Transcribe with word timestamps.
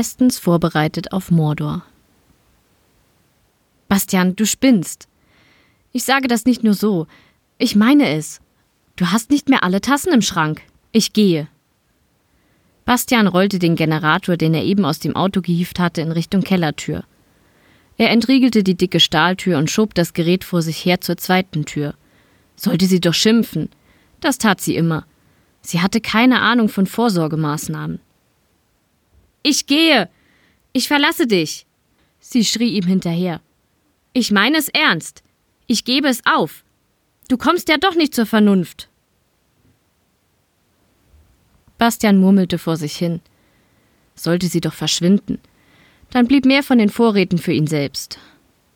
Bestens 0.00 0.38
vorbereitet 0.38 1.12
auf 1.12 1.30
Mordor. 1.30 1.82
Bastian, 3.86 4.34
du 4.34 4.46
spinnst. 4.46 5.08
Ich 5.92 6.04
sage 6.04 6.26
das 6.26 6.46
nicht 6.46 6.64
nur 6.64 6.72
so. 6.72 7.06
Ich 7.58 7.76
meine 7.76 8.08
es. 8.08 8.40
Du 8.96 9.08
hast 9.08 9.28
nicht 9.28 9.50
mehr 9.50 9.62
alle 9.62 9.82
Tassen 9.82 10.14
im 10.14 10.22
Schrank. 10.22 10.62
Ich 10.90 11.12
gehe. 11.12 11.48
Bastian 12.86 13.26
rollte 13.26 13.58
den 13.58 13.76
Generator, 13.76 14.38
den 14.38 14.54
er 14.54 14.64
eben 14.64 14.86
aus 14.86 15.00
dem 15.00 15.16
Auto 15.16 15.42
gehieft 15.42 15.78
hatte, 15.78 16.00
in 16.00 16.12
Richtung 16.12 16.40
Kellertür. 16.40 17.04
Er 17.98 18.08
entriegelte 18.08 18.62
die 18.62 18.78
dicke 18.78 19.00
Stahltür 19.00 19.58
und 19.58 19.70
schob 19.70 19.94
das 19.94 20.14
Gerät 20.14 20.44
vor 20.44 20.62
sich 20.62 20.82
her 20.82 21.02
zur 21.02 21.18
zweiten 21.18 21.66
Tür. 21.66 21.92
Sollte 22.56 22.86
sie 22.86 23.00
doch 23.00 23.12
schimpfen. 23.12 23.68
Das 24.22 24.38
tat 24.38 24.62
sie 24.62 24.76
immer. 24.76 25.04
Sie 25.60 25.82
hatte 25.82 26.00
keine 26.00 26.40
Ahnung 26.40 26.70
von 26.70 26.86
Vorsorgemaßnahmen. 26.86 28.00
Ich 29.42 29.66
gehe. 29.66 30.08
Ich 30.72 30.88
verlasse 30.88 31.26
dich. 31.26 31.66
Sie 32.20 32.44
schrie 32.44 32.70
ihm 32.76 32.86
hinterher. 32.86 33.40
Ich 34.12 34.30
meine 34.30 34.58
es 34.58 34.68
ernst. 34.68 35.22
Ich 35.66 35.84
gebe 35.84 36.08
es 36.08 36.22
auf. 36.26 36.64
Du 37.28 37.36
kommst 37.36 37.68
ja 37.68 37.76
doch 37.76 37.94
nicht 37.94 38.14
zur 38.14 38.26
Vernunft. 38.26 38.88
Bastian 41.78 42.18
murmelte 42.18 42.58
vor 42.58 42.76
sich 42.76 42.96
hin. 42.96 43.20
Sollte 44.14 44.48
sie 44.48 44.60
doch 44.60 44.74
verschwinden. 44.74 45.38
Dann 46.10 46.26
blieb 46.26 46.44
mehr 46.44 46.62
von 46.62 46.78
den 46.78 46.90
Vorräten 46.90 47.38
für 47.38 47.52
ihn 47.52 47.66
selbst. 47.66 48.18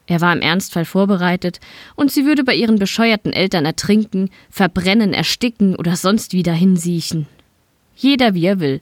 Er 0.07 0.21
war 0.21 0.33
im 0.33 0.41
Ernstfall 0.41 0.85
vorbereitet, 0.85 1.61
und 1.97 2.13
sie 2.13 2.27
würde 2.27 2.45
bei 2.45 2.55
ihren 2.55 2.79
bescheuerten 2.79 3.33
Eltern 3.33 3.65
ertrinken, 3.65 4.31
verbrennen, 4.51 5.13
ersticken 5.13 5.77
oder 5.77 5.97
sonst 5.97 6.33
wie 6.33 6.43
dahinsiechen. 6.43 7.27
Jeder 7.97 8.35
wie 8.35 8.47
er 8.47 8.61
will. 8.61 8.81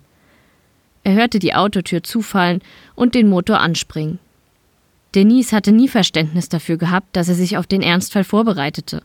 Er 1.04 1.14
hörte 1.14 1.38
die 1.38 1.54
Autotür 1.54 2.02
zufallen 2.02 2.60
und 2.94 3.14
den 3.14 3.28
Motor 3.28 3.60
anspringen. 3.60 4.18
Denise 5.14 5.54
hatte 5.54 5.72
nie 5.72 5.88
Verständnis 5.88 6.48
dafür 6.48 6.76
gehabt, 6.76 7.16
dass 7.16 7.28
er 7.28 7.34
sich 7.34 7.56
auf 7.56 7.66
den 7.66 7.82
Ernstfall 7.82 8.24
vorbereitete. 8.24 9.02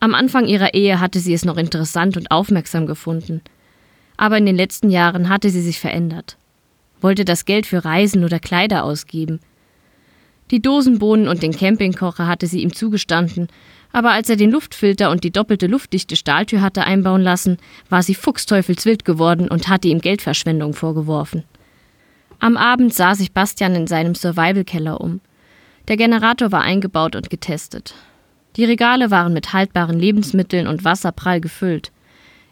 Am 0.00 0.14
Anfang 0.14 0.46
ihrer 0.46 0.74
Ehe 0.74 1.00
hatte 1.00 1.20
sie 1.20 1.34
es 1.34 1.44
noch 1.44 1.56
interessant 1.56 2.16
und 2.16 2.30
aufmerksam 2.30 2.86
gefunden 2.86 3.42
aber 4.22 4.38
in 4.38 4.46
den 4.46 4.56
letzten 4.56 4.90
Jahren 4.90 5.28
hatte 5.28 5.50
sie 5.50 5.62
sich 5.62 5.80
verändert, 5.80 6.36
wollte 7.00 7.24
das 7.24 7.44
Geld 7.44 7.66
für 7.66 7.84
Reisen 7.84 8.24
oder 8.24 8.38
Kleider 8.38 8.84
ausgeben. 8.84 9.40
Die 10.52 10.62
Dosenbohnen 10.62 11.28
und 11.28 11.42
den 11.42 11.52
Campingkocher 11.52 12.28
hatte 12.28 12.46
sie 12.46 12.62
ihm 12.62 12.72
zugestanden, 12.72 13.48
aber 13.92 14.10
als 14.12 14.28
er 14.30 14.36
den 14.36 14.50
Luftfilter 14.50 15.10
und 15.10 15.22
die 15.24 15.30
doppelte 15.30 15.66
luftdichte 15.66 16.16
Stahltür 16.16 16.62
hatte 16.62 16.84
einbauen 16.84 17.22
lassen, 17.22 17.58
war 17.88 18.02
sie 18.02 18.14
fuchsteufelswild 18.14 19.04
geworden 19.04 19.48
und 19.48 19.68
hatte 19.68 19.88
ihm 19.88 20.00
Geldverschwendung 20.00 20.72
vorgeworfen. 20.74 21.44
Am 22.38 22.56
Abend 22.56 22.92
sah 22.92 23.14
sich 23.14 23.32
Bastian 23.32 23.74
in 23.74 23.86
seinem 23.86 24.14
Survival-Keller 24.14 25.00
um. 25.00 25.20
Der 25.88 25.96
Generator 25.96 26.50
war 26.52 26.62
eingebaut 26.62 27.14
und 27.14 27.30
getestet. 27.30 27.94
Die 28.56 28.64
Regale 28.64 29.10
waren 29.10 29.32
mit 29.32 29.52
haltbaren 29.52 29.98
Lebensmitteln 29.98 30.66
und 30.66 30.84
Wasser 30.84 31.12
prall 31.12 31.40
gefüllt. 31.40 31.92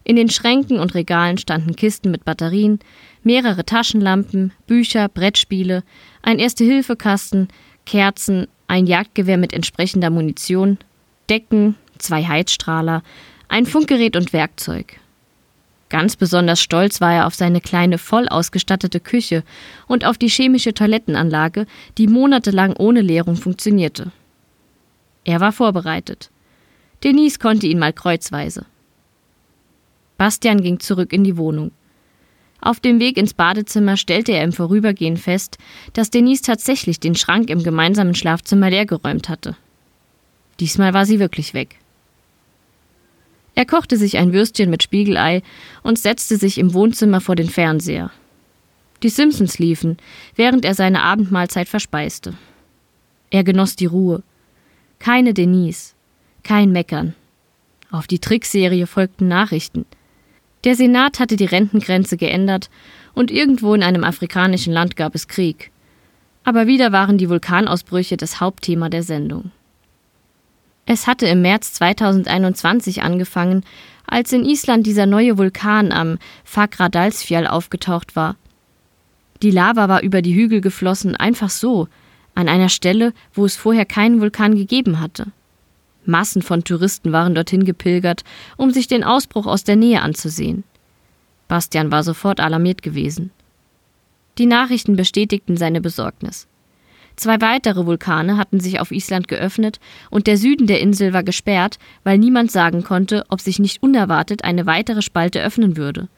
In 0.05 0.17
den 0.17 0.31
Schränken 0.31 0.79
und 0.79 0.95
Regalen 0.95 1.39
standen 1.39 1.77
Kisten 1.77 2.11
mit 2.11 2.25
Batterien, 2.25 2.79
mehrere 3.23 3.67
Taschenlampen, 3.67 4.53
Bücher, 4.67 5.09
Brettspiele, 5.09 5.83
ein 6.23 6.39
Erste-Hilfe-Kasten, 6.39 7.49
Kerzen, 7.85 8.47
ein 8.67 8.87
Jagdgewehr 8.87 9.37
mit 9.37 9.53
entsprechender 9.53 10.11
Munition, 10.11 10.79
Decken, 11.31 11.77
zwei 11.99 12.25
Heizstrahler, 12.25 13.03
ein 13.49 13.65
Funkgerät 13.65 14.17
und 14.17 14.33
Werkzeug. 14.33 14.99
Ganz 15.89 16.17
besonders 16.17 16.61
stolz 16.61 17.01
war 17.01 17.13
er 17.13 17.27
auf 17.27 17.35
seine 17.35 17.61
kleine, 17.61 17.99
voll 17.99 18.29
ausgestattete 18.29 19.01
Küche 19.01 19.43
und 19.87 20.05
auf 20.05 20.19
die 20.19 20.29
chemische 20.29 20.75
Toilettenanlage, 20.75 21.67
die 21.99 22.07
monatelang 22.07 22.75
ohne 22.77 23.01
Leerung 23.01 23.37
funktionierte. 23.37 24.13
Er 25.25 25.41
war 25.41 25.53
vorbereitet. 25.53 26.31
Denise 27.03 27.39
konnte 27.39 27.67
ihn 27.67 27.79
mal 27.79 27.93
kreuzweise. 27.93 28.67
Bastian 30.19 30.63
ging 30.63 30.81
zurück 30.81 31.13
in 31.13 31.25
die 31.25 31.37
Wohnung. 31.37 31.71
Auf 32.61 32.79
dem 32.79 33.01
Weg 33.01 33.17
ins 33.17 33.35
Badezimmer 33.35 33.97
stellte 33.97 34.33
er 34.33 34.45
im 34.45 34.53
Vorübergehen 34.53 35.17
fest, 35.17 35.59
dass 35.93 36.11
Denise 36.11 36.43
tatsächlich 36.43 37.01
den 37.01 37.15
Schrank 37.15 37.51
im 37.51 37.63
gemeinsamen 37.63 38.15
Schlafzimmer 38.15 38.69
leergeräumt 38.69 39.29
hatte. 39.29 39.57
Diesmal 40.61 40.95
war 40.95 41.07
sie 41.07 41.19
wirklich 41.19 41.55
weg. 41.55 41.77
Er 43.55 43.67
kochte 43.67 43.97
sich 43.97 44.19
ein 44.19 44.33
Würstchen 44.33 44.71
mit 44.71 44.83
Spiegelei 44.83 45.43
und 45.83 45.99
setzte 45.99 46.37
sich 46.37 46.59
im 46.59 46.73
Wohnzimmer 46.73 47.21
vor 47.21 47.35
den 47.35 47.49
Fernseher. 47.49 48.11
Die 49.03 49.09
Simpsons 49.09 49.59
liefen, 49.59 49.97
während 50.37 50.65
er 50.65 50.75
seine 50.75 51.03
Abendmahlzeit 51.03 51.69
verspeiste. 51.69 52.35
Er 53.31 53.45
genoss 53.45 53.77
die 53.77 53.87
Ruhe. 53.87 54.23
Keine 54.99 55.35
Denise, 55.35 55.95
kein 56.43 56.71
Meckern. 56.71 57.15
Auf 57.91 58.07
die 58.07 58.19
Trickserie 58.19 58.87
folgten 58.87 59.27
Nachrichten– 59.27 59.87
der 60.65 60.77
Senat 60.77 61.21
hatte 61.21 61.37
die 61.37 61.47
Rentengrenze 61.47 62.17
geändert 62.19 62.69
und 63.15 63.31
irgendwo 63.31 63.75
in 63.75 63.83
einem 63.83 64.05
afrikanischen 64.05 64.73
Land 64.73 64.95
gab 64.95 65.15
es 65.15 65.27
Krieg. 65.27 65.71
Aber 66.45 66.67
wieder 66.67 66.93
waren 66.93 67.17
die 67.17 67.31
Vulkanausbrüche 67.31 68.17
das 68.17 68.41
Hauptthema 68.41 68.91
der 68.91 69.03
Sendung. 69.03 69.53
Es 70.93 71.07
hatte 71.07 71.29
im 71.29 71.41
März 71.41 71.75
2021 71.75 73.05
angefangen, 73.05 73.63
als 74.09 74.33
in 74.33 74.45
Island 74.45 74.89
dieser 74.89 75.07
neue 75.07 75.39
Vulkan 75.39 75.93
am 75.93 76.19
Fagradalsfjall 76.43 77.47
aufgetaucht 77.47 78.17
war. 78.17 78.35
Die 79.41 79.53
Lava 79.53 79.89
war 79.89 80.03
über 80.03 80.21
die 80.21 80.35
Hügel 80.35 80.61
geflossen, 80.61 81.15
einfach 81.15 81.49
so, 81.49 81.87
an 82.35 82.49
einer 82.49 82.69
Stelle, 82.69 83.13
wo 83.33 83.45
es 83.45 83.55
vorher 83.55 83.87
keinen 83.87 84.21
Vulkan 84.21 84.57
gegeben 84.57 84.99
hatte. 84.99 85.29
Massen 86.07 86.43
von 86.43 86.65
Touristen 86.65 87.13
waren 87.13 87.37
dorthin 87.37 87.65
gepilgert, 87.65 88.25
um 88.57 88.73
sich 88.73 88.89
den 88.89 89.05
Ausbruch 89.05 89.47
aus 89.47 89.63
der 89.63 89.77
Nähe 89.77 90.03
anzusehen. 90.03 90.65
Bastian 91.47 91.93
war 91.93 92.03
sofort 92.03 92.41
alarmiert 92.41 92.83
gewesen. 92.83 93.31
Die 94.39 94.47
Nachrichten 94.47 94.97
bestätigten 94.97 95.57
seine 95.57 95.81
Besorgnis. 95.81 96.49
Zwei 97.21 97.39
weitere 97.43 97.85
Vulkane 97.85 98.39
hatten 98.39 98.61
sich 98.61 98.81
auf 98.81 98.93
Island 98.93 99.29
geöffnet 99.29 99.79
und 100.09 100.27
der 100.27 100.39
Süden 100.39 100.67
der 100.67 100.81
Insel 100.81 101.13
war 101.13 101.23
gesperrt, 101.23 101.79
weil 102.03 102.17
niemand 102.17 102.51
sagen 102.51 102.83
konnte, 102.83 103.27
ob 103.29 103.43
sich 103.43 103.59
nicht 103.59 103.83
unerwartet 103.83 104.43
eine 104.43 104.65
weitere 104.65 105.03
Spalte 105.03 105.43
öffnen 105.43 105.77
würde. 105.77 106.09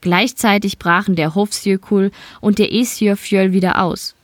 Gleichzeitig 0.00 0.78
brachen 0.78 1.16
der 1.16 1.34
Hofsjökull 1.34 2.12
und 2.40 2.58
der 2.58 2.72
Esjöfjöll 2.72 3.52
wieder 3.52 3.82
aus. 3.82 4.14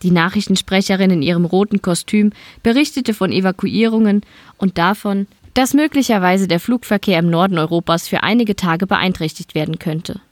Die 0.00 0.10
Nachrichtensprecherin 0.10 1.10
in 1.10 1.20
ihrem 1.20 1.44
roten 1.44 1.82
Kostüm 1.82 2.32
berichtete 2.62 3.12
von 3.12 3.32
Evakuierungen 3.32 4.22
und 4.56 4.78
davon, 4.78 5.26
dass 5.52 5.74
möglicherweise 5.74 6.48
der 6.48 6.58
Flugverkehr 6.58 7.18
im 7.18 7.28
Norden 7.28 7.58
Europas 7.58 8.08
für 8.08 8.22
einige 8.22 8.56
Tage 8.56 8.86
beeinträchtigt 8.86 9.54
werden 9.54 9.78
könnte. 9.78 10.22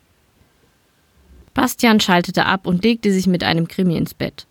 Bastian 1.53 2.01
schaltete 2.01 2.47
ab 2.47 2.67
und 2.67 2.83
legte 2.83 3.13
sich 3.13 3.27
mit 3.27 3.45
einem 3.45 3.69
Krimi 3.69 3.99
ins 3.99 4.15
Bett. 4.15 4.47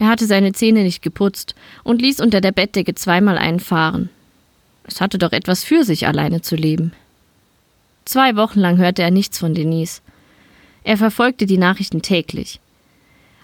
Er 0.00 0.08
hatte 0.08 0.26
seine 0.26 0.52
Zähne 0.52 0.82
nicht 0.82 1.02
geputzt 1.02 1.54
und 1.84 2.00
ließ 2.00 2.20
unter 2.20 2.40
der 2.40 2.52
Bettdecke 2.52 2.94
zweimal 2.94 3.36
einen 3.36 3.60
fahren. 3.60 4.08
Es 4.84 5.02
hatte 5.02 5.18
doch 5.18 5.32
etwas 5.32 5.62
für 5.62 5.84
sich, 5.84 6.06
alleine 6.06 6.40
zu 6.40 6.56
leben. 6.56 6.92
Zwei 8.06 8.34
Wochen 8.34 8.60
lang 8.60 8.78
hörte 8.78 9.02
er 9.02 9.10
nichts 9.10 9.38
von 9.38 9.54
Denise. 9.54 10.00
Er 10.84 10.96
verfolgte 10.96 11.44
die 11.44 11.58
Nachrichten 11.58 12.00
täglich. 12.00 12.60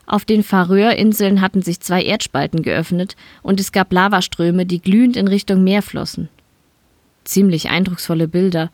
Auf 0.07 0.25
den 0.25 0.43
Färöerinseln 0.43 1.43
hatten 1.43 1.61
sich 1.61 1.81
zwei 1.81 2.03
Erdspalten 2.03 2.63
geöffnet 2.63 3.17
und 3.43 3.61
es 3.61 3.71
gab 3.71 3.93
Lavaströme, 3.93 4.65
die 4.65 4.81
glühend 4.81 5.19
in 5.19 5.29
Richtung 5.29 5.63
Meer 5.63 5.83
flossen. 5.83 6.31
Ziemlich 7.25 7.69
eindrucksvolle 7.69 8.29
Bilder. 8.29 8.71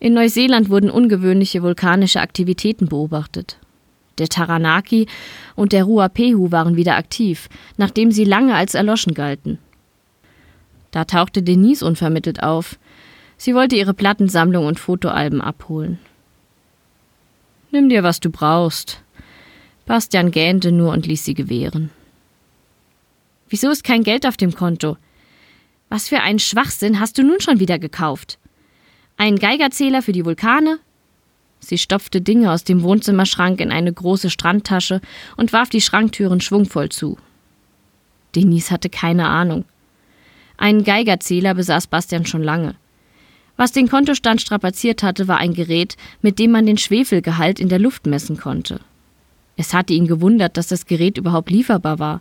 In 0.00 0.14
Neuseeland 0.14 0.70
wurden 0.70 0.88
ungewöhnliche 0.88 1.62
vulkanische 1.62 2.22
Aktivitäten 2.22 2.88
beobachtet. 2.88 3.58
Der 4.18 4.28
Taranaki 4.28 5.06
und 5.56 5.72
der 5.72 5.84
Ruapehu 5.84 6.50
waren 6.52 6.76
wieder 6.76 6.96
aktiv, 6.96 7.48
nachdem 7.76 8.12
sie 8.12 8.24
lange 8.24 8.54
als 8.54 8.74
erloschen 8.74 9.14
galten. 9.14 9.58
Da 10.90 11.04
tauchte 11.04 11.42
Denise 11.42 11.84
unvermittelt 11.84 12.42
auf. 12.42 12.78
Sie 13.36 13.54
wollte 13.54 13.74
ihre 13.74 13.94
Plattensammlung 13.94 14.66
und 14.66 14.78
Fotoalben 14.78 15.40
abholen. 15.40 15.98
Nimm 17.72 17.88
dir, 17.88 18.04
was 18.04 18.20
du 18.20 18.30
brauchst, 18.30 19.02
Bastian 19.86 20.30
gähnte 20.30 20.72
nur 20.72 20.92
und 20.92 21.06
ließ 21.06 21.24
sie 21.24 21.34
gewähren. 21.34 21.90
Wieso 23.48 23.70
ist 23.70 23.84
kein 23.84 24.02
Geld 24.02 24.26
auf 24.26 24.36
dem 24.36 24.54
Konto? 24.54 24.96
Was 25.88 26.08
für 26.08 26.20
einen 26.20 26.38
Schwachsinn 26.38 27.00
hast 27.00 27.18
du 27.18 27.22
nun 27.22 27.40
schon 27.40 27.60
wieder 27.60 27.78
gekauft? 27.78 28.38
Einen 29.16 29.38
Geigerzähler 29.38 30.02
für 30.02 30.12
die 30.12 30.24
Vulkane? 30.24 30.78
Sie 31.68 31.78
stopfte 31.78 32.20
Dinge 32.20 32.52
aus 32.52 32.64
dem 32.64 32.82
Wohnzimmerschrank 32.82 33.60
in 33.60 33.72
eine 33.72 33.92
große 33.92 34.30
Strandtasche 34.30 35.00
und 35.36 35.52
warf 35.52 35.70
die 35.70 35.80
Schranktüren 35.80 36.40
schwungvoll 36.40 36.90
zu. 36.90 37.18
Denise 38.34 38.70
hatte 38.70 38.90
keine 38.90 39.26
Ahnung. 39.26 39.64
Einen 40.56 40.84
Geigerzähler 40.84 41.54
besaß 41.54 41.86
Bastian 41.86 42.26
schon 42.26 42.42
lange. 42.42 42.74
Was 43.56 43.72
den 43.72 43.88
Kontostand 43.88 44.40
strapaziert 44.40 45.02
hatte, 45.02 45.28
war 45.28 45.38
ein 45.38 45.54
Gerät, 45.54 45.96
mit 46.22 46.38
dem 46.38 46.50
man 46.50 46.66
den 46.66 46.78
Schwefelgehalt 46.78 47.60
in 47.60 47.68
der 47.68 47.78
Luft 47.78 48.06
messen 48.06 48.36
konnte. 48.36 48.80
Es 49.56 49.72
hatte 49.72 49.92
ihn 49.92 50.08
gewundert, 50.08 50.56
dass 50.56 50.66
das 50.66 50.86
Gerät 50.86 51.18
überhaupt 51.18 51.50
lieferbar 51.50 51.98
war. 51.98 52.20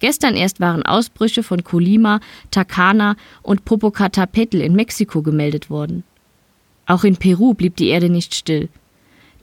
Gestern 0.00 0.34
erst 0.34 0.60
waren 0.60 0.84
Ausbrüche 0.84 1.42
von 1.42 1.64
Colima, 1.64 2.20
Tacana 2.50 3.16
und 3.42 3.64
Popocatapetl 3.64 4.60
in 4.60 4.74
Mexiko 4.74 5.22
gemeldet 5.22 5.70
worden. 5.70 6.04
Auch 6.88 7.04
in 7.04 7.18
Peru 7.18 7.52
blieb 7.52 7.76
die 7.76 7.88
Erde 7.88 8.08
nicht 8.08 8.34
still. 8.34 8.70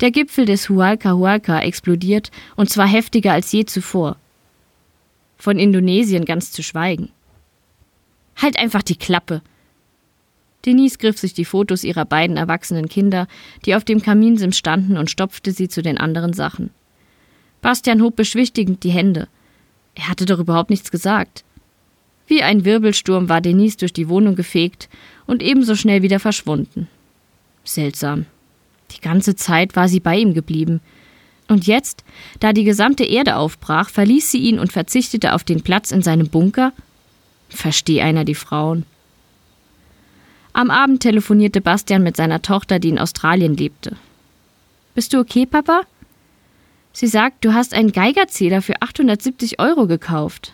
Der 0.02 0.10
Gipfel 0.10 0.46
des 0.46 0.68
Hualca 0.68 1.14
Hualca 1.14 1.60
explodiert 1.62 2.32
und 2.56 2.72
zwar 2.72 2.88
heftiger 2.88 3.34
als 3.34 3.52
je 3.52 3.66
zuvor. 3.66 4.18
Von 5.38 5.60
Indonesien 5.60 6.26
ganz 6.26 6.52
zu 6.52 6.64
schweigen. 6.64 7.12
Halt 8.36 8.58
einfach 8.58 8.82
die 8.82 8.98
Klappe! 8.98 9.42
Denise 10.66 10.98
griff 10.98 11.20
sich 11.20 11.36
die 11.36 11.46
Fotos 11.46 11.84
ihrer 11.84 12.06
beiden 12.06 12.36
erwachsenen 12.36 12.90
Kinder, 12.90 13.28
die 13.66 13.76
auf 13.76 13.84
dem 13.84 14.02
Kaminsims 14.02 14.58
standen, 14.58 14.98
und 14.98 15.12
stopfte 15.12 15.52
sie 15.52 15.70
zu 15.70 15.84
den 15.84 16.00
anderen 16.00 16.34
Sachen. 16.34 16.72
Bastian 17.62 18.02
hob 18.02 18.16
beschwichtigend 18.16 18.84
die 18.84 18.90
Hände. 18.90 19.28
Er 19.94 20.10
hatte 20.10 20.26
doch 20.26 20.40
überhaupt 20.40 20.72
nichts 20.72 20.90
gesagt. 20.90 21.46
Wie 22.26 22.42
ein 22.42 22.66
Wirbelsturm 22.66 23.30
war 23.30 23.42
Denise 23.42 23.78
durch 23.78 23.94
die 23.94 24.10
Wohnung 24.10 24.36
gefegt 24.36 24.90
und 25.28 25.44
ebenso 25.44 25.76
schnell 25.76 26.02
wieder 26.02 26.20
verschwunden. 26.20 26.88
Seltsam. 27.66 28.26
Die 28.92 29.02
ganze 29.02 29.36
Zeit 29.36 29.76
war 29.76 29.88
sie 29.90 30.00
bei 30.00 30.18
ihm 30.18 30.34
geblieben. 30.34 30.80
Und 31.48 31.68
jetzt, 31.68 32.04
da 32.40 32.54
die 32.54 32.64
gesamte 32.64 33.04
Erde 33.04 33.36
aufbrach, 33.36 33.90
verließ 33.90 34.32
sie 34.32 34.40
ihn 34.40 34.60
und 34.60 34.72
verzichtete 34.72 35.34
auf 35.34 35.44
den 35.44 35.62
Platz 35.62 35.92
in 35.92 36.02
seinem 36.02 36.30
Bunker? 36.30 36.74
Versteh 37.50 38.02
einer 38.02 38.26
die 38.26 38.36
Frauen. 38.36 38.86
Am 40.54 40.72
Abend 40.72 41.02
telefonierte 41.02 41.62
Bastian 41.62 42.02
mit 42.02 42.16
seiner 42.16 42.42
Tochter, 42.42 42.80
die 42.80 42.90
in 42.90 43.00
Australien 43.00 43.58
lebte. 43.58 43.98
Bist 44.94 45.14
du 45.14 45.20
okay, 45.20 45.46
Papa? 45.46 45.82
Sie 46.94 47.08
sagt, 47.08 47.44
du 47.44 47.54
hast 47.54 47.74
einen 47.74 47.92
Geigerzähler 47.92 48.62
für 48.62 48.82
870 48.82 49.60
Euro 49.60 49.86
gekauft. 49.86 50.54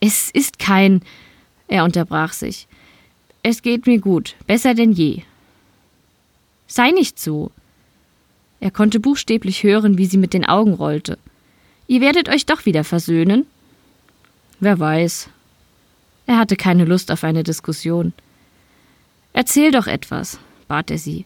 Es 0.00 0.30
ist 0.30 0.58
kein. 0.58 1.02
Er 1.68 1.84
unterbrach 1.84 2.32
sich. 2.32 2.66
Es 3.42 3.60
geht 3.60 3.86
mir 3.86 4.00
gut, 4.00 4.36
besser 4.46 4.72
denn 4.72 4.92
je. 4.92 5.22
Sei 6.68 6.90
nicht 6.90 7.18
so. 7.18 7.50
Er 8.60 8.70
konnte 8.70 9.00
buchstäblich 9.00 9.62
hören, 9.62 9.98
wie 9.98 10.06
sie 10.06 10.18
mit 10.18 10.34
den 10.34 10.44
Augen 10.44 10.74
rollte. 10.74 11.18
Ihr 11.86 12.00
werdet 12.00 12.28
euch 12.28 12.44
doch 12.44 12.66
wieder 12.66 12.84
versöhnen? 12.84 13.46
Wer 14.60 14.78
weiß. 14.78 15.30
Er 16.26 16.38
hatte 16.38 16.56
keine 16.56 16.84
Lust 16.84 17.10
auf 17.10 17.24
eine 17.24 17.42
Diskussion. 17.42 18.12
Erzähl 19.32 19.70
doch 19.70 19.86
etwas, 19.86 20.38
bat 20.68 20.90
er 20.90 20.98
sie. 20.98 21.24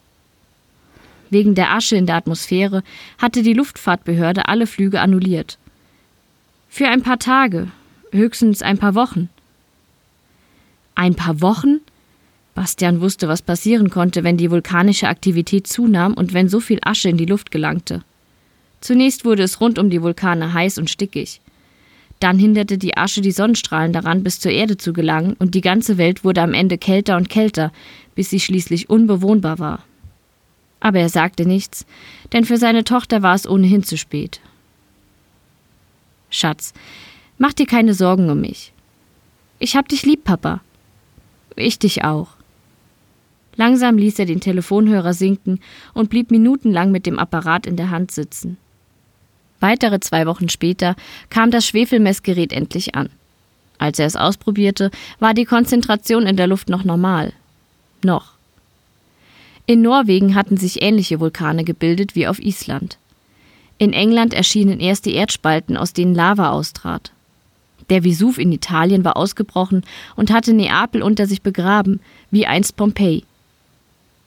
Wegen 1.31 1.55
der 1.55 1.73
Asche 1.73 1.97
in 1.97 2.07
der 2.07 2.17
Atmosphäre 2.17 2.85
hatte 3.19 3.43
die 3.43 3.55
Luftfahrtbehörde 3.55 4.47
alle 4.47 4.67
Flüge 4.67 5.01
annulliert. 5.01 5.59
Für 6.69 6.89
ein 6.89 7.03
paar 7.03 7.19
Tage, 7.19 7.69
höchstens 8.13 8.63
ein 8.63 8.79
paar 8.79 8.95
Wochen. 8.95 9.29
Ein 10.95 11.15
paar 11.15 11.41
Wochen? 11.41 11.81
Bastian 12.55 13.01
wusste, 13.01 13.29
was 13.29 13.41
passieren 13.43 13.89
konnte, 13.89 14.25
wenn 14.25 14.37
die 14.37 14.51
vulkanische 14.51 15.09
Aktivität 15.09 15.67
zunahm 15.67 16.15
und 16.15 16.35
wenn 16.35 16.49
so 16.49 16.61
viel 16.61 16.79
Asche 16.83 17.09
in 17.09 17.17
die 17.17 17.27
Luft 17.27 17.51
gelangte. 17.51 18.03
Zunächst 18.81 19.25
wurde 19.25 19.43
es 19.43 19.61
rund 19.61 19.79
um 19.79 19.91
die 19.91 20.03
Vulkane 20.03 20.53
heiß 20.53 20.79
und 20.79 20.91
stickig. 20.91 21.41
Dann 22.21 22.39
hinderte 22.39 22.79
die 22.79 22.97
Asche 22.97 23.21
die 23.21 23.33
Sonnenstrahlen 23.33 23.93
daran, 23.93 24.23
bis 24.23 24.39
zur 24.39 24.53
Erde 24.53 24.77
zu 24.77 24.93
gelangen, 24.93 25.35
und 25.39 25.55
die 25.55 25.61
ganze 25.61 25.99
Welt 25.99 26.25
wurde 26.25 26.43
am 26.43 26.53
Ende 26.53 26.79
kälter 26.79 27.17
und 27.17 27.29
kälter, 27.29 27.73
bis 28.15 28.31
sie 28.31 28.41
schließlich 28.41 28.91
unbewohnbar 28.91 29.59
war. 29.59 29.85
Aber 30.79 30.99
er 30.99 31.09
sagte 31.09 31.47
nichts, 31.47 31.87
denn 32.33 32.45
für 32.45 32.59
seine 32.59 32.85
Tochter 32.85 33.23
war 33.23 33.35
es 33.35 33.49
ohnehin 33.49 33.83
zu 33.83 33.97
spät. 33.97 34.41
Schatz, 36.29 36.75
mach 37.39 37.53
dir 37.53 37.67
keine 37.67 37.95
Sorgen 37.95 38.29
um 38.31 38.41
mich. 38.41 38.73
Ich 39.59 39.77
hab 39.77 39.89
dich 39.89 40.05
lieb, 40.05 40.25
Papa. 40.25 40.61
Ich 41.57 41.79
dich 41.79 42.05
auch. 42.05 42.29
Langsam 43.57 43.99
ließ 43.99 44.19
er 44.19 44.27
den 44.27 44.41
Telefonhörer 44.41 45.13
sinken 45.13 45.61
und 45.95 46.11
blieb 46.11 46.31
minutenlang 46.31 46.91
mit 46.91 47.07
dem 47.07 47.19
Apparat 47.19 47.67
in 47.67 47.77
der 47.77 47.91
Hand 47.91 48.11
sitzen. 48.11 48.57
Weitere 49.61 50.01
zwei 50.01 50.27
Wochen 50.27 50.49
später 50.49 50.97
kam 51.31 51.51
das 51.51 51.67
Schwefelmessgerät 51.67 52.53
endlich 52.53 52.95
an. 52.95 53.11
Als 53.79 53.99
er 53.99 54.07
es 54.07 54.17
ausprobierte, 54.17 54.91
war 55.19 55.35
die 55.35 55.45
Konzentration 55.45 56.27
in 56.27 56.37
der 56.37 56.47
Luft 56.47 56.69
noch 56.69 56.85
normal. 56.85 57.33
Noch. 58.03 58.33
In 59.67 59.83
Norwegen 59.83 60.35
hatten 60.35 60.57
sich 60.57 60.83
ähnliche 60.83 61.21
Vulkane 61.21 61.65
gebildet 61.65 62.17
wie 62.17 62.27
auf 62.27 62.41
Island. 62.41 62.99
In 63.79 63.93
England 63.93 64.35
erschienen 64.35 64.81
erste 64.81 65.11
Erdspalten, 65.11 65.77
aus 65.77 65.93
denen 65.93 66.15
Lava 66.15 66.51
austrat. 66.51 67.13
Der 67.91 68.05
Vesuv 68.05 68.39
in 68.39 68.53
Italien 68.53 69.05
war 69.05 69.17
ausgebrochen 69.17 69.83
und 70.17 70.33
hatte 70.33 70.53
Neapel 70.53 71.03
unter 71.03 71.27
sich 71.27 71.43
begraben, 71.43 72.01
wie 72.31 72.47
einst 72.47 72.77
Pompeji. 72.77 73.25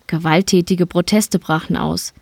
Gewalttätige 0.07 0.85
Proteste 0.85 1.39
brachen 1.39 1.77
aus. 1.77 2.13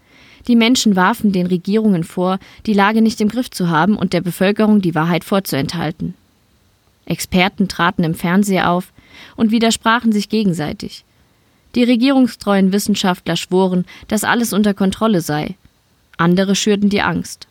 Die 0.48 0.56
Menschen 0.56 0.96
warfen 0.96 1.32
den 1.32 1.48
Regierungen 1.48 2.04
vor, 2.04 2.40
die 2.66 2.74
Lage 2.74 3.02
nicht 3.02 3.22
im 3.22 3.30
Griff 3.30 3.50
zu 3.50 3.70
haben 3.70 3.98
und 3.98 4.14
der 4.14 4.22
Bevölkerung 4.22 4.82
die 4.82 4.96
Wahrheit 4.96 5.24
vorzuenthalten. 5.24 6.16
Experten 7.06 7.68
traten 7.68 8.04
im 8.04 8.16
Fernseher 8.16 8.70
auf 8.70 8.92
und 9.36 9.52
widersprachen 9.52 10.12
sich 10.12 10.30
gegenseitig. 10.30 11.04
Die 11.76 11.84
regierungstreuen 11.84 12.72
Wissenschaftler 12.72 13.36
schworen, 13.36 13.86
dass 14.08 14.24
alles 14.24 14.54
unter 14.54 14.74
Kontrolle 14.74 15.22
sei. 15.22 15.56
Andere 16.18 16.56
schürten 16.56 16.90
die 16.90 17.02
Angst. 17.02 17.48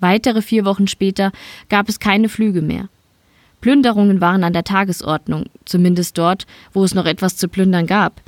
Weitere 0.00 0.42
vier 0.42 0.64
Wochen 0.64 0.86
später 0.86 1.32
gab 1.68 1.88
es 1.88 1.98
keine 1.98 2.28
Flüge 2.28 2.62
mehr. 2.62 2.88
Plünderungen 3.60 4.20
waren 4.20 4.44
an 4.44 4.52
der 4.52 4.62
Tagesordnung, 4.62 5.46
zumindest 5.64 6.16
dort, 6.18 6.46
wo 6.72 6.84
es 6.84 6.94
noch 6.94 7.06
etwas 7.06 7.36
zu 7.36 7.48
plündern 7.48 7.86
gab, 7.86 8.20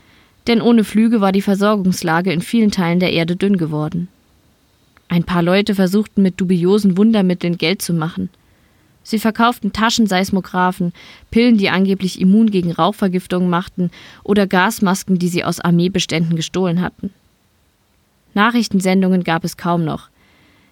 denn 0.46 0.60
ohne 0.60 0.84
Flüge 0.84 1.20
war 1.20 1.32
die 1.32 1.42
Versorgungslage 1.42 2.32
in 2.32 2.40
vielen 2.40 2.70
Teilen 2.70 3.00
der 3.00 3.12
Erde 3.12 3.36
dünn 3.36 3.56
geworden. 3.56 4.08
Ein 5.08 5.24
paar 5.24 5.42
Leute 5.42 5.74
versuchten 5.74 6.22
mit 6.22 6.40
dubiosen 6.40 6.96
Wundermitteln 6.96 7.58
Geld 7.58 7.82
zu 7.82 7.92
machen. 7.92 8.30
Sie 9.02 9.18
verkauften 9.18 9.72
Taschenseismographen, 9.72 10.92
Pillen, 11.30 11.58
die 11.58 11.68
angeblich 11.68 12.20
immun 12.20 12.50
gegen 12.50 12.70
Rauchvergiftungen 12.70 13.50
machten, 13.50 13.90
oder 14.22 14.46
Gasmasken, 14.46 15.18
die 15.18 15.28
sie 15.28 15.42
aus 15.42 15.58
Armeebeständen 15.58 16.36
gestohlen 16.36 16.80
hatten. 16.80 17.10
Nachrichtensendungen 18.34 19.24
gab 19.24 19.44
es 19.44 19.56
kaum 19.56 19.84
noch. 19.84 20.10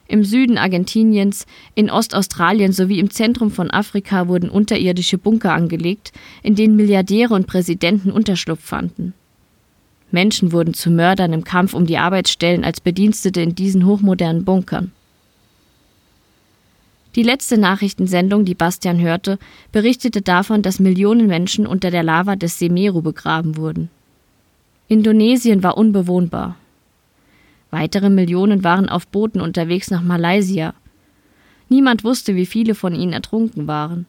Im 0.06 0.24
Süden 0.24 0.56
Argentiniens, 0.56 1.46
in 1.74 1.90
Ostaustralien 1.90 2.72
sowie 2.72 2.98
im 2.98 3.10
Zentrum 3.10 3.50
von 3.50 3.70
Afrika 3.70 4.28
wurden 4.28 4.48
unterirdische 4.48 5.18
Bunker 5.18 5.52
angelegt, 5.52 6.12
in 6.42 6.54
denen 6.54 6.76
Milliardäre 6.76 7.34
und 7.34 7.46
Präsidenten 7.46 8.10
Unterschlupf 8.10 8.64
fanden. 8.64 9.12
Menschen 10.10 10.52
wurden 10.52 10.74
zu 10.74 10.90
Mördern 10.90 11.32
im 11.32 11.44
Kampf 11.44 11.74
um 11.74 11.86
die 11.86 11.98
Arbeitsstellen 11.98 12.64
als 12.64 12.80
Bedienstete 12.80 13.40
in 13.40 13.54
diesen 13.54 13.86
hochmodernen 13.86 14.44
Bunkern. 14.44 14.92
Die 17.14 17.22
letzte 17.22 17.58
Nachrichtensendung, 17.58 18.44
die 18.44 18.54
Bastian 18.54 19.00
hörte, 19.00 19.38
berichtete 19.72 20.22
davon, 20.22 20.62
dass 20.62 20.78
Millionen 20.78 21.26
Menschen 21.26 21.66
unter 21.66 21.90
der 21.90 22.02
Lava 22.02 22.36
des 22.36 22.58
Semeru 22.58 23.02
begraben 23.02 23.56
wurden. 23.56 23.90
Indonesien 24.88 25.62
war 25.62 25.76
unbewohnbar. 25.76 26.56
Weitere 27.70 28.08
Millionen 28.08 28.64
waren 28.64 28.88
auf 28.88 29.06
Booten 29.06 29.40
unterwegs 29.40 29.90
nach 29.90 30.02
Malaysia. 30.02 30.74
Niemand 31.68 32.04
wusste, 32.04 32.34
wie 32.34 32.46
viele 32.46 32.74
von 32.74 32.94
ihnen 32.94 33.12
ertrunken 33.12 33.66
waren. 33.66 34.06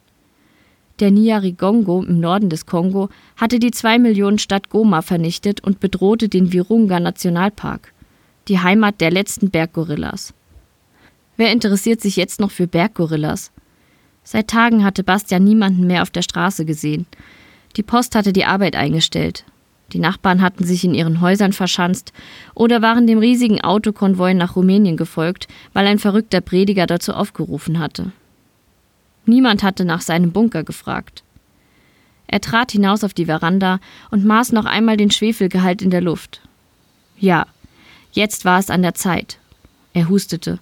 Der 1.00 1.12
Nyiragongo 1.12 2.04
im 2.04 2.20
Norden 2.20 2.50
des 2.50 2.66
Kongo 2.66 3.10
hatte 3.38 3.60
die 3.60 3.72
zwei 3.72 3.98
Millionen 3.98 4.38
Stadt 4.38 4.70
Goma 4.70 5.02
vernichtet 5.02 5.64
und 5.64 5.80
bedrohte 5.80 6.28
den 6.28 6.52
Virunga 6.52 7.00
Nationalpark, 7.00 7.94
die 8.50 8.60
Heimat 8.60 9.00
der 9.00 9.12
letzten 9.12 9.50
Berggorillas. 9.50 10.34
Wer 11.38 11.54
interessiert 11.54 12.02
sich 12.02 12.18
jetzt 12.18 12.42
noch 12.42 12.52
für 12.52 12.68
Berggorillas? 12.68 13.52
Seit 14.24 14.50
Tagen 14.50 14.84
hatte 14.84 15.06
Bastian 15.06 15.46
niemanden 15.46 15.88
mehr 15.88 16.02
auf 16.02 16.10
der 16.10 16.22
Straße 16.22 16.66
gesehen. 16.66 17.06
Die 17.78 17.84
Post 17.84 18.16
hatte 18.16 18.34
die 18.34 18.44
Arbeit 18.44 18.76
eingestellt. 18.76 19.46
Die 19.94 20.00
Nachbarn 20.00 20.42
hatten 20.42 20.66
sich 20.66 20.84
in 20.84 20.94
ihren 20.94 21.22
Häusern 21.22 21.54
verschanzt 21.54 22.12
oder 22.54 22.82
waren 22.82 23.08
dem 23.08 23.20
riesigen 23.20 23.62
Autokonvoi 23.62 24.34
nach 24.34 24.58
Rumänien 24.58 24.98
gefolgt, 24.98 25.48
weil 25.72 25.88
ein 25.88 25.98
verrückter 25.98 26.42
Prediger 26.42 26.88
dazu 26.88 27.14
aufgerufen 27.14 27.80
hatte. 27.80 28.12
Niemand 29.26 29.64
hatte 29.64 29.86
nach 29.86 30.02
seinem 30.02 30.32
Bunker 30.32 30.64
gefragt. 30.64 31.24
Er 32.28 32.42
trat 32.42 32.72
hinaus 32.72 33.04
auf 33.04 33.14
die 33.14 33.26
Veranda 33.26 33.80
und 34.12 34.24
maß 34.24 34.52
noch 34.52 34.66
einmal 34.66 34.98
den 34.98 35.12
Schwefelgehalt 35.12 35.82
in 35.82 35.90
der 35.90 36.02
Luft. 36.02 36.42
Ja, 37.18 37.48
jetzt 38.12 38.46
war 38.46 38.60
es 38.60 38.70
an 38.70 38.84
der 38.84 38.94
Zeit. 38.94 39.40
Er 39.94 40.10
hustete. 40.10 40.60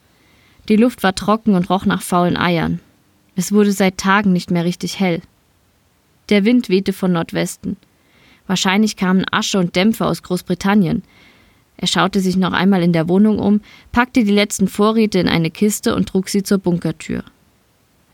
Die 0.69 0.77
Luft 0.77 1.03
war 1.03 1.13
trocken 1.13 1.55
und 1.55 1.69
roch 1.69 1.85
nach 1.85 2.01
faulen 2.01 2.37
Eiern. 2.37 2.79
Es 3.35 3.51
wurde 3.51 3.71
seit 3.71 3.97
Tagen 3.97 4.33
nicht 4.33 4.49
mehr 4.49 4.65
richtig 4.65 4.99
hell. 4.99 5.21
Der 6.29 6.45
Wind 6.45 6.69
wehte 6.69 6.93
von 6.93 7.11
Nordwesten. 7.11 7.77
Wahrscheinlich 8.47 8.95
kamen 8.95 9.25
Asche 9.31 9.59
und 9.59 9.75
Dämpfe 9.75 10.05
aus 10.05 10.23
Großbritannien. 10.23 11.03
Er 11.77 11.87
schaute 11.87 12.21
sich 12.21 12.37
noch 12.37 12.53
einmal 12.53 12.81
in 12.81 12.93
der 12.93 13.07
Wohnung 13.07 13.39
um, 13.39 13.61
packte 13.91 14.23
die 14.23 14.31
letzten 14.31 14.67
Vorräte 14.67 15.19
in 15.19 15.27
eine 15.27 15.51
Kiste 15.51 15.95
und 15.95 16.09
trug 16.09 16.29
sie 16.29 16.43
zur 16.43 16.57
Bunkertür. 16.57 17.23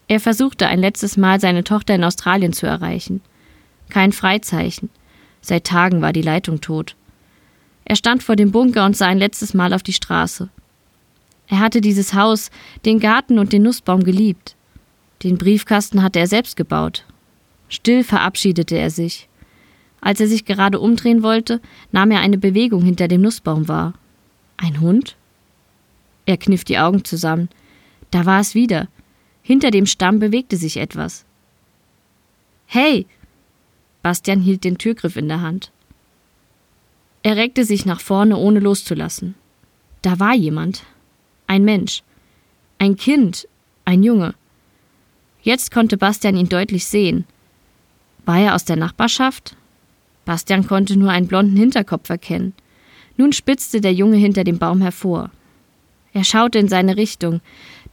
Er 0.08 0.20
versuchte 0.20 0.68
ein 0.68 0.80
letztes 0.80 1.18
Mal 1.18 1.40
seine 1.40 1.64
Tochter 1.64 1.96
in 1.96 2.04
Australien 2.04 2.54
zu 2.54 2.66
erreichen. 2.66 3.22
Kein 3.90 4.12
Freizeichen. 4.12 4.90
Seit 5.42 5.66
Tagen 5.66 6.02
war 6.02 6.14
die 6.14 6.22
Leitung 6.22 6.62
tot. 6.62 6.96
Er 7.86 7.96
stand 7.96 8.24
vor 8.24 8.36
dem 8.36 8.52
Bunker 8.52 8.86
und 8.86 8.96
sah 8.96 9.08
ein 9.08 9.18
letztes 9.18 9.54
Mal 9.54 9.74
auf 9.74 9.84
die 9.84 9.94
Straße. 9.94 10.50
Er 11.48 11.60
hatte 11.60 11.82
dieses 11.82 12.14
Haus, 12.14 12.50
den 12.86 13.00
Garten 13.00 13.38
und 13.40 13.52
den 13.52 13.64
Nussbaum 13.64 14.04
geliebt. 14.04 14.56
Den 15.24 15.38
Briefkasten 15.38 16.02
hatte 16.02 16.20
er 16.20 16.28
selbst 16.28 16.56
gebaut. 16.56 17.06
Still 17.70 18.04
verabschiedete 18.04 18.78
er 18.78 18.90
sich. 18.90 19.28
Als 20.02 20.20
er 20.20 20.28
sich 20.28 20.46
gerade 20.46 20.80
umdrehen 20.80 21.24
wollte, 21.24 21.62
nahm 21.92 22.12
er 22.12 22.20
eine 22.20 22.38
Bewegung 22.38 22.84
hinter 22.84 23.08
dem 23.08 23.22
Nussbaum 23.22 23.68
wahr. 23.68 23.94
Ein 24.58 24.80
Hund? 24.82 25.16
Er 26.26 26.38
kniff 26.38 26.64
die 26.64 26.78
Augen 26.78 27.04
zusammen. 27.04 27.50
Da 28.12 28.26
war 28.26 28.40
es 28.40 28.56
wieder. 28.56 28.88
Hinter 29.44 29.72
dem 29.72 29.86
Stamm 29.86 30.20
bewegte 30.20 30.58
sich 30.58 30.78
etwas. 30.78 31.26
Hey! 32.66 33.06
Bastian 34.02 34.42
hielt 34.42 34.64
den 34.64 34.78
Türgriff 34.78 35.16
in 35.16 35.28
der 35.28 35.42
Hand. 35.42 35.72
Er 37.22 37.38
reckte 37.38 37.64
sich 37.64 37.86
nach 37.86 38.00
vorne, 38.00 38.38
ohne 38.38 38.60
loszulassen. 38.60 39.36
Da 40.02 40.20
war 40.20 40.34
jemand. 40.34 40.84
Ein 41.46 41.64
Mensch. 41.64 42.04
Ein 42.80 42.96
Kind. 42.96 43.48
Ein 43.86 44.02
Junge. 44.02 44.34
Jetzt 45.42 45.72
konnte 45.72 45.98
Bastian 45.98 46.38
ihn 46.38 46.50
deutlich 46.50 46.86
sehen. 46.86 47.26
War 48.26 48.40
er 48.40 48.56
aus 48.56 48.66
der 48.66 48.78
Nachbarschaft? 48.78 49.56
Bastian 50.26 50.66
konnte 50.68 50.98
nur 50.98 51.12
einen 51.12 51.28
blonden 51.28 51.58
Hinterkopf 51.58 52.10
erkennen. 52.10 52.54
Nun 53.18 53.34
spitzte 53.34 53.82
der 53.82 53.94
Junge 53.94 54.16
hinter 54.16 54.44
dem 54.44 54.58
Baum 54.58 54.82
hervor. 54.82 55.32
Er 56.14 56.24
schaute 56.24 56.60
in 56.60 56.68
seine 56.68 56.96
Richtung, 56.96 57.42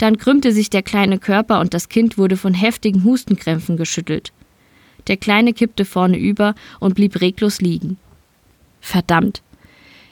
dann 0.00 0.16
krümmte 0.16 0.50
sich 0.50 0.71
der 0.71 0.83
kleine 0.83 1.19
Körper 1.19 1.61
und 1.61 1.75
das 1.75 1.90
Kind 1.90 2.16
wurde 2.16 2.38
von 2.38 2.54
heftigen 2.54 3.04
Hustenkrämpfen 3.04 3.76
geschüttelt. 3.76 4.33
Der 5.09 5.19
Kleine 5.19 5.52
kippte 5.52 5.85
vorne 5.85 6.16
über 6.16 6.54
und 6.78 6.95
blieb 6.95 7.21
reglos 7.21 7.61
liegen. 7.61 7.99
Verdammt. 8.80 9.42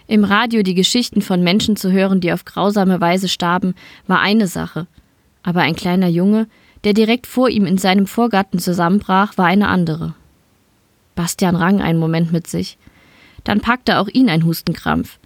Im 0.07 0.25
Radio 0.25 0.63
die 0.63 0.75
Geschichten 0.75 1.23
von 1.23 1.43
Menschen 1.43 1.77
zu 1.77 1.91
hören, 1.91 2.21
die 2.21 2.35
auf 2.35 2.45
grausame 2.45 3.01
Weise 3.01 3.29
starben, 3.29 3.75
war 4.07 4.21
eine 4.21 4.47
Sache. 4.47 4.87
Aber 5.43 5.63
ein 5.63 5.75
kleiner 5.75 6.09
Junge, 6.09 6.49
der 6.85 6.93
direkt 6.93 7.27
vor 7.27 7.49
ihm 7.49 7.65
in 7.65 7.79
seinem 7.79 8.07
Vorgarten 8.07 8.59
zusammenbrach, 8.59 9.39
war 9.39 9.47
eine 9.47 9.69
andere. 9.69 10.15
Bastian 11.15 11.57
rang 11.57 11.81
einen 11.81 11.99
Moment 11.99 12.31
mit 12.31 12.47
sich. 12.47 12.77
Dann 13.43 13.63
packte 13.63 13.99
auch 13.99 14.09
ihn 14.09 14.29
ein 14.29 14.45
Hustenkrampf. 14.45 15.19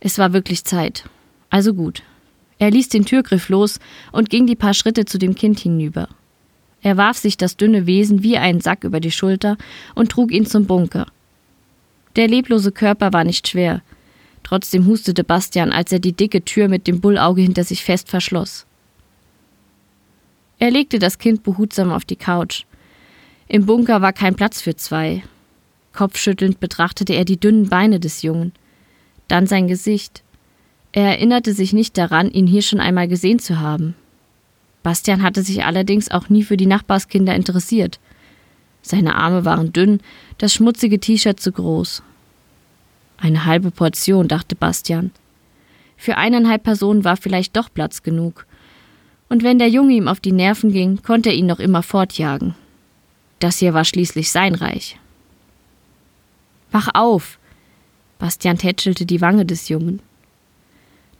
Es 0.00 0.18
war 0.18 0.32
wirklich 0.32 0.64
Zeit. 0.64 1.04
Also 1.50 1.74
gut. 1.74 2.02
Er 2.60 2.70
ließ 2.70 2.90
den 2.90 3.06
Türgriff 3.06 3.48
los 3.48 3.80
und 4.12 4.28
ging 4.28 4.46
die 4.46 4.54
paar 4.54 4.74
Schritte 4.74 5.06
zu 5.06 5.18
dem 5.18 5.34
Kind 5.34 5.58
hinüber. 5.58 6.08
Er 6.82 6.98
warf 6.98 7.16
sich 7.16 7.38
das 7.38 7.56
dünne 7.56 7.86
Wesen 7.86 8.22
wie 8.22 8.36
einen 8.36 8.60
Sack 8.60 8.84
über 8.84 9.00
die 9.00 9.10
Schulter 9.10 9.56
und 9.94 10.12
trug 10.12 10.30
ihn 10.30 10.44
zum 10.44 10.66
Bunker. 10.66 11.06
Der 12.16 12.28
leblose 12.28 12.70
Körper 12.70 13.14
war 13.14 13.24
nicht 13.24 13.48
schwer. 13.48 13.80
Trotzdem 14.42 14.86
hustete 14.86 15.24
Bastian, 15.24 15.72
als 15.72 15.90
er 15.90 16.00
die 16.00 16.12
dicke 16.12 16.44
Tür 16.44 16.68
mit 16.68 16.86
dem 16.86 17.00
Bullauge 17.00 17.40
hinter 17.40 17.64
sich 17.64 17.82
fest 17.82 18.10
verschloss. 18.10 18.66
Er 20.58 20.70
legte 20.70 20.98
das 20.98 21.18
Kind 21.18 21.42
behutsam 21.42 21.90
auf 21.90 22.04
die 22.04 22.16
Couch. 22.16 22.64
Im 23.48 23.64
Bunker 23.64 24.02
war 24.02 24.12
kein 24.12 24.34
Platz 24.34 24.60
für 24.60 24.76
zwei. 24.76 25.22
Kopfschüttelnd 25.94 26.60
betrachtete 26.60 27.14
er 27.14 27.24
die 27.24 27.40
dünnen 27.40 27.70
Beine 27.70 28.00
des 28.00 28.20
Jungen, 28.20 28.52
dann 29.28 29.46
sein 29.46 29.66
Gesicht. 29.66 30.22
Er 30.92 31.04
erinnerte 31.04 31.54
sich 31.54 31.72
nicht 31.72 31.96
daran, 31.96 32.30
ihn 32.30 32.46
hier 32.46 32.62
schon 32.62 32.80
einmal 32.80 33.08
gesehen 33.08 33.38
zu 33.38 33.60
haben. 33.60 33.94
Bastian 34.82 35.22
hatte 35.22 35.42
sich 35.42 35.64
allerdings 35.64 36.10
auch 36.10 36.28
nie 36.28 36.42
für 36.42 36.56
die 36.56 36.66
Nachbarskinder 36.66 37.34
interessiert. 37.34 38.00
Seine 38.82 39.14
Arme 39.14 39.44
waren 39.44 39.72
dünn, 39.72 40.00
das 40.38 40.54
schmutzige 40.54 40.98
T-Shirt 40.98 41.38
zu 41.38 41.52
groß. 41.52 42.02
Eine 43.18 43.44
halbe 43.44 43.70
Portion, 43.70 44.26
dachte 44.26 44.56
Bastian. 44.56 45.10
Für 45.96 46.16
eineinhalb 46.16 46.62
Personen 46.62 47.04
war 47.04 47.18
vielleicht 47.18 47.56
doch 47.56 47.68
Platz 47.72 48.02
genug. 48.02 48.46
Und 49.28 49.42
wenn 49.42 49.58
der 49.58 49.68
Junge 49.68 49.92
ihm 49.92 50.08
auf 50.08 50.18
die 50.18 50.32
Nerven 50.32 50.72
ging, 50.72 51.02
konnte 51.02 51.28
er 51.28 51.34
ihn 51.34 51.46
noch 51.46 51.60
immer 51.60 51.82
fortjagen. 51.82 52.54
Das 53.38 53.58
hier 53.58 53.74
war 53.74 53.84
schließlich 53.84 54.30
sein 54.30 54.54
Reich. 54.54 54.98
Wach 56.72 56.88
auf! 56.94 57.38
Bastian 58.18 58.58
tätschelte 58.58 59.06
die 59.06 59.20
Wange 59.20 59.44
des 59.44 59.68
Jungen. 59.68 60.00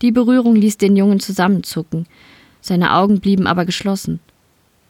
Die 0.01 0.11
Berührung 0.11 0.55
ließ 0.55 0.77
den 0.77 0.95
Jungen 0.95 1.19
zusammenzucken, 1.19 2.07
seine 2.61 2.93
Augen 2.93 3.19
blieben 3.19 3.47
aber 3.47 3.65
geschlossen. 3.65 4.19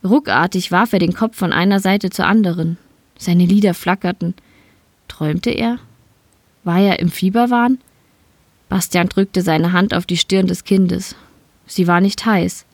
Ruckartig 0.04 0.72
warf 0.72 0.94
er 0.94 1.00
den 1.00 1.14
Kopf 1.14 1.38
von 1.38 1.54
einer 1.54 1.80
Seite 1.80 2.10
zur 2.10 2.26
anderen. 2.26 2.78
Seine 3.18 3.46
Lider 3.46 3.74
flackerten. 3.74 4.34
Träumte 5.08 5.52
er? 5.52 5.78
War 6.64 6.80
er 6.80 7.00
im 7.00 7.10
Fieberwahn? 7.10 7.80
Bastian 8.68 9.10
drückte 9.10 9.42
seine 9.42 9.74
Hand 9.74 9.94
auf 9.94 10.06
die 10.06 10.18
Stirn 10.18 10.48
des 10.48 10.64
Kindes. 10.64 11.16
Sie 11.66 11.88
war 11.88 12.02
nicht 12.02 12.26
heiß. 12.26 12.66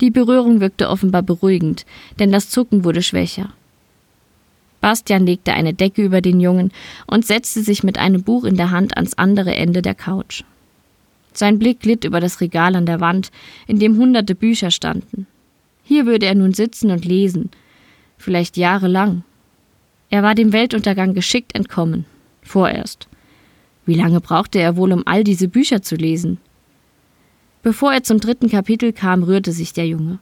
Die 0.00 0.10
Berührung 0.10 0.60
wirkte 0.60 0.88
offenbar 0.88 1.22
beruhigend, 1.22 1.86
denn 2.18 2.32
das 2.32 2.50
Zucken 2.50 2.84
wurde 2.84 3.02
schwächer. 3.02 3.52
Bastian 4.80 5.26
legte 5.26 5.52
eine 5.52 5.74
Decke 5.74 6.02
über 6.02 6.20
den 6.20 6.40
Jungen 6.40 6.72
und 7.06 7.24
setzte 7.24 7.62
sich 7.62 7.84
mit 7.84 7.98
einem 7.98 8.24
Buch 8.24 8.44
in 8.44 8.56
der 8.56 8.70
Hand 8.70 8.96
ans 8.96 9.14
andere 9.14 9.54
Ende 9.54 9.80
der 9.80 9.94
Couch. 9.94 10.42
Sein 11.36 11.58
Blick 11.58 11.80
glitt 11.80 12.04
über 12.04 12.20
das 12.20 12.40
Regal 12.40 12.76
an 12.76 12.86
der 12.86 13.00
Wand, 13.00 13.30
in 13.66 13.78
dem 13.78 13.96
hunderte 13.96 14.34
Bücher 14.34 14.70
standen. 14.70 15.26
Hier 15.82 16.06
würde 16.06 16.26
er 16.26 16.34
nun 16.34 16.54
sitzen 16.54 16.90
und 16.90 17.04
lesen, 17.04 17.50
vielleicht 18.18 18.56
jahrelang. 18.56 19.24
Er 20.10 20.22
war 20.22 20.34
dem 20.34 20.52
Weltuntergang 20.52 21.14
geschickt 21.14 21.54
entkommen, 21.54 22.04
vorerst. 22.42 23.08
Wie 23.86 23.94
lange 23.94 24.20
brauchte 24.20 24.60
er 24.60 24.76
wohl, 24.76 24.92
um 24.92 25.02
all 25.06 25.24
diese 25.24 25.48
Bücher 25.48 25.82
zu 25.82 25.96
lesen? 25.96 26.38
Bevor 27.62 27.92
er 27.92 28.02
zum 28.02 28.20
dritten 28.20 28.48
Kapitel 28.48 28.92
kam, 28.92 29.22
rührte 29.22 29.52
sich 29.52 29.72
der 29.72 29.86
Junge. 29.86 30.18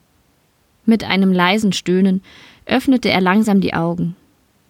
Mit 0.86 1.04
einem 1.04 1.32
leisen 1.32 1.72
Stöhnen 1.72 2.22
öffnete 2.66 3.10
er 3.10 3.20
langsam 3.20 3.60
die 3.60 3.74
Augen. 3.74 4.16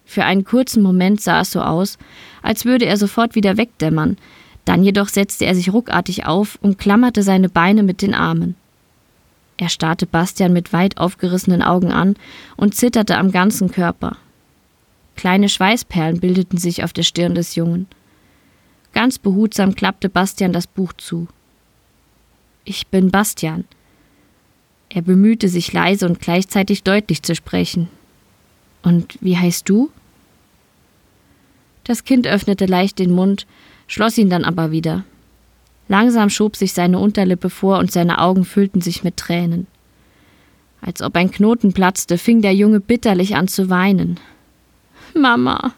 Für 0.05 0.25
einen 0.25 0.43
kurzen 0.43 0.83
Moment 0.83 1.21
sah 1.21 1.41
es 1.41 1.51
so 1.51 1.61
aus, 1.61 1.97
als 2.41 2.65
würde 2.65 2.85
er 2.85 2.97
sofort 2.97 3.35
wieder 3.35 3.57
wegdämmern, 3.57 4.17
dann 4.65 4.83
jedoch 4.83 5.07
setzte 5.07 5.45
er 5.45 5.55
sich 5.55 5.73
ruckartig 5.73 6.25
auf 6.25 6.57
und 6.61 6.77
klammerte 6.77 7.23
seine 7.23 7.49
Beine 7.49 7.83
mit 7.83 8.01
den 8.01 8.13
Armen. 8.13 8.55
Er 9.57 9.69
starrte 9.69 10.05
Bastian 10.05 10.53
mit 10.53 10.73
weit 10.73 10.97
aufgerissenen 10.97 11.61
Augen 11.61 11.91
an 11.91 12.15
und 12.57 12.75
zitterte 12.75 13.17
am 13.17 13.31
ganzen 13.31 13.71
Körper. 13.71 14.17
Kleine 15.15 15.49
Schweißperlen 15.49 16.19
bildeten 16.19 16.57
sich 16.57 16.83
auf 16.83 16.93
der 16.93 17.03
Stirn 17.03 17.35
des 17.35 17.55
Jungen. 17.55 17.87
Ganz 18.93 19.19
behutsam 19.19 19.75
klappte 19.75 20.09
Bastian 20.09 20.53
das 20.53 20.67
Buch 20.67 20.93
zu. 20.93 21.27
Ich 22.65 22.87
bin 22.87 23.11
Bastian. 23.11 23.65
Er 24.89 25.01
bemühte 25.01 25.47
sich 25.47 25.71
leise 25.71 26.07
und 26.07 26.19
gleichzeitig 26.19 26.83
deutlich 26.83 27.23
zu 27.23 27.35
sprechen. 27.35 27.87
Und 28.81 29.17
wie 29.21 29.37
heißt 29.37 29.69
du? 29.69 29.91
Das 31.83 32.03
Kind 32.03 32.27
öffnete 32.27 32.65
leicht 32.65 32.99
den 32.99 33.11
Mund, 33.11 33.47
schloss 33.91 34.17
ihn 34.17 34.29
dann 34.29 34.45
aber 34.45 34.71
wieder. 34.71 35.03
Langsam 35.89 36.29
schob 36.29 36.55
sich 36.55 36.71
seine 36.71 36.99
Unterlippe 36.99 37.49
vor 37.49 37.77
und 37.79 37.91
seine 37.91 38.19
Augen 38.19 38.45
füllten 38.45 38.79
sich 38.79 39.03
mit 39.03 39.17
Tränen. 39.17 39.67
Als 40.79 41.01
ob 41.01 41.15
ein 41.17 41.29
Knoten 41.29 41.73
platzte, 41.73 42.17
fing 42.17 42.41
der 42.41 42.55
Junge 42.55 42.79
bitterlich 42.79 43.35
an 43.35 43.49
zu 43.49 43.69
weinen. 43.69 44.17
Mama. 45.13 45.73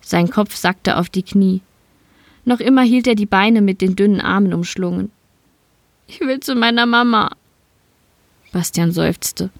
Sein 0.00 0.28
Kopf 0.28 0.56
sackte 0.56 0.96
auf 0.96 1.08
die 1.08 1.22
Knie. 1.22 1.60
Noch 2.44 2.58
immer 2.58 2.82
hielt 2.82 3.06
er 3.06 3.14
die 3.14 3.26
Beine 3.26 3.62
mit 3.62 3.80
den 3.80 3.94
dünnen 3.94 4.20
Armen 4.20 4.52
umschlungen. 4.52 5.12
Ich 6.08 6.20
will 6.20 6.40
zu 6.40 6.56
meiner 6.56 6.86
Mama. 6.86 7.30
Bastian 8.50 8.90
seufzte. 8.90 9.50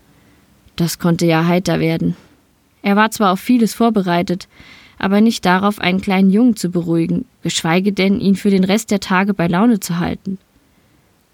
Das 0.75 0.99
konnte 0.99 1.27
ja 1.27 1.47
heiter 1.47 1.79
werden. 1.79 2.17
Er 2.83 2.97
war 2.97 3.13
zwar 3.13 3.33
auf 3.33 3.41
vieles 3.41 3.75
vorbereitet, 3.75 4.49
aber 5.03 5.21
nicht 5.21 5.45
darauf, 5.45 5.81
einen 5.81 6.01
kleinen 6.01 6.31
Jungen 6.31 6.55
zu 6.55 6.71
beruhigen, 6.71 7.25
geschweige 7.43 7.93
denn, 7.93 8.21
ihn 8.21 8.37
für 8.37 8.51
den 8.51 8.63
Rest 8.63 8.93
der 8.93 9.01
Tage 9.01 9.35
bei 9.35 9.49
Laune 9.49 9.81
zu 9.81 9.99
halten. 9.99 10.39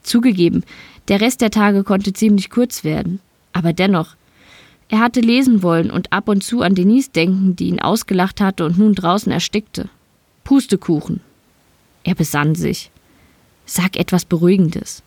Zugegeben, 0.02 0.64
der 1.08 1.20
Rest 1.20 1.42
der 1.42 1.50
Tage 1.50 1.84
konnte 1.84 2.14
ziemlich 2.14 2.48
kurz 2.48 2.82
werden, 2.82 3.20
aber 3.52 3.74
dennoch, 3.74 4.16
er 4.88 5.00
hatte 5.00 5.20
lesen 5.20 5.62
wollen 5.62 5.90
und 5.90 6.14
ab 6.14 6.28
und 6.28 6.42
zu 6.42 6.62
an 6.62 6.74
Denise 6.74 7.10
denken, 7.10 7.56
die 7.56 7.68
ihn 7.68 7.78
ausgelacht 7.78 8.40
hatte 8.40 8.64
und 8.64 8.78
nun 8.78 8.94
draußen 8.94 9.30
erstickte. 9.30 9.90
Pustekuchen. 10.44 11.20
Er 12.04 12.14
besann 12.14 12.54
sich. 12.54 12.90
Sag 13.66 13.98
etwas 13.98 14.24
Beruhigendes. 14.24 15.02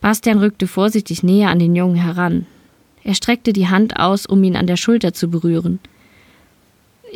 Bastian 0.00 0.38
rückte 0.38 0.66
vorsichtig 0.66 1.22
näher 1.22 1.50
an 1.50 1.60
den 1.60 1.76
Jungen 1.76 1.94
heran. 1.94 2.46
Er 3.04 3.14
streckte 3.14 3.52
die 3.52 3.68
Hand 3.68 3.96
aus, 3.96 4.26
um 4.26 4.42
ihn 4.42 4.56
an 4.56 4.66
der 4.66 4.76
Schulter 4.76 5.12
zu 5.12 5.28
berühren. 5.28 5.78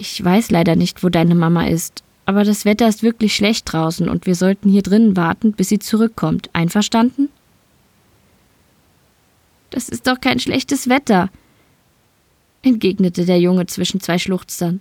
Ich 0.01 0.25
weiß 0.25 0.53
leider 0.53 0.77
nicht, 0.77 1.03
wo 1.03 1.09
deine 1.09 1.35
Mama 1.35 1.67
ist, 1.67 2.05
aber 2.25 2.45
das 2.45 2.65
Wetter 2.65 2.87
ist 2.87 3.03
wirklich 3.03 3.35
schlecht 3.35 3.73
draußen 3.73 4.09
und 4.09 4.27
wir 4.27 4.37
sollten 4.37 4.71
hier 4.71 4.83
drinnen 4.83 5.17
warten, 5.17 5.55
bis 5.55 5.71
sie 5.71 5.81
zurückkommt. 5.81 6.51
Einverstanden? 6.53 7.31
Das 9.71 9.89
ist 9.89 10.07
doch 10.07 10.21
kein 10.21 10.39
schlechtes 10.39 10.89
Wetter, 10.89 11.31
entgegnete 12.63 13.25
der 13.25 13.41
Junge 13.41 13.67
zwischen 13.67 14.01
zwei 14.01 14.19
Schluchzern. 14.19 14.81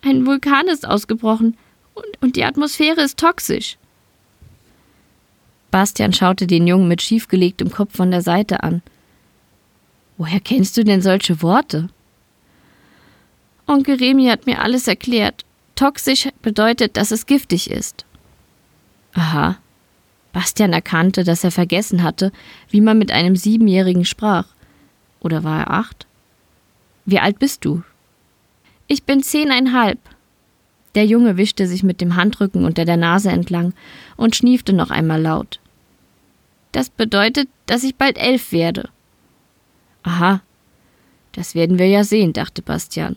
Ein 0.00 0.24
Vulkan 0.24 0.68
ist 0.68 0.88
ausgebrochen 0.88 1.58
und, 1.92 2.06
und 2.22 2.36
die 2.36 2.44
Atmosphäre 2.44 3.02
ist 3.02 3.18
toxisch. 3.18 3.76
Bastian 5.70 6.14
schaute 6.14 6.46
den 6.46 6.66
Jungen 6.66 6.88
mit 6.88 7.02
schiefgelegtem 7.02 7.70
Kopf 7.70 7.94
von 7.94 8.10
der 8.10 8.22
Seite 8.22 8.62
an. 8.62 8.80
Woher 10.16 10.40
kennst 10.40 10.74
du 10.78 10.84
denn 10.84 11.02
solche 11.02 11.42
Worte? 11.42 11.90
Onkel 13.66 13.96
Remi 13.96 14.26
hat 14.26 14.46
mir 14.46 14.60
alles 14.60 14.86
erklärt. 14.86 15.44
Toxisch 15.74 16.28
bedeutet, 16.40 16.96
dass 16.96 17.10
es 17.10 17.26
giftig 17.26 17.70
ist. 17.70 18.04
Aha. 19.12 19.58
Bastian 20.32 20.72
erkannte, 20.72 21.24
dass 21.24 21.44
er 21.44 21.50
vergessen 21.50 22.02
hatte, 22.02 22.30
wie 22.70 22.80
man 22.80 22.98
mit 22.98 23.10
einem 23.10 23.36
Siebenjährigen 23.36 24.04
sprach. 24.04 24.46
Oder 25.20 25.44
war 25.44 25.60
er 25.60 25.70
acht? 25.70 26.06
Wie 27.04 27.18
alt 27.18 27.38
bist 27.38 27.64
du? 27.64 27.82
Ich 28.86 29.04
bin 29.04 29.22
zehneinhalb. 29.22 29.98
Der 30.94 31.06
Junge 31.06 31.36
wischte 31.36 31.66
sich 31.66 31.82
mit 31.82 32.00
dem 32.00 32.16
Handrücken 32.16 32.64
unter 32.64 32.84
der 32.84 32.96
Nase 32.96 33.30
entlang 33.30 33.74
und 34.16 34.36
schniefte 34.36 34.72
noch 34.72 34.90
einmal 34.90 35.20
laut. 35.20 35.60
Das 36.72 36.90
bedeutet, 36.90 37.48
dass 37.66 37.84
ich 37.84 37.96
bald 37.96 38.18
elf 38.18 38.52
werde. 38.52 38.88
Aha, 40.02 40.40
das 41.32 41.54
werden 41.54 41.78
wir 41.78 41.88
ja 41.88 42.04
sehen, 42.04 42.32
dachte 42.32 42.62
Bastian. 42.62 43.16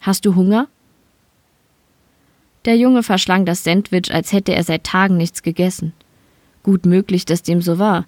Hast 0.00 0.24
du 0.24 0.34
Hunger? 0.34 0.68
Der 2.64 2.76
Junge 2.76 3.02
verschlang 3.02 3.44
das 3.44 3.64
Sandwich, 3.64 4.12
als 4.12 4.32
hätte 4.32 4.54
er 4.54 4.64
seit 4.64 4.84
Tagen 4.84 5.18
nichts 5.18 5.42
gegessen. 5.42 5.92
Gut 6.62 6.86
möglich, 6.86 7.26
dass 7.26 7.42
dem 7.42 7.60
so 7.60 7.78
war. 7.78 8.06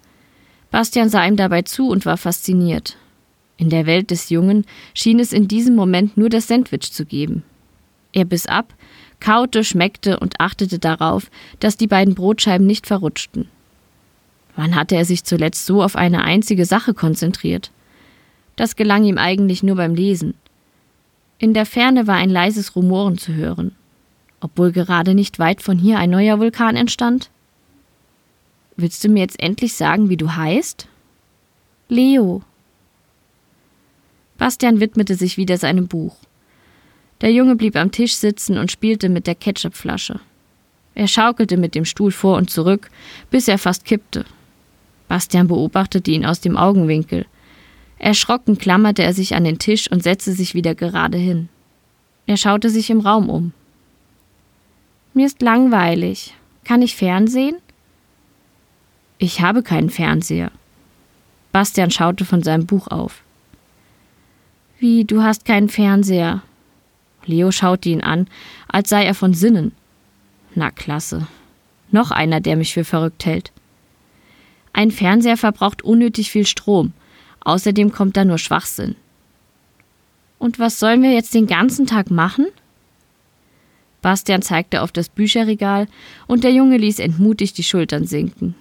Bastian 0.71 1.09
sah 1.09 1.25
ihm 1.25 1.35
dabei 1.35 1.61
zu 1.61 1.89
und 1.89 2.05
war 2.05 2.17
fasziniert. 2.17 2.97
In 3.57 3.69
der 3.69 3.85
Welt 3.85 4.09
des 4.09 4.29
Jungen 4.29 4.65
schien 4.95 5.19
es 5.19 5.33
in 5.33 5.47
diesem 5.47 5.75
Moment 5.75 6.17
nur 6.17 6.29
das 6.29 6.47
Sandwich 6.47 6.91
zu 6.91 7.05
geben. 7.05 7.43
Er 8.11 8.25
biss 8.25 8.47
ab, 8.47 8.73
kaute, 9.19 9.63
schmeckte 9.63 10.19
und 10.19 10.39
achtete 10.39 10.79
darauf, 10.79 11.29
dass 11.59 11.77
die 11.77 11.87
beiden 11.87 12.15
Brotscheiben 12.15 12.65
nicht 12.65 12.87
verrutschten. 12.87 13.49
Wann 14.55 14.75
hatte 14.75 14.95
er 14.95 15.05
sich 15.05 15.23
zuletzt 15.23 15.65
so 15.65 15.83
auf 15.83 15.95
eine 15.95 16.23
einzige 16.23 16.65
Sache 16.65 16.95
konzentriert? 16.95 17.71
Das 18.55 18.75
gelang 18.75 19.03
ihm 19.03 19.17
eigentlich 19.19 19.61
nur 19.61 19.75
beim 19.75 19.93
Lesen. 19.93 20.33
In 21.37 21.53
der 21.53 21.65
Ferne 21.65 22.07
war 22.07 22.15
ein 22.15 22.29
leises 22.29 22.75
Rumoren 22.75 23.17
zu 23.17 23.33
hören, 23.33 23.75
obwohl 24.39 24.71
gerade 24.71 25.13
nicht 25.13 25.39
weit 25.39 25.61
von 25.61 25.77
hier 25.77 25.99
ein 25.99 26.09
neuer 26.09 26.39
Vulkan 26.39 26.75
entstand. 26.75 27.29
Willst 28.75 29.03
du 29.03 29.09
mir 29.09 29.21
jetzt 29.21 29.39
endlich 29.39 29.73
sagen, 29.73 30.09
wie 30.09 30.17
du 30.17 30.35
heißt? 30.35 30.87
Leo. 31.89 32.41
Bastian 34.37 34.79
widmete 34.79 35.15
sich 35.15 35.37
wieder 35.37 35.57
seinem 35.57 35.87
Buch. 35.87 36.15
Der 37.21 37.31
Junge 37.31 37.55
blieb 37.55 37.75
am 37.75 37.91
Tisch 37.91 38.15
sitzen 38.15 38.57
und 38.57 38.71
spielte 38.71 39.09
mit 39.09 39.27
der 39.27 39.35
Ketchupflasche. 39.35 40.19
Er 40.95 41.07
schaukelte 41.07 41.57
mit 41.57 41.75
dem 41.75 41.85
Stuhl 41.85 42.11
vor 42.11 42.37
und 42.37 42.49
zurück, 42.49 42.89
bis 43.31 43.47
er 43.47 43.57
fast 43.57 43.85
kippte. 43.85 44.25
Bastian 45.07 45.47
beobachtete 45.47 46.11
ihn 46.11 46.25
aus 46.25 46.41
dem 46.41 46.57
Augenwinkel. 46.57 47.25
Erschrocken 48.03 48.57
klammerte 48.57 49.01
er 49.01 49.13
sich 49.13 49.33
an 49.33 49.45
den 49.45 49.59
Tisch 49.59 49.89
und 49.89 50.03
setzte 50.03 50.33
sich 50.33 50.55
wieder 50.55 50.75
gerade 50.75 51.17
hin. 51.17 51.47
Er 52.25 52.35
schaute 52.35 52.69
sich 52.69 52.89
im 52.89 52.99
Raum 52.99 53.29
um. 53.29 53.53
Mir 55.13 55.25
ist 55.25 55.41
langweilig. 55.41 56.35
Kann 56.65 56.81
ich 56.81 56.97
Fernsehen? 56.97 57.55
Ich 59.19 59.39
habe 59.39 59.63
keinen 59.63 59.89
Fernseher. 59.89 60.51
Bastian 61.53 61.91
schaute 61.91 62.25
von 62.25 62.43
seinem 62.43 62.65
Buch 62.65 62.89
auf. 62.89 63.21
Wie, 64.79 65.05
du 65.05 65.23
hast 65.23 65.45
keinen 65.45 65.69
Fernseher? 65.69 66.41
Leo 67.25 67.51
schaute 67.51 67.87
ihn 67.87 68.03
an, 68.03 68.27
als 68.67 68.89
sei 68.89 69.05
er 69.05 69.15
von 69.15 69.33
Sinnen. 69.33 69.71
Na 70.55 70.71
klasse. 70.71 71.27
Noch 71.89 72.11
einer, 72.11 72.41
der 72.41 72.57
mich 72.57 72.73
für 72.73 72.83
verrückt 72.83 73.25
hält. 73.25 73.53
Ein 74.73 74.91
Fernseher 74.91 75.37
verbraucht 75.37 75.83
unnötig 75.83 76.31
viel 76.31 76.45
Strom. 76.45 76.91
Außerdem 77.45 77.91
kommt 77.91 78.17
da 78.17 78.25
nur 78.25 78.37
Schwachsinn. 78.37 78.95
Und 80.39 80.59
was 80.59 80.79
sollen 80.79 81.01
wir 81.01 81.11
jetzt 81.11 81.33
den 81.33 81.47
ganzen 81.47 81.85
Tag 81.85 82.11
machen? 82.11 82.47
Bastian 84.01 84.41
zeigte 84.41 84.81
auf 84.81 84.91
das 84.91 85.09
Bücherregal 85.09 85.87
und 86.27 86.43
der 86.43 86.51
Junge 86.51 86.77
ließ 86.77 86.99
entmutigt 86.99 87.57
die 87.57 87.63
Schultern 87.63 88.05
sinken. 88.05 88.55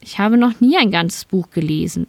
Ich 0.00 0.18
habe 0.18 0.36
noch 0.36 0.60
nie 0.60 0.76
ein 0.76 0.90
ganzes 0.90 1.24
Buch 1.24 1.50
gelesen. 1.50 2.06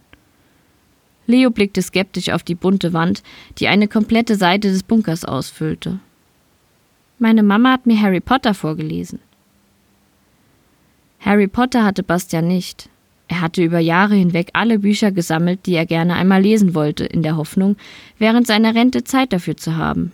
Leo 1.28 1.52
blickte 1.52 1.84
skeptisch 1.84 2.30
auf 2.30 2.42
die 2.42 2.56
bunte 2.56 2.92
Wand, 2.94 3.22
die 3.60 3.68
eine 3.68 3.88
komplette 3.88 4.36
Seite 4.36 4.72
des 4.72 4.82
Bunkers 4.82 5.26
ausfüllte. 5.26 6.00
Meine 7.20 7.44
Mama 7.44 7.74
hat 7.74 7.86
mir 7.86 8.02
Harry 8.02 8.20
Potter 8.20 8.56
vorgelesen. 8.56 9.20
Harry 11.20 11.48
Potter 11.48 11.84
hatte 11.84 12.02
Bastian 12.02 12.48
nicht. 12.48 12.90
Er 13.30 13.42
hatte 13.42 13.64
über 13.64 13.80
Jahre 13.80 14.16
hinweg 14.16 14.50
alle 14.54 14.80
Bücher 14.80 15.12
gesammelt, 15.12 15.68
die 15.68 15.76
er 15.76 15.86
gerne 15.86 16.16
einmal 16.16 16.42
lesen 16.42 16.74
wollte, 16.74 17.06
in 17.06 17.22
der 17.22 17.38
Hoffnung, 17.38 17.78
während 18.18 18.48
seiner 18.48 18.74
Rente 18.74 19.04
Zeit 19.04 19.32
dafür 19.32 19.56
zu 19.56 19.78
haben. 19.78 20.12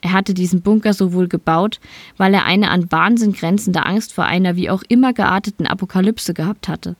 Er 0.00 0.12
hatte 0.12 0.34
diesen 0.34 0.60
Bunker 0.60 0.92
sowohl 0.92 1.28
gebaut, 1.28 1.78
weil 2.16 2.34
er 2.34 2.44
eine 2.44 2.72
an 2.72 2.90
Wahnsinn 2.90 3.32
grenzende 3.32 3.86
Angst 3.86 4.12
vor 4.12 4.24
einer 4.24 4.56
wie 4.56 4.70
auch 4.70 4.82
immer 4.88 5.12
gearteten 5.12 5.68
Apokalypse 5.68 6.34
gehabt 6.34 6.66
hatte. 6.66 6.96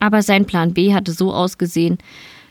Aber 0.00 0.22
sein 0.22 0.46
Plan 0.46 0.72
B 0.72 0.94
hatte 0.94 1.12
so 1.12 1.34
ausgesehen, 1.34 1.98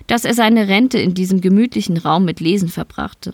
dass 0.06 0.24
er 0.24 0.36
seine 0.36 0.68
Rente 0.68 1.00
in 1.00 1.16
diesem 1.16 1.42
gemütlichen 1.42 1.98
Raum 1.98 2.26
mit 2.26 2.40
Lesen 2.40 2.70
verbrachte. 2.70 3.34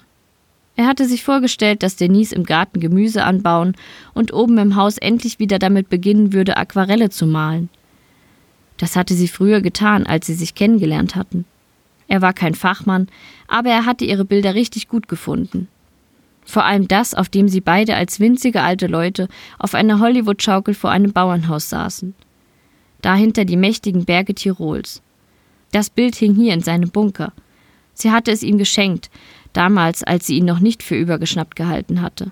Er 0.78 0.88
hatte 0.88 1.06
sich 1.06 1.26
vorgestellt, 1.26 1.84
dass 1.84 1.97
Denise 1.97 2.34
im 2.34 2.45
Garten 2.45 2.80
Gemüse 2.80 3.26
anbauen 3.26 3.76
und 4.13 4.34
oben 4.34 4.58
im 4.58 4.78
Haus 4.78 4.97
endlich 4.97 5.38
wieder 5.39 5.60
damit 5.60 5.89
beginnen 5.89 6.32
würde, 6.32 6.56
Aquarelle 6.56 7.10
zu 7.10 7.28
malen– 7.28 7.67
das 8.84 8.98
hatte 8.98 9.13
sie 9.13 9.30
früher 9.30 9.62
getan, 9.62 10.06
als 10.06 10.28
sie 10.28 10.34
sich 10.34 10.56
kennengelernt 10.56 11.15
hatten. 11.15 11.46
Er 12.10 12.22
war 12.22 12.34
kein 12.34 12.54
Fachmann, 12.54 13.08
aber 13.48 13.69
er 13.69 13.86
hatte 13.86 14.04
ihre 14.04 14.26
Bilder 14.26 14.56
richtig 14.56 14.89
gut 14.89 15.08
gefunden. 15.08 15.69
Vor 16.43 16.65
allem 16.65 16.89
das, 16.89 17.13
auf 17.13 17.30
dem 17.30 17.48
sie 17.48 17.62
beide 17.62 17.96
als 17.96 18.19
winzige 18.19 18.62
alte 18.62 18.88
Leute 18.88 19.30
auf 19.58 19.74
einer 19.74 20.02
Hollywood-Schaukel 20.02 20.74
vor 20.74 20.91
einem 20.91 21.13
Bauernhaus 21.13 21.69
saßen. 21.69 22.13
Dahinter 23.02 23.46
die 23.46 23.56
mächtigen 23.56 24.04
Berge 24.04 24.36
Tirols. 24.36 25.02
Das 25.72 25.89
Bild 25.89 26.15
hing 26.15 26.36
hier 26.36 26.54
in 26.54 26.60
seinem 26.60 26.89
Bunker. 26.89 27.32
Sie 27.93 28.12
hatte 28.12 28.32
es 28.32 28.43
ihm 28.43 28.58
geschenkt, 28.58 29.10
damals, 29.54 30.04
als 30.04 30.28
sie 30.28 30.39
ihn 30.39 30.46
noch 30.46 30.60
nicht 30.60 30.84
für 30.84 30.98
übergeschnappt 30.98 31.56
gehalten 31.56 32.02
hatte. 32.02 32.32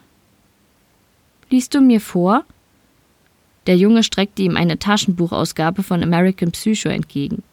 Liest 1.50 1.74
du 1.74 1.80
mir 1.80 2.02
vor? 2.02 2.44
Der 3.68 3.78
Junge 3.78 4.04
streckte 4.04 4.42
ihm 4.42 4.58
eine 4.58 4.80
Taschenbuchausgabe 4.80 5.84
von 5.84 6.02
American 6.02 6.52
Psycho 6.52 6.90
entgegen. 6.90 7.44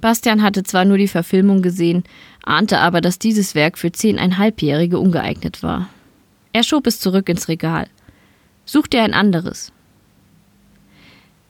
Bastian 0.00 0.42
hatte 0.42 0.62
zwar 0.64 0.84
nur 0.84 0.98
die 0.98 1.08
Verfilmung 1.08 1.62
gesehen, 1.62 2.04
ahnte 2.42 2.80
aber, 2.80 3.00
dass 3.00 3.18
dieses 3.18 3.54
Werk 3.54 3.78
für 3.78 3.92
zehneinhalbjährige 3.92 4.98
ungeeignet 4.98 5.62
war. 5.62 5.88
Er 6.52 6.64
schob 6.64 6.86
es 6.86 6.98
zurück 6.98 7.28
ins 7.28 7.48
Regal. 7.48 7.86
Such 8.66 8.88
dir 8.88 9.04
ein 9.04 9.14
anderes. 9.14 9.72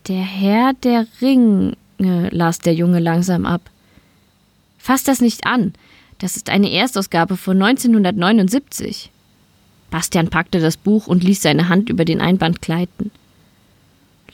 Der 0.09 0.23
Herr 0.23 0.75
der 0.75 1.07
Ringe, 1.21 1.77
las 1.99 2.59
der 2.59 2.75
Junge 2.75 3.01
langsam 3.01 3.47
ab. 3.47 3.63
Fass 4.79 5.03
das 5.03 5.21
nicht 5.21 5.47
an. 5.47 5.73
Das 6.19 6.37
ist 6.37 6.51
eine 6.51 6.71
Erstausgabe 6.71 7.37
von 7.37 7.61
1979. 7.61 9.11
Bastian 9.91 10.29
packte 10.29 10.61
das 10.61 10.77
Buch 10.77 11.07
und 11.07 11.25
ließ 11.25 11.43
seine 11.43 11.69
Hand 11.69 11.89
über 11.89 12.05
den 12.05 12.21
Einband 12.21 12.63
gleiten. 12.63 13.11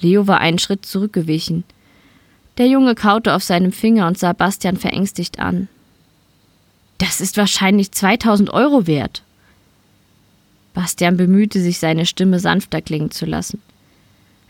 Leo 0.00 0.26
war 0.26 0.40
einen 0.40 0.58
Schritt 0.58 0.86
zurückgewichen. 0.86 1.64
Der 2.56 2.66
Junge 2.66 2.94
kaute 2.94 3.34
auf 3.34 3.42
seinem 3.42 3.72
Finger 3.72 4.06
und 4.06 4.18
sah 4.18 4.32
Bastian 4.32 4.76
verängstigt 4.76 5.38
an. 5.38 5.68
Das 6.98 7.20
ist 7.20 7.36
wahrscheinlich 7.36 7.92
2000 7.92 8.50
Euro 8.50 8.86
wert. 8.86 9.22
Bastian 10.74 11.16
bemühte 11.16 11.60
sich, 11.60 11.78
seine 11.78 12.06
Stimme 12.06 12.40
sanfter 12.40 12.82
klingen 12.82 13.10
zu 13.10 13.26
lassen. 13.26 13.60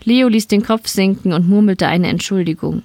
Leo 0.03 0.27
ließ 0.27 0.47
den 0.47 0.63
Kopf 0.63 0.87
sinken 0.87 1.33
und 1.33 1.47
murmelte 1.47 1.87
eine 1.87 2.07
Entschuldigung. 2.07 2.83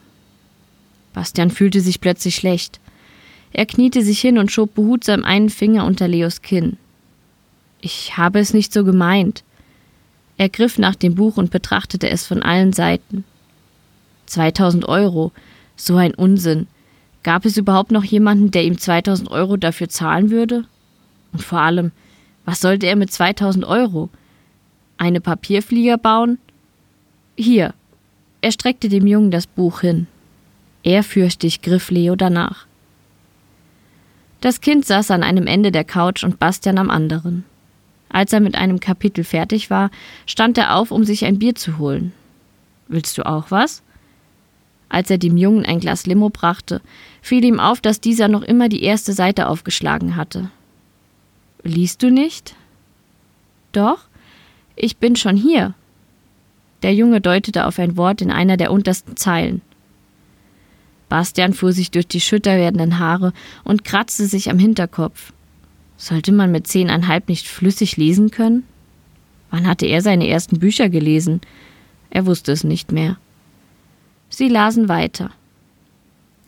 Bastian 1.12 1.50
fühlte 1.50 1.80
sich 1.80 2.00
plötzlich 2.00 2.34
schlecht. 2.34 2.80
Er 3.52 3.66
kniete 3.66 4.02
sich 4.02 4.20
hin 4.20 4.38
und 4.38 4.50
schob 4.50 4.74
behutsam 4.74 5.24
einen 5.24 5.48
Finger 5.48 5.86
unter 5.86 6.08
Leos 6.08 6.42
Kinn. 6.42 6.76
Ich 7.80 8.16
habe 8.16 8.40
es 8.40 8.52
nicht 8.52 8.72
so 8.72 8.84
gemeint. 8.84 9.44
Er 10.36 10.48
griff 10.48 10.78
nach 10.78 10.94
dem 10.94 11.14
Buch 11.14 11.36
und 11.36 11.50
betrachtete 11.50 12.10
es 12.10 12.26
von 12.26 12.42
allen 12.42 12.72
Seiten. 12.72 13.24
2000 14.26 14.86
Euro, 14.88 15.32
so 15.76 15.96
ein 15.96 16.14
Unsinn. 16.14 16.66
Gab 17.22 17.44
es 17.44 17.56
überhaupt 17.56 17.90
noch 17.90 18.04
jemanden, 18.04 18.50
der 18.50 18.64
ihm 18.64 18.78
2000 18.78 19.30
Euro 19.30 19.56
dafür 19.56 19.88
zahlen 19.88 20.30
würde? 20.30 20.64
Und 21.32 21.42
vor 21.42 21.60
allem, 21.60 21.92
Was 22.44 22.60
sollte 22.60 22.86
er 22.86 22.96
mit 22.96 23.10
2000 23.10 23.64
Euro? 23.64 24.10
Eine 24.98 25.20
Papierflieger 25.20 25.96
bauen? 25.96 26.38
Hier. 27.36 27.74
Er 28.42 28.52
streckte 28.52 28.88
dem 28.88 29.06
Jungen 29.06 29.30
das 29.30 29.46
Buch 29.46 29.80
hin. 29.80 30.06
Ehrfürchtig 30.82 31.62
griff 31.62 31.90
Leo 31.90 32.14
danach. 32.16 32.66
Das 34.42 34.60
Kind 34.60 34.84
saß 34.84 35.10
an 35.10 35.22
einem 35.22 35.46
Ende 35.46 35.72
der 35.72 35.84
Couch 35.84 36.22
und 36.22 36.38
Bastian 36.38 36.76
am 36.76 36.90
anderen. 36.90 37.44
Als 38.08 38.32
er 38.32 38.40
mit 38.40 38.54
einem 38.54 38.80
Kapitel 38.80 39.24
fertig 39.24 39.70
war, 39.70 39.90
stand 40.26 40.56
er 40.58 40.76
auf, 40.76 40.90
um 40.90 41.04
sich 41.04 41.24
ein 41.24 41.38
Bier 41.38 41.54
zu 41.54 41.78
holen. 41.78 42.12
Willst 42.88 43.18
du 43.18 43.26
auch 43.26 43.50
was? 43.50 43.82
Als 44.88 45.10
er 45.10 45.18
dem 45.18 45.36
Jungen 45.36 45.66
ein 45.66 45.80
Glas 45.80 46.06
Limo 46.06 46.30
brachte, 46.30 46.80
fiel 47.20 47.44
ihm 47.44 47.58
auf, 47.58 47.80
dass 47.80 48.00
dieser 48.00 48.28
noch 48.28 48.42
immer 48.42 48.68
die 48.68 48.84
erste 48.84 49.12
Seite 49.12 49.48
aufgeschlagen 49.48 50.14
hatte. 50.14 50.50
Liest 51.64 52.02
du 52.02 52.10
nicht? 52.10 52.54
Doch, 53.72 54.04
ich 54.76 54.98
bin 54.98 55.16
schon 55.16 55.36
hier. 55.36 55.74
Der 56.82 56.94
Junge 56.94 57.20
deutete 57.20 57.66
auf 57.66 57.78
ein 57.78 57.96
Wort 57.96 58.22
in 58.22 58.30
einer 58.30 58.56
der 58.56 58.70
untersten 58.70 59.16
Zeilen. 59.16 59.62
Bastian 61.08 61.54
fuhr 61.54 61.72
sich 61.72 61.90
durch 61.90 62.06
die 62.06 62.20
schütter 62.20 62.56
werdenden 62.56 62.98
Haare 62.98 63.32
und 63.62 63.84
kratzte 63.84 64.26
sich 64.26 64.50
am 64.50 64.58
Hinterkopf. 64.58 65.32
Sollte 66.04 66.32
man 66.32 66.52
mit 66.52 66.66
zehneinhalb 66.66 67.30
nicht 67.30 67.48
flüssig 67.48 67.96
lesen 67.96 68.30
können? 68.30 68.64
Wann 69.50 69.66
hatte 69.66 69.86
er 69.86 70.02
seine 70.02 70.28
ersten 70.28 70.58
Bücher 70.58 70.90
gelesen? 70.90 71.40
Er 72.10 72.26
wusste 72.26 72.52
es 72.52 72.62
nicht 72.62 72.92
mehr. 72.92 73.16
Sie 74.28 74.50
lasen 74.50 74.90
weiter. 74.90 75.30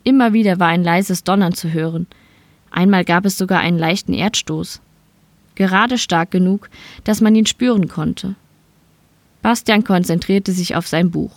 Immer 0.04 0.34
wieder 0.34 0.60
war 0.60 0.68
ein 0.68 0.84
leises 0.84 1.24
Donnern 1.24 1.54
zu 1.54 1.72
hören. 1.72 2.06
Einmal 2.70 3.06
gab 3.06 3.24
es 3.24 3.38
sogar 3.38 3.60
einen 3.60 3.78
leichten 3.78 4.12
Erdstoß. 4.12 4.82
Gerade 5.54 5.96
stark 5.96 6.30
genug, 6.30 6.68
dass 7.04 7.22
man 7.22 7.34
ihn 7.34 7.46
spüren 7.46 7.88
konnte. 7.88 8.34
Bastian 9.40 9.84
konzentrierte 9.84 10.52
sich 10.52 10.76
auf 10.76 10.86
sein 10.86 11.10
Buch. 11.10 11.32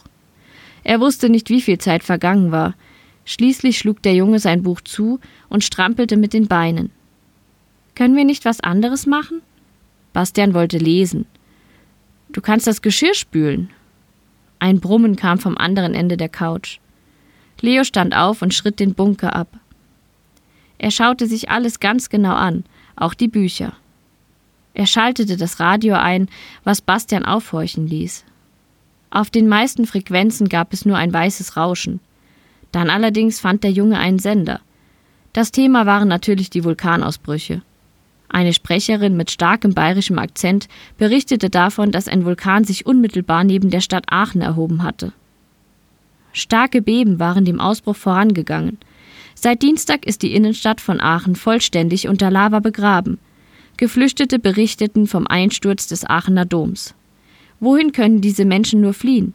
Er 0.84 1.00
wusste 1.00 1.30
nicht, 1.30 1.50
wie 1.50 1.62
viel 1.62 1.78
Zeit 1.78 2.04
vergangen 2.04 2.52
war. 2.52 2.76
Schließlich 3.24 3.78
schlug 3.78 4.02
der 4.02 4.14
Junge 4.14 4.40
sein 4.40 4.62
Buch 4.62 4.82
zu 4.82 5.22
und 5.48 5.64
strampelte 5.64 6.18
mit 6.18 6.34
den 6.34 6.50
Beinen. 6.50 6.92
Können 8.00 8.16
wir 8.16 8.24
nicht 8.24 8.46
was 8.46 8.62
anderes 8.62 9.06
machen? 9.08 9.42
Bastian 10.14 10.54
wollte 10.54 10.78
lesen. 10.78 11.26
Du 12.30 12.40
kannst 12.40 12.66
das 12.66 12.82
Geschirr 12.82 13.14
spülen. 13.14 13.72
Ein 14.58 14.80
Brummen 14.80 15.18
kam 15.18 15.38
vom 15.38 15.58
anderen 15.58 15.94
Ende 15.94 16.16
der 16.16 16.30
Couch. 16.30 16.80
Leo 17.60 17.84
stand 17.84 18.16
auf 18.16 18.42
und 18.42 18.54
schritt 18.54 18.80
den 18.80 18.94
Bunker 18.94 19.36
ab. 19.36 19.50
Er 20.78 20.92
schaute 20.92 21.28
sich 21.28 21.50
alles 21.50 21.82
ganz 21.82 22.08
genau 22.08 22.36
an, 22.36 22.64
auch 22.96 23.14
die 23.14 23.28
Bücher. 23.28 23.74
Er 24.74 24.86
schaltete 24.86 25.36
das 25.36 25.60
Radio 25.60 25.96
ein, 25.96 26.30
was 26.64 26.80
Bastian 26.80 27.26
aufhorchen 27.26 27.86
ließ. 27.86 28.24
Auf 29.10 29.30
den 29.30 29.50
meisten 29.50 29.86
Frequenzen 29.86 30.48
gab 30.48 30.72
es 30.72 30.86
nur 30.86 30.96
ein 30.96 31.12
weißes 31.12 31.58
Rauschen. 31.58 32.00
Dann 32.72 32.90
allerdings 32.90 33.42
fand 33.42 33.66
der 33.66 33.72
Junge 33.72 33.98
einen 33.98 34.20
Sender. 34.20 34.62
Das 35.34 35.52
Thema 35.52 35.86
waren 35.86 36.08
natürlich 36.08 36.50
die 36.50 36.64
Vulkanausbrüche. 36.64 37.62
Eine 38.30 38.54
Sprecherin 38.54 39.18
mit 39.18 39.32
starkem 39.32 39.74
bayerischem 39.74 40.20
Akzent 40.20 40.68
berichtete 40.98 41.50
davon, 41.50 41.92
dass 41.92 42.08
ein 42.08 42.26
Vulkan 42.26 42.64
sich 42.64 42.86
unmittelbar 42.86 43.44
neben 43.44 43.72
der 43.72 43.82
Stadt 43.82 44.06
Aachen 44.12 44.42
erhoben 44.42 44.84
hatte. 44.84 45.14
Starke 46.32 46.82
Beben 46.82 47.20
waren 47.20 47.44
dem 47.44 47.60
Ausbruch 47.60 47.96
vorangegangen. 47.96 48.78
Seit 49.34 49.64
Dienstag 49.64 50.06
ist 50.06 50.22
die 50.22 50.36
Innenstadt 50.36 50.80
von 50.80 51.02
Aachen 51.02 51.36
vollständig 51.36 52.08
unter 52.08 52.30
Lava 52.30 52.60
begraben. 52.60 53.18
Geflüchtete 53.78 54.38
berichteten 54.38 55.08
vom 55.08 55.26
Einsturz 55.26 55.88
des 55.88 56.06
Aachener 56.06 56.46
Doms. 56.46 56.94
Wohin 57.60 57.94
können 57.94 58.22
diese 58.22 58.46
Menschen 58.46 58.82
nur 58.82 58.94
fliehen? 58.94 59.34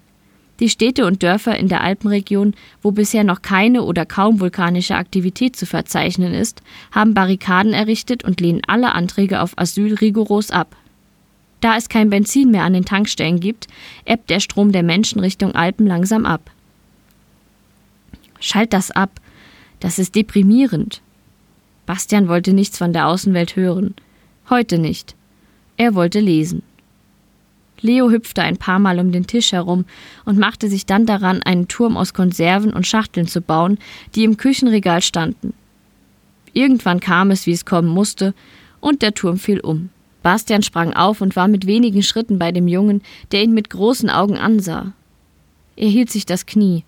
Die 0.60 0.68
Städte 0.68 1.04
und 1.06 1.22
Dörfer 1.22 1.56
in 1.58 1.68
der 1.68 1.82
Alpenregion, 1.82 2.54
wo 2.80 2.92
bisher 2.92 3.24
noch 3.24 3.42
keine 3.42 3.82
oder 3.82 4.06
kaum 4.06 4.38
vulkanische 4.38 4.94
Aktivität 4.94 5.56
zu 5.56 5.66
verzeichnen 5.66 6.32
ist, 6.32 6.62
haben 6.92 7.14
Barrikaden 7.14 7.72
errichtet 7.72 8.22
und 8.24 8.40
lehnen 8.40 8.62
alle 8.66 8.92
Anträge 8.92 9.40
auf 9.40 9.58
Asyl 9.58 9.94
rigoros 9.94 10.50
ab. 10.50 10.76
Da 11.60 11.76
es 11.76 11.88
kein 11.88 12.10
Benzin 12.10 12.50
mehr 12.50 12.62
an 12.62 12.74
den 12.74 12.84
Tankstellen 12.84 13.40
gibt, 13.40 13.66
ebbt 14.04 14.30
der 14.30 14.40
Strom 14.40 14.70
der 14.70 14.82
Menschen 14.82 15.18
Richtung 15.18 15.54
Alpen 15.54 15.86
langsam 15.86 16.26
ab. 16.26 16.50
Schalt 18.38 18.72
das 18.72 18.90
ab. 18.90 19.20
Das 19.80 19.98
ist 19.98 20.14
deprimierend. 20.14 21.00
Bastian 21.86 22.28
wollte 22.28 22.52
nichts 22.52 22.78
von 22.78 22.92
der 22.92 23.08
Außenwelt 23.08 23.56
hören. 23.56 23.94
Heute 24.50 24.78
nicht. 24.78 25.14
Er 25.76 25.94
wollte 25.94 26.20
lesen. 26.20 26.62
Leo 27.80 28.10
hüpfte 28.10 28.42
ein 28.42 28.56
paar 28.56 28.78
Mal 28.78 28.98
um 28.98 29.12
den 29.12 29.26
Tisch 29.26 29.52
herum 29.52 29.84
und 30.24 30.38
machte 30.38 30.68
sich 30.68 30.86
dann 30.86 31.06
daran, 31.06 31.42
einen 31.42 31.68
Turm 31.68 31.96
aus 31.96 32.14
Konserven 32.14 32.72
und 32.72 32.86
Schachteln 32.86 33.26
zu 33.26 33.40
bauen, 33.40 33.78
die 34.14 34.24
im 34.24 34.36
Küchenregal 34.36 35.02
standen. 35.02 35.52
Irgendwann 36.52 37.00
kam 37.00 37.30
es, 37.30 37.46
wie 37.46 37.52
es 37.52 37.64
kommen 37.64 37.88
musste, 37.88 38.34
und 38.80 39.02
der 39.02 39.14
Turm 39.14 39.38
fiel 39.38 39.60
um. 39.60 39.90
Bastian 40.22 40.62
sprang 40.62 40.94
auf 40.94 41.20
und 41.20 41.36
war 41.36 41.48
mit 41.48 41.66
wenigen 41.66 42.02
Schritten 42.02 42.38
bei 42.38 42.52
dem 42.52 42.68
Jungen, 42.68 43.02
der 43.32 43.42
ihn 43.42 43.52
mit 43.52 43.68
großen 43.70 44.08
Augen 44.08 44.38
ansah. 44.38 44.92
Er 45.76 45.88
hielt 45.88 46.10
sich 46.10 46.24
das 46.24 46.46
Knie. 46.46 46.84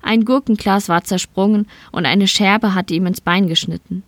Ein 0.00 0.24
Gurkenglas 0.24 0.88
war 0.88 1.04
zersprungen 1.04 1.68
und 1.92 2.06
eine 2.06 2.26
Scherbe 2.26 2.74
hatte 2.74 2.94
ihm 2.94 3.06
ins 3.06 3.20
Bein 3.20 3.46
geschnitten. 3.46 4.02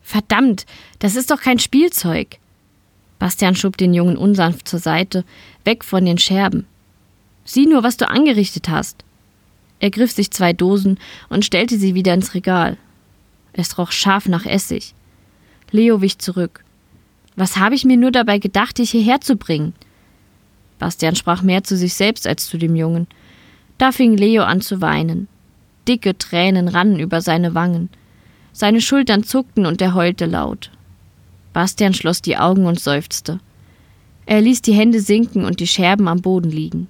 Verdammt, 0.00 0.64
das 0.98 1.16
ist 1.16 1.30
doch 1.30 1.40
kein 1.40 1.58
Spielzeug. 1.58 2.38
Bastian 3.18 3.54
schob 3.54 3.76
den 3.76 3.94
Jungen 3.94 4.16
unsanft 4.16 4.68
zur 4.68 4.78
Seite, 4.78 5.24
weg 5.64 5.84
von 5.84 6.04
den 6.04 6.18
Scherben. 6.18 6.66
Sieh 7.44 7.66
nur, 7.66 7.82
was 7.82 7.96
du 7.96 8.08
angerichtet 8.08 8.68
hast. 8.68 9.04
Er 9.78 9.90
griff 9.90 10.12
sich 10.12 10.30
zwei 10.30 10.52
Dosen 10.52 10.98
und 11.28 11.44
stellte 11.44 11.78
sie 11.78 11.94
wieder 11.94 12.14
ins 12.14 12.34
Regal. 12.34 12.76
Es 13.52 13.78
roch 13.78 13.92
scharf 13.92 14.28
nach 14.28 14.46
Essig. 14.46 14.94
Leo 15.70 16.00
wich 16.00 16.18
zurück. 16.18 16.64
Was 17.36 17.56
habe 17.56 17.74
ich 17.74 17.84
mir 17.84 17.96
nur 17.96 18.10
dabei 18.10 18.38
gedacht, 18.38 18.78
dich 18.78 18.90
hierher 18.90 19.20
zu 19.20 19.36
bringen? 19.36 19.74
Bastian 20.78 21.16
sprach 21.16 21.42
mehr 21.42 21.64
zu 21.64 21.76
sich 21.76 21.94
selbst 21.94 22.26
als 22.26 22.46
zu 22.46 22.58
dem 22.58 22.76
Jungen. 22.76 23.06
Da 23.78 23.92
fing 23.92 24.16
Leo 24.16 24.42
an 24.42 24.60
zu 24.60 24.80
weinen. 24.80 25.28
Dicke 25.86 26.16
Tränen 26.16 26.68
rannen 26.68 26.98
über 26.98 27.20
seine 27.20 27.54
Wangen. 27.54 27.90
Seine 28.52 28.80
Schultern 28.80 29.22
zuckten 29.22 29.66
und 29.66 29.80
er 29.82 29.94
heulte 29.94 30.26
laut. 30.26 30.70
Bastian 31.56 31.94
schloss 31.94 32.20
die 32.20 32.36
Augen 32.36 32.66
und 32.66 32.78
seufzte. 32.78 33.40
Er 34.26 34.42
ließ 34.42 34.60
die 34.60 34.74
Hände 34.74 35.00
sinken 35.00 35.46
und 35.46 35.58
die 35.58 35.66
Scherben 35.66 36.06
am 36.06 36.20
Boden 36.20 36.50
liegen. 36.50 36.86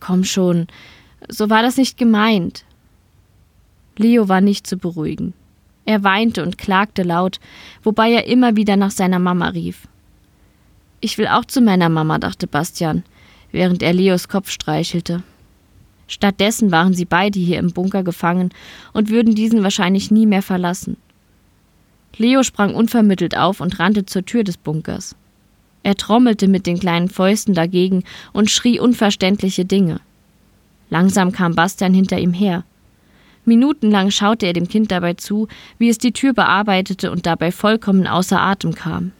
Komm 0.00 0.24
schon, 0.24 0.66
so 1.28 1.50
war 1.50 1.62
das 1.62 1.76
nicht 1.76 1.96
gemeint. 1.96 2.64
Leo 3.96 4.28
war 4.28 4.40
nicht 4.40 4.66
zu 4.66 4.76
beruhigen. 4.76 5.34
Er 5.84 6.02
weinte 6.02 6.42
und 6.42 6.58
klagte 6.58 7.04
laut, 7.04 7.38
wobei 7.84 8.10
er 8.10 8.26
immer 8.26 8.56
wieder 8.56 8.74
nach 8.74 8.90
seiner 8.90 9.20
Mama 9.20 9.50
rief. 9.50 9.86
Ich 10.98 11.16
will 11.16 11.28
auch 11.28 11.44
zu 11.44 11.60
meiner 11.60 11.90
Mama, 11.90 12.18
dachte 12.18 12.48
Bastian, 12.48 13.04
während 13.52 13.84
er 13.84 13.92
Leos 13.92 14.26
Kopf 14.26 14.50
streichelte. 14.50 15.22
Stattdessen 16.08 16.72
waren 16.72 16.92
sie 16.92 17.04
beide 17.04 17.38
hier 17.38 17.60
im 17.60 17.70
Bunker 17.70 18.02
gefangen 18.02 18.50
und 18.94 19.10
würden 19.10 19.36
diesen 19.36 19.62
wahrscheinlich 19.62 20.10
nie 20.10 20.26
mehr 20.26 20.42
verlassen. 20.42 20.96
Leo 22.16 22.42
sprang 22.42 22.74
unvermittelt 22.74 23.36
auf 23.36 23.60
und 23.60 23.78
rannte 23.78 24.06
zur 24.06 24.24
Tür 24.24 24.44
des 24.44 24.56
Bunkers. 24.56 25.16
Er 25.82 25.94
trommelte 25.94 26.48
mit 26.48 26.66
den 26.66 26.78
kleinen 26.78 27.08
Fäusten 27.08 27.54
dagegen 27.54 28.04
und 28.32 28.50
schrie 28.50 28.78
unverständliche 28.78 29.64
Dinge. 29.64 30.00
Langsam 30.90 31.32
kam 31.32 31.54
Bastian 31.54 31.94
hinter 31.94 32.18
ihm 32.18 32.32
her. 32.32 32.64
Minutenlang 33.44 34.10
schaute 34.10 34.46
er 34.46 34.52
dem 34.52 34.68
Kind 34.68 34.90
dabei 34.90 35.14
zu, 35.14 35.48
wie 35.78 35.88
es 35.88 35.98
die 35.98 36.12
Tür 36.12 36.34
bearbeitete 36.34 37.10
und 37.10 37.26
dabei 37.26 37.52
vollkommen 37.52 38.06
außer 38.06 38.40
Atem 38.40 38.74
kam. 38.74 39.12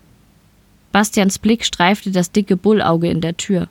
Bastians 0.93 1.39
Blick 1.39 1.65
streifte 1.65 2.11
das 2.11 2.33
dicke 2.33 2.57
Bullauge 2.57 3.09
in 3.09 3.21
der 3.21 3.37
Tür. 3.37 3.69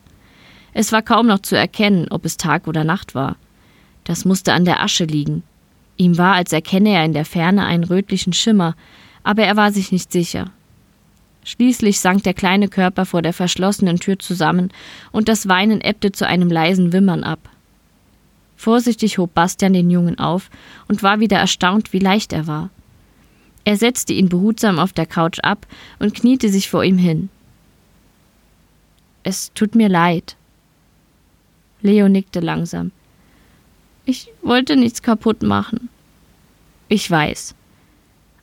Es 0.74 0.92
war 0.92 1.02
kaum 1.02 1.28
noch 1.28 1.40
zu 1.40 1.56
erkennen, 1.56 2.08
ob 2.10 2.26
es 2.26 2.38
Tag 2.38 2.68
oder 2.68 2.84
Nacht 2.84 3.14
war. 3.14 3.36
Das 4.06 4.26
musste 4.26 4.54
an 4.54 4.66
der 4.66 4.82
Asche 4.82 5.04
liegen. 5.04 5.44
Ihm 5.98 6.18
war, 6.18 6.36
als 6.36 6.54
erkenne 6.54 6.90
er 6.90 7.04
in 7.04 7.14
der 7.14 7.26
Ferne 7.26 7.66
einen 7.66 7.84
rötlichen 7.84 8.34
Schimmer, 8.34 8.76
aber 9.30 9.44
er 9.44 9.56
war 9.56 9.72
sich 9.72 9.92
nicht 9.92 10.12
sicher. 10.12 10.50
Schließlich 11.44 12.00
sank 12.00 12.24
der 12.24 12.34
kleine 12.34 12.68
Körper 12.68 13.06
vor 13.06 13.22
der 13.22 13.32
verschlossenen 13.32 14.00
Tür 14.00 14.18
zusammen 14.18 14.74
und 15.12 15.30
das 15.30 15.48
Weinen 15.48 15.82
ebbte 15.82 16.12
zu 16.12 16.26
einem 16.26 16.50
leisen 16.50 16.94
Wimmern 16.94 17.24
ab. 17.24 17.38
Vorsichtig 18.58 19.20
hob 19.20 19.36
Bastian 19.36 19.74
den 19.74 19.92
Jungen 19.92 20.18
auf 20.18 20.50
und 20.88 21.04
war 21.04 21.20
wieder 21.20 21.38
erstaunt, 21.38 21.94
wie 21.94 22.00
leicht 22.00 22.34
er 22.34 22.48
war. 22.48 22.72
Er 23.66 23.78
setzte 23.78 24.14
ihn 24.14 24.30
behutsam 24.30 24.80
auf 24.80 24.94
der 24.94 25.06
Couch 25.06 25.38
ab 25.44 25.68
und 26.00 26.16
kniete 26.16 26.50
sich 26.50 26.68
vor 26.68 26.84
ihm 26.84 26.98
hin. 26.98 27.30
Es 29.22 29.54
tut 29.54 29.76
mir 29.76 29.90
leid, 29.90 30.38
Leo 31.84 32.10
nickte 32.10 32.40
langsam. 32.40 32.92
Ich 34.06 34.30
wollte 34.42 34.76
nichts 34.76 35.04
kaputt 35.04 35.44
machen. 35.44 35.90
Ich 36.88 37.12
weiß. 37.12 37.54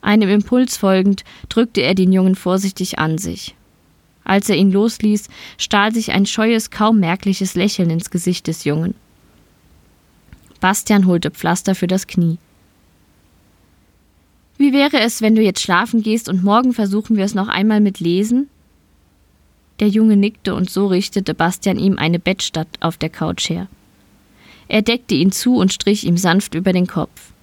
Einem 0.07 0.29
Impuls 0.29 0.77
folgend 0.77 1.25
drückte 1.49 1.81
er 1.81 1.93
den 1.93 2.13
Jungen 2.13 2.35
vorsichtig 2.35 2.97
an 2.97 3.17
sich. 3.17 3.55
Als 4.23 4.47
er 4.47 4.55
ihn 4.55 4.71
losließ, 4.71 5.27
stahl 5.57 5.93
sich 5.93 6.13
ein 6.13 6.25
scheues, 6.25 6.71
kaum 6.71 7.01
merkliches 7.01 7.55
Lächeln 7.55 7.89
ins 7.89 8.09
Gesicht 8.09 8.47
des 8.47 8.63
Jungen. 8.63 8.95
Bastian 10.61 11.07
holte 11.07 11.29
Pflaster 11.29 11.75
für 11.75 11.87
das 11.87 12.07
Knie. 12.07 12.37
Wie 14.57 14.71
wäre 14.71 14.97
es, 15.01 15.21
wenn 15.21 15.35
du 15.35 15.41
jetzt 15.41 15.59
schlafen 15.61 16.01
gehst 16.03 16.29
und 16.29 16.41
morgen 16.41 16.71
versuchen 16.71 17.17
wir 17.17 17.25
es 17.25 17.35
noch 17.35 17.49
einmal 17.49 17.81
mit 17.81 17.99
Lesen? 17.99 18.47
Der 19.81 19.89
Junge 19.89 20.15
nickte 20.15 20.55
und 20.55 20.69
so 20.69 20.87
richtete 20.87 21.33
Bastian 21.33 21.79
ihm 21.79 21.97
eine 21.97 22.17
Bettstatt 22.17 22.69
auf 22.79 22.95
der 22.95 23.09
Couch 23.09 23.49
her. 23.49 23.67
Er 24.69 24.83
deckte 24.83 25.15
ihn 25.15 25.33
zu 25.33 25.57
und 25.57 25.73
strich 25.73 26.05
ihm 26.05 26.15
sanft 26.15 26.55
über 26.55 26.71
den 26.71 26.87
Kopf. 26.87 27.33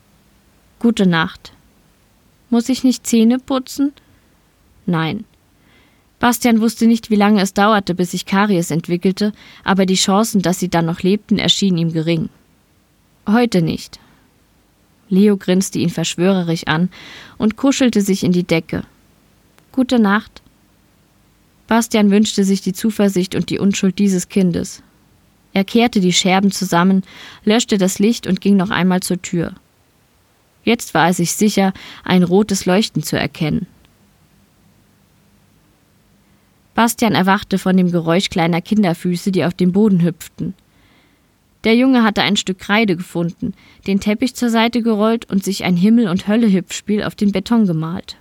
Gute 0.78 1.06
Nacht. 1.06 1.52
Muss 2.54 2.68
ich 2.68 2.84
nicht 2.84 3.04
Zähne 3.04 3.40
putzen? 3.40 3.92
Nein. 4.86 5.24
Bastian 6.20 6.60
wusste 6.60 6.86
nicht, 6.86 7.10
wie 7.10 7.16
lange 7.16 7.42
es 7.42 7.52
dauerte, 7.52 7.96
bis 7.96 8.12
sich 8.12 8.26
Karies 8.26 8.70
entwickelte, 8.70 9.32
aber 9.64 9.86
die 9.86 9.96
Chancen, 9.96 10.40
dass 10.40 10.60
sie 10.60 10.68
dann 10.68 10.86
noch 10.86 11.00
lebten, 11.00 11.40
erschienen 11.40 11.78
ihm 11.78 11.92
gering. 11.92 12.28
Heute 13.28 13.60
nicht. 13.60 13.98
Leo 15.08 15.36
grinste 15.36 15.80
ihn 15.80 15.90
verschwörerisch 15.90 16.68
an 16.68 16.90
und 17.38 17.56
kuschelte 17.56 18.02
sich 18.02 18.22
in 18.22 18.30
die 18.30 18.44
Decke. 18.44 18.84
Gute 19.72 19.98
Nacht. 19.98 20.40
Bastian 21.66 22.12
wünschte 22.12 22.44
sich 22.44 22.60
die 22.60 22.72
Zuversicht 22.72 23.34
und 23.34 23.50
die 23.50 23.58
Unschuld 23.58 23.98
dieses 23.98 24.28
Kindes. 24.28 24.80
Er 25.54 25.64
kehrte 25.64 25.98
die 25.98 26.12
Scherben 26.12 26.52
zusammen, 26.52 27.02
löschte 27.44 27.78
das 27.78 27.98
Licht 27.98 28.28
und 28.28 28.40
ging 28.40 28.54
noch 28.56 28.70
einmal 28.70 29.00
zur 29.00 29.20
Tür. 29.20 29.54
Jetzt 30.64 30.94
war 30.94 31.06
er 31.06 31.14
sich 31.14 31.34
sicher, 31.34 31.72
ein 32.02 32.22
rotes 32.22 32.66
Leuchten 32.66 33.02
zu 33.02 33.18
erkennen. 33.18 33.66
Bastian 36.74 37.14
erwachte 37.14 37.58
von 37.58 37.76
dem 37.76 37.92
Geräusch 37.92 38.30
kleiner 38.30 38.60
Kinderfüße, 38.60 39.30
die 39.30 39.44
auf 39.44 39.54
dem 39.54 39.72
Boden 39.72 40.02
hüpften. 40.02 40.54
Der 41.62 41.76
Junge 41.76 42.02
hatte 42.02 42.22
ein 42.22 42.36
Stück 42.36 42.58
Kreide 42.58 42.96
gefunden, 42.96 43.54
den 43.86 44.00
Teppich 44.00 44.34
zur 44.34 44.50
Seite 44.50 44.82
gerollt 44.82 45.30
und 45.30 45.44
sich 45.44 45.64
ein 45.64 45.76
Himmel- 45.76 46.08
und 46.08 46.26
Hölle-Hüpfspiel 46.28 47.02
auf 47.04 47.14
den 47.14 47.32
Beton 47.32 47.66
gemalt. 47.66 48.16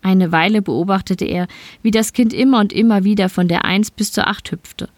Eine 0.00 0.32
Weile 0.32 0.62
beobachtete 0.62 1.24
er, 1.24 1.48
wie 1.82 1.90
das 1.90 2.12
Kind 2.12 2.32
immer 2.32 2.60
und 2.60 2.72
immer 2.72 3.04
wieder 3.04 3.28
von 3.28 3.46
der 3.46 3.64
Eins 3.64 3.90
bis 3.90 4.12
zur 4.12 4.26
Acht 4.26 4.50
hüpfte. 4.50 4.88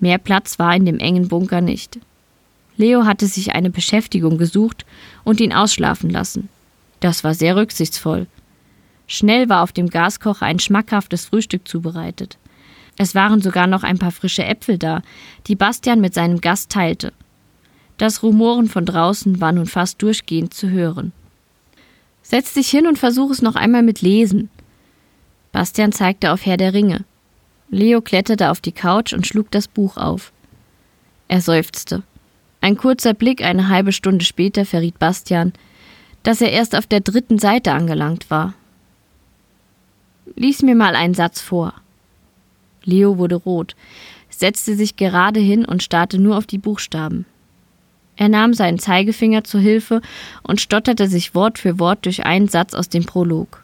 Mehr 0.00 0.18
Platz 0.18 0.58
war 0.58 0.74
in 0.74 0.84
dem 0.84 0.98
engen 0.98 1.28
Bunker 1.28 1.60
nicht. 1.60 2.00
Leo 2.76 3.04
hatte 3.04 3.26
sich 3.26 3.54
eine 3.54 3.70
Beschäftigung 3.70 4.38
gesucht 4.38 4.84
und 5.22 5.40
ihn 5.40 5.52
ausschlafen 5.52 6.10
lassen. 6.10 6.48
Das 7.00 7.22
war 7.22 7.34
sehr 7.34 7.56
rücksichtsvoll. 7.56 8.26
Schnell 9.06 9.48
war 9.48 9.62
auf 9.62 9.72
dem 9.72 9.90
Gaskocher 9.90 10.46
ein 10.46 10.58
schmackhaftes 10.58 11.26
Frühstück 11.26 11.68
zubereitet. 11.68 12.38
Es 12.96 13.14
waren 13.14 13.40
sogar 13.40 13.66
noch 13.66 13.82
ein 13.82 13.98
paar 13.98 14.12
frische 14.12 14.44
Äpfel 14.44 14.78
da, 14.78 15.02
die 15.46 15.56
Bastian 15.56 16.00
mit 16.00 16.14
seinem 16.14 16.40
Gast 16.40 16.70
teilte. 16.70 17.12
Das 17.98 18.22
Rumoren 18.22 18.68
von 18.68 18.84
draußen 18.84 19.40
war 19.40 19.52
nun 19.52 19.66
fast 19.66 20.02
durchgehend 20.02 20.54
zu 20.54 20.70
hören. 20.70 21.12
Setz 22.22 22.54
dich 22.54 22.70
hin 22.70 22.86
und 22.86 22.98
versuch 22.98 23.30
es 23.30 23.42
noch 23.42 23.54
einmal 23.54 23.82
mit 23.82 24.00
Lesen. 24.00 24.48
Bastian 25.52 25.92
zeigte 25.92 26.32
auf 26.32 26.46
Herr 26.46 26.56
der 26.56 26.72
Ringe. 26.72 27.04
Leo 27.68 28.00
kletterte 28.00 28.50
auf 28.50 28.60
die 28.60 28.72
Couch 28.72 29.12
und 29.12 29.26
schlug 29.26 29.50
das 29.50 29.68
Buch 29.68 29.96
auf. 29.96 30.32
Er 31.28 31.40
seufzte. 31.40 32.02
Ein 32.64 32.78
kurzer 32.78 33.12
Blick 33.12 33.44
eine 33.44 33.68
halbe 33.68 33.92
Stunde 33.92 34.24
später 34.24 34.64
verriet 34.64 34.98
Bastian, 34.98 35.52
dass 36.22 36.40
er 36.40 36.50
erst 36.50 36.74
auf 36.74 36.86
der 36.86 37.00
dritten 37.00 37.38
Seite 37.38 37.72
angelangt 37.72 38.30
war. 38.30 38.54
Lies 40.34 40.62
mir 40.62 40.74
mal 40.74 40.96
einen 40.96 41.12
Satz 41.12 41.42
vor. 41.42 41.74
Leo 42.82 43.18
wurde 43.18 43.34
rot, 43.34 43.76
setzte 44.30 44.76
sich 44.76 44.96
gerade 44.96 45.40
hin 45.40 45.66
und 45.66 45.82
starrte 45.82 46.18
nur 46.18 46.38
auf 46.38 46.46
die 46.46 46.56
Buchstaben. 46.56 47.26
Er 48.16 48.30
nahm 48.30 48.54
seinen 48.54 48.78
Zeigefinger 48.78 49.44
zur 49.44 49.60
Hilfe 49.60 50.00
und 50.42 50.58
stotterte 50.58 51.06
sich 51.06 51.34
Wort 51.34 51.58
für 51.58 51.78
Wort 51.78 52.06
durch 52.06 52.24
einen 52.24 52.48
Satz 52.48 52.72
aus 52.72 52.88
dem 52.88 53.04
Prolog. 53.04 53.62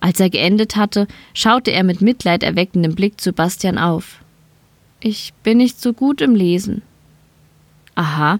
Als 0.00 0.18
er 0.18 0.28
geendet 0.28 0.74
hatte, 0.74 1.06
schaute 1.34 1.70
er 1.70 1.84
mit 1.84 2.00
mitleiderweckendem 2.00 2.96
Blick 2.96 3.20
zu 3.20 3.32
Bastian 3.32 3.78
auf. 3.78 4.24
Ich 4.98 5.32
bin 5.44 5.58
nicht 5.58 5.80
so 5.80 5.92
gut 5.92 6.20
im 6.20 6.34
Lesen. 6.34 6.82
Aha. 7.96 8.38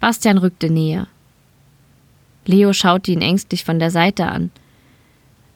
Bastian 0.00 0.38
rückte 0.38 0.68
näher. 0.68 1.06
Leo 2.44 2.72
schaute 2.72 3.12
ihn 3.12 3.22
ängstlich 3.22 3.64
von 3.64 3.78
der 3.78 3.90
Seite 3.90 4.26
an. 4.26 4.50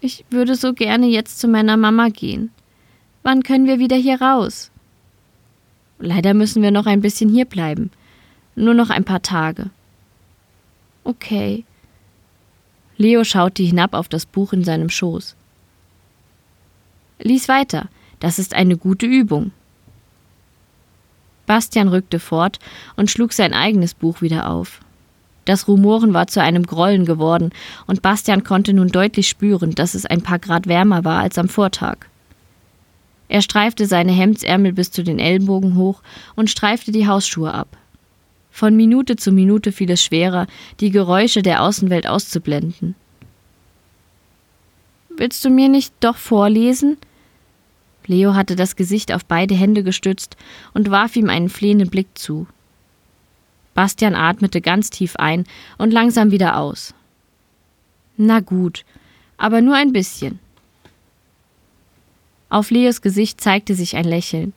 Ich 0.00 0.24
würde 0.30 0.56
so 0.56 0.72
gerne 0.72 1.06
jetzt 1.06 1.38
zu 1.38 1.48
meiner 1.48 1.76
Mama 1.76 2.08
gehen. 2.08 2.50
Wann 3.22 3.42
können 3.42 3.66
wir 3.66 3.78
wieder 3.78 3.96
hier 3.96 4.20
raus? 4.20 4.70
Leider 5.98 6.34
müssen 6.34 6.62
wir 6.62 6.70
noch 6.70 6.86
ein 6.86 7.00
bisschen 7.00 7.30
hier 7.30 7.44
bleiben. 7.44 7.90
Nur 8.56 8.74
noch 8.74 8.90
ein 8.90 9.04
paar 9.04 9.22
Tage. 9.22 9.70
Okay. 11.04 11.64
Leo 12.96 13.24
schaute 13.24 13.62
hinab 13.62 13.94
auf 13.94 14.08
das 14.08 14.26
Buch 14.26 14.52
in 14.52 14.64
seinem 14.64 14.90
Schoß. 14.90 15.36
Lies 17.20 17.48
weiter. 17.48 17.88
Das 18.20 18.38
ist 18.38 18.54
eine 18.54 18.76
gute 18.76 19.06
Übung. 19.06 19.52
Bastian 21.46 21.88
rückte 21.88 22.18
fort 22.18 22.58
und 22.96 23.10
schlug 23.10 23.32
sein 23.32 23.52
eigenes 23.52 23.94
Buch 23.94 24.22
wieder 24.22 24.50
auf. 24.50 24.80
Das 25.44 25.66
Rumoren 25.66 26.14
war 26.14 26.28
zu 26.28 26.40
einem 26.40 26.64
Grollen 26.64 27.04
geworden, 27.04 27.50
und 27.86 28.02
Bastian 28.02 28.44
konnte 28.44 28.72
nun 28.72 28.88
deutlich 28.88 29.28
spüren, 29.28 29.74
dass 29.74 29.94
es 29.94 30.06
ein 30.06 30.22
paar 30.22 30.38
Grad 30.38 30.68
wärmer 30.68 31.04
war 31.04 31.20
als 31.20 31.36
am 31.38 31.48
Vortag. 31.48 32.06
Er 33.28 33.42
streifte 33.42 33.86
seine 33.86 34.12
Hemdsärmel 34.12 34.72
bis 34.72 34.90
zu 34.90 35.02
den 35.02 35.18
Ellenbogen 35.18 35.76
hoch 35.76 36.02
und 36.36 36.50
streifte 36.50 36.92
die 36.92 37.08
Hausschuhe 37.08 37.52
ab. 37.52 37.76
Von 38.50 38.76
Minute 38.76 39.16
zu 39.16 39.32
Minute 39.32 39.72
fiel 39.72 39.90
es 39.90 40.04
schwerer, 40.04 40.46
die 40.80 40.90
Geräusche 40.90 41.42
der 41.42 41.62
Außenwelt 41.62 42.06
auszublenden. 42.06 42.94
Willst 45.16 45.44
du 45.44 45.50
mir 45.50 45.68
nicht 45.68 45.94
doch 46.00 46.16
vorlesen? 46.16 46.98
Leo 48.08 48.34
hatte 48.34 48.56
das 48.56 48.76
Gesicht 48.76 49.12
auf 49.12 49.24
beide 49.24 49.54
Hände 49.54 49.82
gestützt 49.82 50.36
und 50.74 50.90
warf 50.90 51.16
ihm 51.16 51.28
einen 51.28 51.48
flehenden 51.48 51.90
Blick 51.90 52.08
zu. 52.14 52.46
Bastian 53.74 54.14
atmete 54.14 54.60
ganz 54.60 54.90
tief 54.90 55.16
ein 55.16 55.44
und 55.78 55.92
langsam 55.92 56.30
wieder 56.30 56.58
aus. 56.58 56.94
Na 58.16 58.40
gut, 58.40 58.84
aber 59.36 59.60
nur 59.60 59.74
ein 59.74 59.92
bisschen. 59.92 60.38
Auf 62.50 62.70
Leos 62.70 63.00
Gesicht 63.00 63.40
zeigte 63.40 63.74
sich 63.74 63.96
ein 63.96 64.04
Lächeln. 64.04 64.52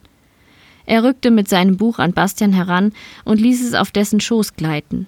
Er 0.84 1.02
rückte 1.02 1.30
mit 1.30 1.48
seinem 1.48 1.76
Buch 1.76 1.98
an 1.98 2.12
Bastian 2.12 2.52
heran 2.52 2.92
und 3.24 3.40
ließ 3.40 3.66
es 3.66 3.74
auf 3.74 3.90
dessen 3.90 4.20
Schoß 4.20 4.54
gleiten. 4.54 5.06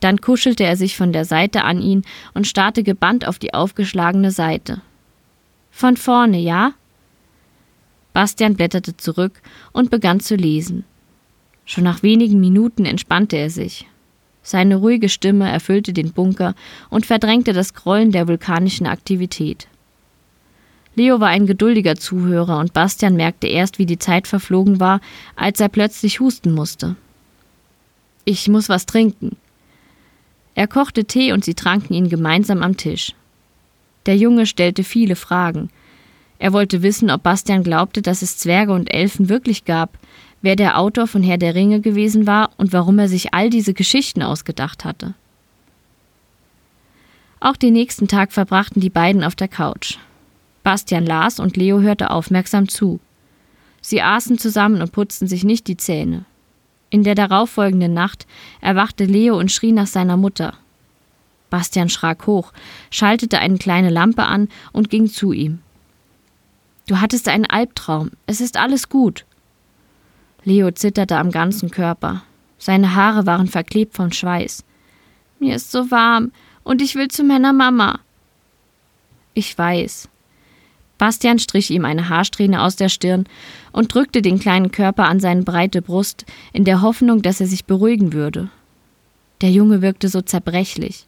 Dann 0.00 0.20
kuschelte 0.20 0.64
er 0.64 0.76
sich 0.76 0.96
von 0.96 1.12
der 1.12 1.24
Seite 1.24 1.64
an 1.64 1.80
ihn 1.80 2.02
und 2.34 2.46
starrte 2.46 2.82
gebannt 2.82 3.26
auf 3.26 3.38
die 3.38 3.54
aufgeschlagene 3.54 4.30
Seite. 4.30 4.82
Von 5.70 5.96
vorne, 5.96 6.38
ja? 6.38 6.74
Bastian 8.14 8.54
blätterte 8.54 8.96
zurück 8.96 9.42
und 9.72 9.90
begann 9.90 10.20
zu 10.20 10.36
lesen. 10.36 10.84
Schon 11.66 11.84
nach 11.84 12.02
wenigen 12.02 12.40
Minuten 12.40 12.86
entspannte 12.86 13.36
er 13.36 13.50
sich. 13.50 13.86
Seine 14.42 14.76
ruhige 14.76 15.08
Stimme 15.08 15.50
erfüllte 15.50 15.92
den 15.92 16.12
Bunker 16.12 16.54
und 16.90 17.06
verdrängte 17.06 17.52
das 17.52 17.74
Grollen 17.74 18.12
der 18.12 18.28
vulkanischen 18.28 18.86
Aktivität. 18.86 19.66
Leo 20.94 21.18
war 21.18 21.28
ein 21.28 21.46
geduldiger 21.46 21.96
Zuhörer 21.96 22.58
und 22.58 22.72
Bastian 22.72 23.16
merkte 23.16 23.48
erst, 23.48 23.78
wie 23.78 23.86
die 23.86 23.98
Zeit 23.98 24.28
verflogen 24.28 24.78
war, 24.78 25.00
als 25.34 25.58
er 25.60 25.68
plötzlich 25.68 26.20
husten 26.20 26.52
musste. 26.52 26.94
Ich 28.24 28.48
muss 28.48 28.68
was 28.68 28.86
trinken. 28.86 29.36
Er 30.54 30.68
kochte 30.68 31.04
Tee 31.04 31.32
und 31.32 31.44
sie 31.44 31.54
tranken 31.54 31.94
ihn 31.94 32.08
gemeinsam 32.08 32.62
am 32.62 32.76
Tisch. 32.76 33.12
Der 34.06 34.16
Junge 34.16 34.46
stellte 34.46 34.84
viele 34.84 35.16
Fragen. 35.16 35.70
Er 36.38 36.52
wollte 36.52 36.82
wissen, 36.82 37.10
ob 37.10 37.22
Bastian 37.22 37.62
glaubte, 37.62 38.02
dass 38.02 38.22
es 38.22 38.38
Zwerge 38.38 38.72
und 38.72 38.92
Elfen 38.92 39.28
wirklich 39.28 39.64
gab, 39.64 39.98
wer 40.42 40.56
der 40.56 40.78
Autor 40.78 41.06
von 41.06 41.22
Herr 41.22 41.38
der 41.38 41.54
Ringe 41.54 41.80
gewesen 41.80 42.26
war 42.26 42.50
und 42.56 42.72
warum 42.72 42.98
er 42.98 43.08
sich 43.08 43.32
all 43.32 43.50
diese 43.50 43.74
Geschichten 43.74 44.22
ausgedacht 44.22 44.84
hatte. 44.84 45.14
Auch 47.40 47.56
den 47.56 47.74
nächsten 47.74 48.08
Tag 48.08 48.32
verbrachten 48.32 48.80
die 48.80 48.90
beiden 48.90 49.22
auf 49.22 49.34
der 49.34 49.48
Couch. 49.48 49.98
Bastian 50.62 51.04
las 51.04 51.40
und 51.40 51.56
Leo 51.56 51.80
hörte 51.80 52.10
aufmerksam 52.10 52.68
zu. 52.68 53.00
Sie 53.82 54.00
aßen 54.00 54.38
zusammen 54.38 54.80
und 54.80 54.92
putzten 54.92 55.28
sich 55.28 55.44
nicht 55.44 55.66
die 55.66 55.76
Zähne. 55.76 56.24
In 56.88 57.04
der 57.04 57.14
darauffolgenden 57.14 57.92
Nacht 57.92 58.26
erwachte 58.60 59.04
Leo 59.04 59.38
und 59.38 59.52
schrie 59.52 59.72
nach 59.72 59.86
seiner 59.86 60.16
Mutter. 60.16 60.54
Bastian 61.50 61.88
schrak 61.88 62.26
hoch, 62.26 62.52
schaltete 62.90 63.38
eine 63.38 63.58
kleine 63.58 63.90
Lampe 63.90 64.24
an 64.24 64.48
und 64.72 64.90
ging 64.90 65.06
zu 65.06 65.32
ihm. 65.32 65.60
Du 66.86 67.00
hattest 67.00 67.28
einen 67.28 67.46
Albtraum, 67.46 68.10
es 68.26 68.40
ist 68.40 68.58
alles 68.58 68.88
gut. 68.88 69.24
Leo 70.44 70.70
zitterte 70.70 71.16
am 71.16 71.30
ganzen 71.30 71.70
Körper. 71.70 72.22
Seine 72.58 72.94
Haare 72.94 73.24
waren 73.26 73.46
verklebt 73.46 73.94
vom 73.94 74.12
Schweiß. 74.12 74.64
Mir 75.38 75.56
ist 75.56 75.72
so 75.72 75.90
warm 75.90 76.32
und 76.62 76.82
ich 76.82 76.94
will 76.94 77.08
zu 77.08 77.24
meiner 77.24 77.52
Mama. 77.52 78.00
Ich 79.32 79.56
weiß. 79.56 80.08
Bastian 80.98 81.38
strich 81.38 81.70
ihm 81.70 81.84
eine 81.84 82.08
Haarsträhne 82.08 82.62
aus 82.62 82.76
der 82.76 82.88
Stirn 82.88 83.26
und 83.72 83.92
drückte 83.92 84.22
den 84.22 84.38
kleinen 84.38 84.70
Körper 84.70 85.04
an 85.04 85.20
seine 85.20 85.42
breite 85.42 85.82
Brust, 85.82 86.24
in 86.52 86.64
der 86.64 86.82
Hoffnung, 86.82 87.22
dass 87.22 87.40
er 87.40 87.46
sich 87.46 87.64
beruhigen 87.64 88.12
würde. 88.12 88.48
Der 89.40 89.50
Junge 89.50 89.82
wirkte 89.82 90.08
so 90.08 90.20
zerbrechlich. 90.20 91.06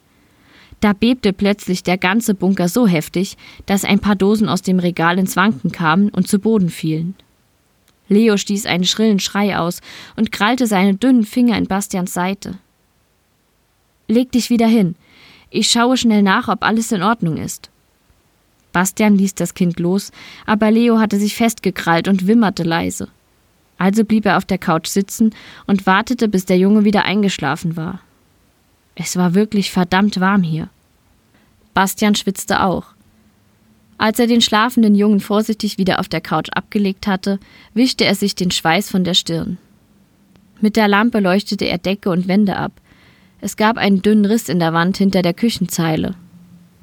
Da 0.80 0.92
bebte 0.92 1.32
plötzlich 1.32 1.82
der 1.82 1.98
ganze 1.98 2.34
Bunker 2.34 2.68
so 2.68 2.86
heftig, 2.86 3.36
dass 3.64 3.84
ein 3.84 3.98
paar 3.98 4.16
Dosen 4.16 4.48
aus 4.48 4.62
dem 4.62 4.78
Regal 4.78 5.18
ins 5.18 5.36
Wanken 5.36 5.72
kamen 5.72 6.10
und 6.10 6.28
zu 6.28 6.38
Boden 6.38 6.68
fielen. 6.68 7.14
Leo 8.08 8.36
stieß 8.36 8.66
einen 8.66 8.84
schrillen 8.84 9.18
Schrei 9.18 9.58
aus 9.58 9.80
und 10.16 10.32
krallte 10.32 10.66
seine 10.66 10.94
dünnen 10.94 11.24
Finger 11.24 11.56
in 11.56 11.66
Bastians 11.66 12.14
Seite. 12.14 12.58
Leg 14.06 14.30
dich 14.30 14.50
wieder 14.50 14.68
hin. 14.68 14.94
Ich 15.50 15.70
schaue 15.70 15.96
schnell 15.96 16.22
nach, 16.22 16.48
ob 16.48 16.62
alles 16.62 16.92
in 16.92 17.02
Ordnung 17.02 17.36
ist. 17.36 17.70
Bastian 18.72 19.16
ließ 19.16 19.34
das 19.34 19.54
Kind 19.54 19.80
los, 19.80 20.12
aber 20.44 20.70
Leo 20.70 20.98
hatte 20.98 21.18
sich 21.18 21.34
festgekrallt 21.34 22.08
und 22.08 22.26
wimmerte 22.26 22.62
leise. 22.62 23.08
Also 23.78 24.04
blieb 24.04 24.26
er 24.26 24.36
auf 24.36 24.44
der 24.44 24.58
Couch 24.58 24.86
sitzen 24.86 25.34
und 25.66 25.86
wartete, 25.86 26.28
bis 26.28 26.44
der 26.44 26.58
Junge 26.58 26.84
wieder 26.84 27.04
eingeschlafen 27.04 27.76
war. 27.76 28.00
Es 28.96 29.16
war 29.16 29.34
wirklich 29.34 29.70
verdammt 29.70 30.18
warm 30.20 30.42
hier. 30.42 30.68
Bastian 31.74 32.14
schwitzte 32.14 32.62
auch. 32.62 32.86
Als 33.98 34.18
er 34.18 34.26
den 34.26 34.40
schlafenden 34.40 34.94
Jungen 34.94 35.20
vorsichtig 35.20 35.78
wieder 35.78 36.00
auf 36.00 36.08
der 36.08 36.22
Couch 36.22 36.48
abgelegt 36.52 37.06
hatte, 37.06 37.38
wischte 37.74 38.04
er 38.04 38.14
sich 38.14 38.34
den 38.34 38.50
Schweiß 38.50 38.90
von 38.90 39.04
der 39.04 39.14
Stirn. 39.14 39.58
Mit 40.60 40.76
der 40.76 40.88
Lampe 40.88 41.20
leuchtete 41.20 41.66
er 41.66 41.78
Decke 41.78 42.10
und 42.10 42.26
Wände 42.26 42.56
ab. 42.56 42.72
Es 43.42 43.56
gab 43.56 43.76
einen 43.76 44.00
dünnen 44.00 44.24
Riss 44.24 44.48
in 44.48 44.58
der 44.58 44.72
Wand 44.72 44.96
hinter 44.96 45.20
der 45.20 45.34
Küchenzeile. 45.34 46.14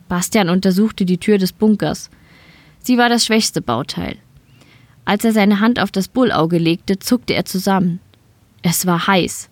Bastian 0.07 0.49
untersuchte 0.49 1.05
die 1.05 1.17
Tür 1.17 1.39
des 1.39 1.51
Bunkers. 1.51 2.11
Sie 2.79 2.99
war 2.99 3.09
das 3.09 3.25
schwächste 3.25 3.61
Bauteil. 3.61 4.17
Als 5.05 5.25
er 5.25 5.33
seine 5.33 5.59
Hand 5.59 5.79
auf 5.79 5.91
das 5.91 6.07
Bullauge 6.07 6.59
legte, 6.59 6.99
zuckte 6.99 7.33
er 7.33 7.45
zusammen. 7.45 7.99
Es 8.61 8.85
war 8.85 9.07
heiß. 9.07 9.49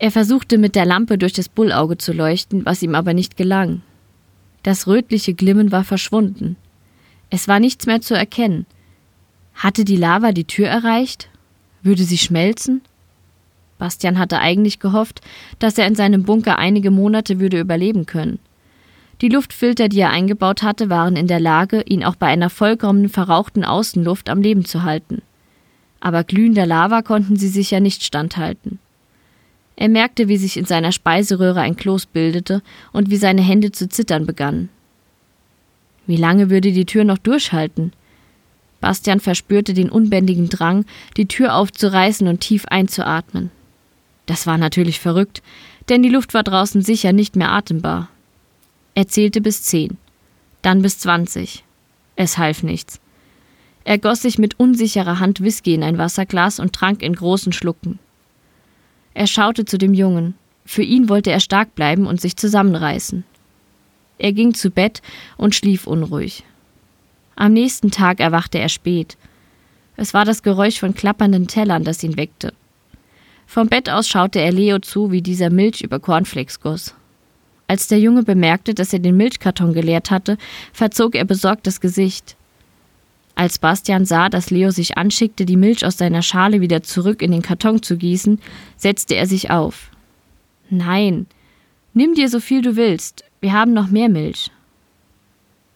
Er 0.00 0.10
versuchte 0.10 0.56
mit 0.56 0.76
der 0.76 0.86
Lampe 0.86 1.18
durch 1.18 1.34
das 1.34 1.50
Bullauge 1.50 1.98
zu 1.98 2.14
leuchten, 2.14 2.64
was 2.64 2.82
ihm 2.82 2.94
aber 2.94 3.12
nicht 3.12 3.36
gelang. 3.36 3.82
Das 4.62 4.86
rötliche 4.86 5.34
Glimmen 5.34 5.72
war 5.72 5.84
verschwunden. 5.84 6.56
Es 7.28 7.48
war 7.48 7.60
nichts 7.60 7.84
mehr 7.84 8.00
zu 8.00 8.14
erkennen. 8.14 8.64
Hatte 9.54 9.84
die 9.84 9.98
Lava 9.98 10.32
die 10.32 10.46
Tür 10.46 10.68
erreicht? 10.68 11.28
Würde 11.82 12.04
sie 12.04 12.16
schmelzen? 12.16 12.80
Bastian 13.76 14.18
hatte 14.18 14.38
eigentlich 14.38 14.78
gehofft, 14.78 15.20
dass 15.58 15.76
er 15.76 15.86
in 15.86 15.94
seinem 15.94 16.22
Bunker 16.22 16.58
einige 16.58 16.90
Monate 16.90 17.38
würde 17.38 17.60
überleben 17.60 18.06
können. 18.06 18.38
Die 19.20 19.28
Luftfilter, 19.28 19.90
die 19.90 20.00
er 20.00 20.10
eingebaut 20.10 20.62
hatte, 20.62 20.88
waren 20.88 21.14
in 21.14 21.26
der 21.26 21.40
Lage, 21.40 21.82
ihn 21.82 22.04
auch 22.04 22.16
bei 22.16 22.28
einer 22.28 22.48
vollkommen 22.48 23.10
verrauchten 23.10 23.66
Außenluft 23.66 24.30
am 24.30 24.40
Leben 24.40 24.64
zu 24.64 24.82
halten. 24.82 25.20
Aber 26.00 26.24
glühender 26.24 26.64
Lava 26.64 27.02
konnten 27.02 27.36
sie 27.36 27.48
sicher 27.48 27.80
nicht 27.80 28.02
standhalten. 28.02 28.78
Er 29.80 29.88
merkte, 29.88 30.28
wie 30.28 30.36
sich 30.36 30.58
in 30.58 30.66
seiner 30.66 30.92
Speiseröhre 30.92 31.62
ein 31.62 31.74
Kloß 31.74 32.04
bildete 32.04 32.60
und 32.92 33.08
wie 33.08 33.16
seine 33.16 33.40
Hände 33.40 33.72
zu 33.72 33.88
zittern 33.88 34.26
begannen. 34.26 34.68
Wie 36.06 36.18
lange 36.18 36.50
würde 36.50 36.72
die 36.72 36.84
Tür 36.84 37.04
noch 37.04 37.16
durchhalten? 37.16 37.94
Bastian 38.82 39.20
verspürte 39.20 39.72
den 39.72 39.88
unbändigen 39.88 40.50
Drang, 40.50 40.84
die 41.16 41.24
Tür 41.26 41.54
aufzureißen 41.54 42.28
und 42.28 42.40
tief 42.40 42.66
einzuatmen. 42.66 43.50
Das 44.26 44.46
war 44.46 44.58
natürlich 44.58 45.00
verrückt, 45.00 45.42
denn 45.88 46.02
die 46.02 46.10
Luft 46.10 46.34
war 46.34 46.42
draußen 46.42 46.82
sicher 46.82 47.14
nicht 47.14 47.34
mehr 47.34 47.50
atembar. 47.50 48.10
Er 48.94 49.08
zählte 49.08 49.40
bis 49.40 49.62
zehn, 49.62 49.96
dann 50.60 50.82
bis 50.82 50.98
zwanzig. 50.98 51.64
Es 52.16 52.36
half 52.36 52.62
nichts. 52.62 53.00
Er 53.84 53.96
goss 53.96 54.20
sich 54.20 54.36
mit 54.36 54.60
unsicherer 54.60 55.20
Hand 55.20 55.40
Whisky 55.40 55.72
in 55.72 55.82
ein 55.82 55.96
Wasserglas 55.96 56.60
und 56.60 56.74
trank 56.74 57.02
in 57.02 57.14
großen 57.14 57.54
Schlucken. 57.54 57.98
Er 59.14 59.26
schaute 59.26 59.64
zu 59.64 59.78
dem 59.78 59.94
Jungen. 59.94 60.34
Für 60.64 60.82
ihn 60.82 61.08
wollte 61.08 61.30
er 61.30 61.40
stark 61.40 61.74
bleiben 61.74 62.06
und 62.06 62.20
sich 62.20 62.36
zusammenreißen. 62.36 63.24
Er 64.18 64.32
ging 64.32 64.54
zu 64.54 64.70
Bett 64.70 65.02
und 65.36 65.54
schlief 65.54 65.86
unruhig. 65.86 66.44
Am 67.36 67.52
nächsten 67.52 67.90
Tag 67.90 68.20
erwachte 68.20 68.58
er 68.58 68.68
spät. 68.68 69.16
Es 69.96 70.14
war 70.14 70.24
das 70.24 70.42
Geräusch 70.42 70.78
von 70.78 70.94
klappernden 70.94 71.46
Tellern, 71.46 71.84
das 71.84 72.02
ihn 72.02 72.16
weckte. 72.16 72.52
Vom 73.46 73.68
Bett 73.68 73.90
aus 73.90 74.08
schaute 74.08 74.38
er 74.38 74.52
Leo 74.52 74.78
zu, 74.78 75.10
wie 75.10 75.22
dieser 75.22 75.50
Milch 75.50 75.80
über 75.80 75.98
Cornflakes 75.98 76.60
goss. 76.60 76.94
Als 77.66 77.88
der 77.88 77.98
Junge 77.98 78.22
bemerkte, 78.22 78.74
dass 78.74 78.92
er 78.92 78.98
den 78.98 79.16
Milchkarton 79.16 79.72
geleert 79.72 80.10
hatte, 80.10 80.38
verzog 80.72 81.14
er 81.14 81.24
besorgt 81.24 81.66
das 81.66 81.80
Gesicht. 81.80 82.36
Als 83.40 83.58
Bastian 83.58 84.04
sah, 84.04 84.28
dass 84.28 84.50
Leo 84.50 84.70
sich 84.70 84.98
anschickte, 84.98 85.46
die 85.46 85.56
Milch 85.56 85.86
aus 85.86 85.96
seiner 85.96 86.20
Schale 86.20 86.60
wieder 86.60 86.82
zurück 86.82 87.22
in 87.22 87.32
den 87.32 87.40
Karton 87.40 87.82
zu 87.82 87.96
gießen, 87.96 88.38
setzte 88.76 89.14
er 89.14 89.24
sich 89.24 89.50
auf. 89.50 89.90
Nein, 90.68 91.24
nimm 91.94 92.12
dir 92.12 92.28
so 92.28 92.38
viel 92.38 92.60
du 92.60 92.76
willst, 92.76 93.24
wir 93.40 93.54
haben 93.54 93.72
noch 93.72 93.88
mehr 93.88 94.10
Milch. 94.10 94.50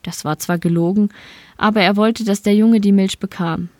Das 0.02 0.26
war 0.26 0.38
zwar 0.38 0.58
gelogen, 0.58 1.08
aber 1.56 1.80
er 1.80 1.96
wollte, 1.96 2.22
dass 2.22 2.42
der 2.42 2.54
Junge 2.54 2.82
die 2.82 2.92
Milch 2.92 3.18
bekam. 3.18 3.70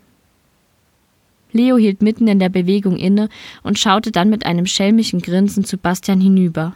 Leo 1.52 1.76
hielt 1.76 2.00
mitten 2.00 2.26
in 2.26 2.38
der 2.38 2.48
Bewegung 2.48 2.96
inne 2.96 3.28
und 3.64 3.78
schaute 3.78 4.12
dann 4.12 4.30
mit 4.30 4.46
einem 4.46 4.64
schelmischen 4.64 5.20
Grinsen 5.20 5.62
zu 5.62 5.76
Bastian 5.76 6.22
hinüber. 6.22 6.74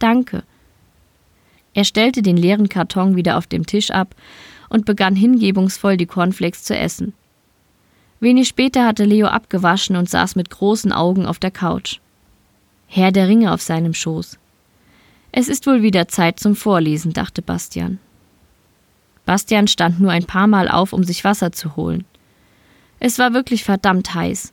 Danke. 0.00 0.42
Er 1.72 1.84
stellte 1.84 2.20
den 2.20 2.36
leeren 2.36 2.68
Karton 2.68 3.14
wieder 3.14 3.38
auf 3.38 3.46
dem 3.46 3.64
Tisch 3.64 3.92
ab 3.92 4.16
und 4.70 4.86
begann 4.86 5.14
hingebungsvoll 5.14 5.98
die 5.98 6.06
Cornflakes 6.06 6.64
zu 6.64 6.74
essen. 6.74 7.12
Wenig 8.20 8.48
später 8.48 8.86
hatte 8.86 9.04
Leo 9.04 9.26
abgewaschen 9.26 9.96
und 9.96 10.08
saß 10.08 10.36
mit 10.36 10.48
großen 10.48 10.92
Augen 10.92 11.26
auf 11.26 11.38
der 11.38 11.50
Couch. 11.50 11.98
Herr 12.86 13.12
der 13.12 13.28
Ringe 13.28 13.52
auf 13.52 13.60
seinem 13.60 13.92
Schoß. 13.92 14.38
Es 15.32 15.48
ist 15.48 15.66
wohl 15.66 15.82
wieder 15.82 16.08
Zeit 16.08 16.40
zum 16.40 16.56
Vorlesen, 16.56 17.12
dachte 17.12 17.42
Bastian. 17.42 17.98
Bastian 19.26 19.68
stand 19.68 20.00
nur 20.00 20.10
ein 20.10 20.24
paar 20.24 20.46
Mal 20.46 20.68
auf, 20.68 20.92
um 20.92 21.04
sich 21.04 21.24
Wasser 21.24 21.52
zu 21.52 21.76
holen. 21.76 22.04
Es 22.98 23.18
war 23.18 23.32
wirklich 23.32 23.64
verdammt 23.64 24.14
heiß. 24.14 24.52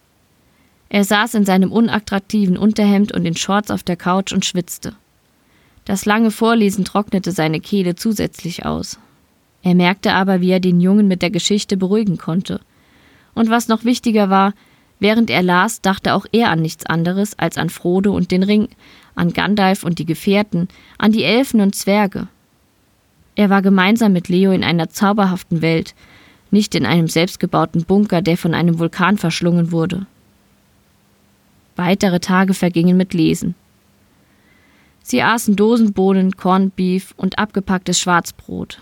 Er 0.90 1.04
saß 1.04 1.34
in 1.34 1.46
seinem 1.46 1.72
unattraktiven 1.72 2.58
Unterhemd 2.58 3.12
und 3.12 3.26
in 3.26 3.36
Shorts 3.36 3.72
auf 3.72 3.84
der 3.84 3.98
Couch 3.98 4.32
und 4.32 4.46
schwitzte. 4.46 4.96
Das 5.84 6.06
lange 6.06 6.32
Vorlesen 6.32 6.86
trocknete 6.86 7.32
seine 7.32 7.60
Kehle 7.60 7.96
zusätzlich 7.96 8.66
aus. 8.66 9.00
Er 9.68 9.76
merkte 9.76 10.14
aber, 10.14 10.40
wie 10.40 10.52
er 10.52 10.62
den 10.62 10.80
Jungen 10.80 11.10
mit 11.10 11.22
der 11.22 11.30
Geschichte 11.30 11.76
beruhigen 11.76 12.18
konnte. 12.18 12.62
Und 13.34 13.50
was 13.50 13.68
noch 13.68 13.84
wichtiger 13.84 14.30
war, 14.30 14.54
während 15.02 15.30
er 15.30 15.44
las, 15.44 15.82
dachte 15.82 16.14
auch 16.14 16.26
er 16.32 16.52
an 16.52 16.62
nichts 16.62 16.86
anderes 16.86 17.38
als 17.38 17.58
an 17.58 17.70
Frodo 17.70 18.16
und 18.16 18.32
den 18.32 18.44
Ring, 18.44 18.70
an 19.16 19.34
Gandalf 19.34 19.84
und 19.84 20.00
die 20.00 20.06
Gefährten, 20.06 20.70
an 20.98 21.12
die 21.12 21.26
Elfen 21.26 21.60
und 21.60 21.76
Zwerge. 21.76 22.30
Er 23.36 23.50
war 23.50 23.62
gemeinsam 23.62 24.14
mit 24.14 24.30
Leo 24.30 24.54
in 24.54 24.64
einer 24.64 24.88
zauberhaften 24.88 25.62
Welt, 25.62 25.96
nicht 26.50 26.74
in 26.74 26.86
einem 26.86 27.10
selbstgebauten 27.10 27.84
Bunker, 27.84 28.22
der 28.22 28.38
von 28.38 28.54
einem 28.54 28.80
Vulkan 28.80 29.18
verschlungen 29.18 29.74
wurde. 29.74 30.06
Weitere 31.76 32.22
Tage 32.22 32.54
vergingen 32.54 32.96
mit 32.96 33.14
Lesen. 33.14 33.54
Sie 35.04 35.22
aßen 35.22 35.58
Dosenbohnen, 35.58 36.38
Cornbeef 36.38 37.14
und 37.18 37.38
abgepacktes 37.38 38.00
Schwarzbrot. 38.00 38.80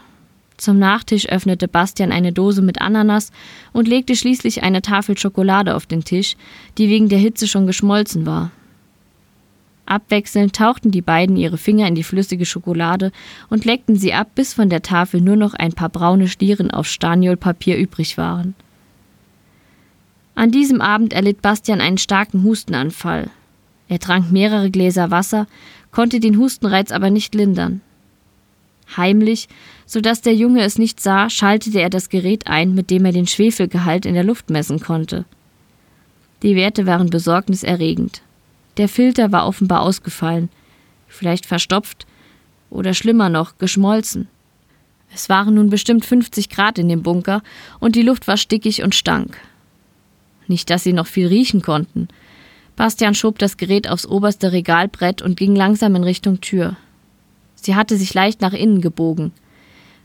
Zum 0.58 0.79
Nachtisch 0.79 1.27
öffnete 1.27 1.67
Bastian 1.67 2.12
eine 2.12 2.31
Dose 2.31 2.62
mit 2.62 2.81
Ananas 2.81 3.31
und 3.73 3.87
legte 3.87 4.15
schließlich 4.15 4.63
eine 4.63 4.81
Tafel 4.81 5.17
Schokolade 5.17 5.75
auf 5.75 5.85
den 5.85 6.03
Tisch, 6.03 6.37
die 6.77 6.89
wegen 6.89 7.10
der 7.10 7.19
Hitze 7.19 7.47
schon 7.47 7.67
geschmolzen 7.67 8.25
war. 8.25 8.51
Abwechselnd 9.85 10.56
tauchten 10.56 10.91
die 10.91 11.01
beiden 11.01 11.35
ihre 11.37 11.58
Finger 11.58 11.87
in 11.87 11.95
die 11.95 12.03
flüssige 12.03 12.45
Schokolade 12.45 13.12
und 13.49 13.65
leckten 13.65 13.95
sie 13.97 14.13
ab, 14.13 14.29
bis 14.33 14.53
von 14.53 14.69
der 14.69 14.81
Tafel 14.81 15.21
nur 15.21 15.35
noch 15.35 15.53
ein 15.53 15.73
paar 15.73 15.89
braune 15.89 16.27
Stieren 16.27 16.71
auf 16.71 16.87
Staniolpapier 16.87 17.77
übrig 17.77 18.17
waren. 18.17 18.56
An 20.33 20.51
diesem 20.51 20.81
Abend 20.81 21.13
erlitt 21.13 21.41
Bastian 21.41 21.81
einen 21.81 21.97
starken 21.97 22.43
Hustenanfall. 22.43 23.29
Er 23.87 23.99
trank 23.99 24.31
mehrere 24.31 24.71
Gläser 24.71 25.12
Wasser, 25.12 25.47
konnte 25.91 26.19
den 26.19 26.37
Hustenreiz 26.37 26.91
aber 26.91 27.10
nicht 27.10 27.35
lindern. 27.35 27.81
Heimlich, 28.98 29.48
so 29.86 30.02
dass 30.02 30.21
der 30.21 30.36
Junge 30.36 30.63
es 30.63 30.77
nicht 30.77 31.00
sah, 31.00 31.29
schaltete 31.29 31.81
er 31.81 31.90
das 31.90 32.10
Gerät 32.10 32.48
ein, 32.48 32.75
mit 32.75 32.90
dem 32.90 33.06
er 33.06 33.12
den 33.12 33.27
Schwefelgehalt 33.27 34.06
in 34.06 34.13
der 34.13 34.23
Luft 34.23 34.50
messen 34.50 34.79
konnte. 34.79 35.25
Die 36.44 36.56
Werte 36.56 36.86
waren 36.86 37.10
besorgniserregend. 37.10 38.21
Der 38.77 38.88
Filter 38.90 39.31
war 39.31 39.48
offenbar 39.48 39.81
ausgefallen, 39.81 40.50
vielleicht 41.08 41.46
verstopft 41.46 42.06
oder 42.69 42.94
schlimmer 42.94 43.29
noch, 43.29 43.58
geschmolzen. 43.58 44.27
Es 45.13 45.29
waren 45.29 45.56
nun 45.56 45.69
bestimmt 45.69 46.06
50 46.06 46.50
Grad 46.50 46.77
in 46.77 46.90
dem 46.90 47.02
Bunker 47.02 47.42
und 47.79 47.96
die 47.96 48.02
Luft 48.02 48.27
war 48.27 48.38
stickig 48.38 48.83
und 48.83 48.94
stank. 48.96 49.38
Nicht, 50.48 50.69
dass 50.69 50.83
sie 50.83 50.94
noch 50.94 51.08
viel 51.08 51.27
riechen 51.27 51.62
konnten. 51.62 52.10
Bastian 52.75 53.15
schob 53.15 53.40
das 53.40 53.56
Gerät 53.58 53.90
aufs 53.90 54.06
oberste 54.06 54.52
Regalbrett 54.52 55.21
und 55.21 55.38
ging 55.38 55.56
langsam 55.56 55.96
in 55.96 56.04
Richtung 56.04 56.42
Tür. 56.42 56.75
Sie 57.65 57.73
hatte 57.73 57.97
sich 57.97 58.13
leicht 58.13 58.41
nach 58.41 58.53
innen 58.53 58.79
gebogen. 58.79 59.31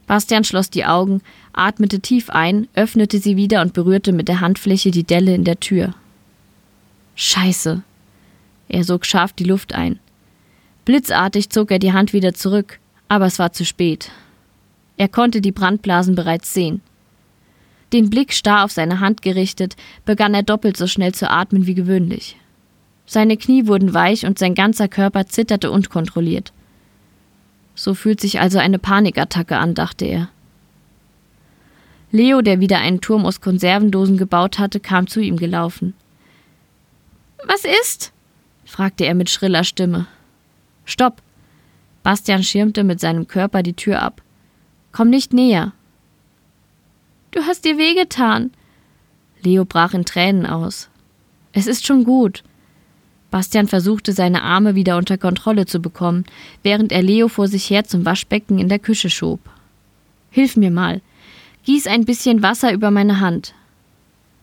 Bastian 0.07 0.43
schloss 0.43 0.71
die 0.71 0.85
Augen, 0.85 1.21
atmete 1.53 1.99
tief 1.99 2.31
ein, 2.31 2.67
öffnete 2.73 3.19
sie 3.19 3.37
wieder 3.37 3.61
und 3.61 3.73
berührte 3.73 4.13
mit 4.13 4.27
der 4.27 4.41
Handfläche 4.41 4.89
die 4.89 5.03
Delle 5.03 5.35
in 5.35 5.43
der 5.43 5.59
Tür. 5.59 5.93
Scheiße. 7.13 7.83
Er 8.67 8.83
sog 8.83 9.05
scharf 9.05 9.33
die 9.33 9.43
Luft 9.43 9.75
ein. 9.75 9.99
Blitzartig 10.85 11.51
zog 11.51 11.69
er 11.69 11.77
die 11.77 11.93
Hand 11.93 12.13
wieder 12.13 12.33
zurück, 12.33 12.79
aber 13.07 13.27
es 13.27 13.37
war 13.37 13.53
zu 13.53 13.63
spät. 13.63 14.09
Er 14.97 15.07
konnte 15.07 15.39
die 15.39 15.51
Brandblasen 15.51 16.15
bereits 16.15 16.55
sehen. 16.55 16.81
Den 17.93 18.09
Blick 18.09 18.33
starr 18.33 18.65
auf 18.65 18.71
seine 18.71 19.01
Hand 19.01 19.21
gerichtet, 19.21 19.75
begann 20.03 20.33
er 20.33 20.41
doppelt 20.41 20.77
so 20.77 20.87
schnell 20.87 21.13
zu 21.13 21.29
atmen 21.29 21.67
wie 21.67 21.75
gewöhnlich. 21.75 22.37
Seine 23.05 23.37
Knie 23.37 23.67
wurden 23.67 23.93
weich 23.93 24.25
und 24.25 24.39
sein 24.39 24.55
ganzer 24.55 24.87
Körper 24.87 25.27
zitterte 25.27 25.69
unkontrolliert. 25.69 26.53
So 27.81 27.95
fühlt 27.95 28.21
sich 28.21 28.39
also 28.39 28.59
eine 28.59 28.77
Panikattacke 28.77 29.57
an, 29.57 29.73
dachte 29.73 30.05
er. 30.05 30.29
Leo, 32.11 32.43
der 32.43 32.59
wieder 32.59 32.77
einen 32.77 33.01
Turm 33.01 33.25
aus 33.25 33.41
Konservendosen 33.41 34.17
gebaut 34.17 34.59
hatte, 34.59 34.79
kam 34.79 35.07
zu 35.07 35.19
ihm 35.19 35.35
gelaufen. 35.35 35.95
Was 37.43 37.65
ist? 37.65 38.13
fragte 38.65 39.05
er 39.05 39.15
mit 39.15 39.31
schriller 39.31 39.63
Stimme. 39.63 40.05
Stopp! 40.85 41.23
Bastian 42.03 42.43
schirmte 42.43 42.83
mit 42.83 42.99
seinem 42.99 43.27
Körper 43.27 43.63
die 43.63 43.73
Tür 43.73 44.03
ab. 44.03 44.21
Komm 44.91 45.09
nicht 45.09 45.33
näher. 45.33 45.73
Du 47.31 47.41
hast 47.47 47.65
dir 47.65 47.79
wehgetan. 47.79 48.51
Leo 49.41 49.65
brach 49.65 49.95
in 49.95 50.05
Tränen 50.05 50.45
aus. 50.45 50.87
Es 51.51 51.65
ist 51.65 51.87
schon 51.87 52.03
gut. 52.03 52.43
Bastian 53.31 53.67
versuchte, 53.67 54.11
seine 54.11 54.43
Arme 54.43 54.75
wieder 54.75 54.97
unter 54.97 55.17
Kontrolle 55.17 55.65
zu 55.65 55.79
bekommen, 55.79 56.25
während 56.63 56.91
er 56.91 57.01
Leo 57.01 57.29
vor 57.29 57.47
sich 57.47 57.69
her 57.69 57.85
zum 57.85 58.05
Waschbecken 58.05 58.59
in 58.59 58.69
der 58.69 58.79
Küche 58.79 59.09
schob. 59.09 59.39
Hilf 60.29 60.57
mir 60.57 60.69
mal. 60.69 61.01
Gieß 61.63 61.87
ein 61.87 62.05
bisschen 62.05 62.43
Wasser 62.43 62.73
über 62.73 62.91
meine 62.91 63.21
Hand. 63.21 63.53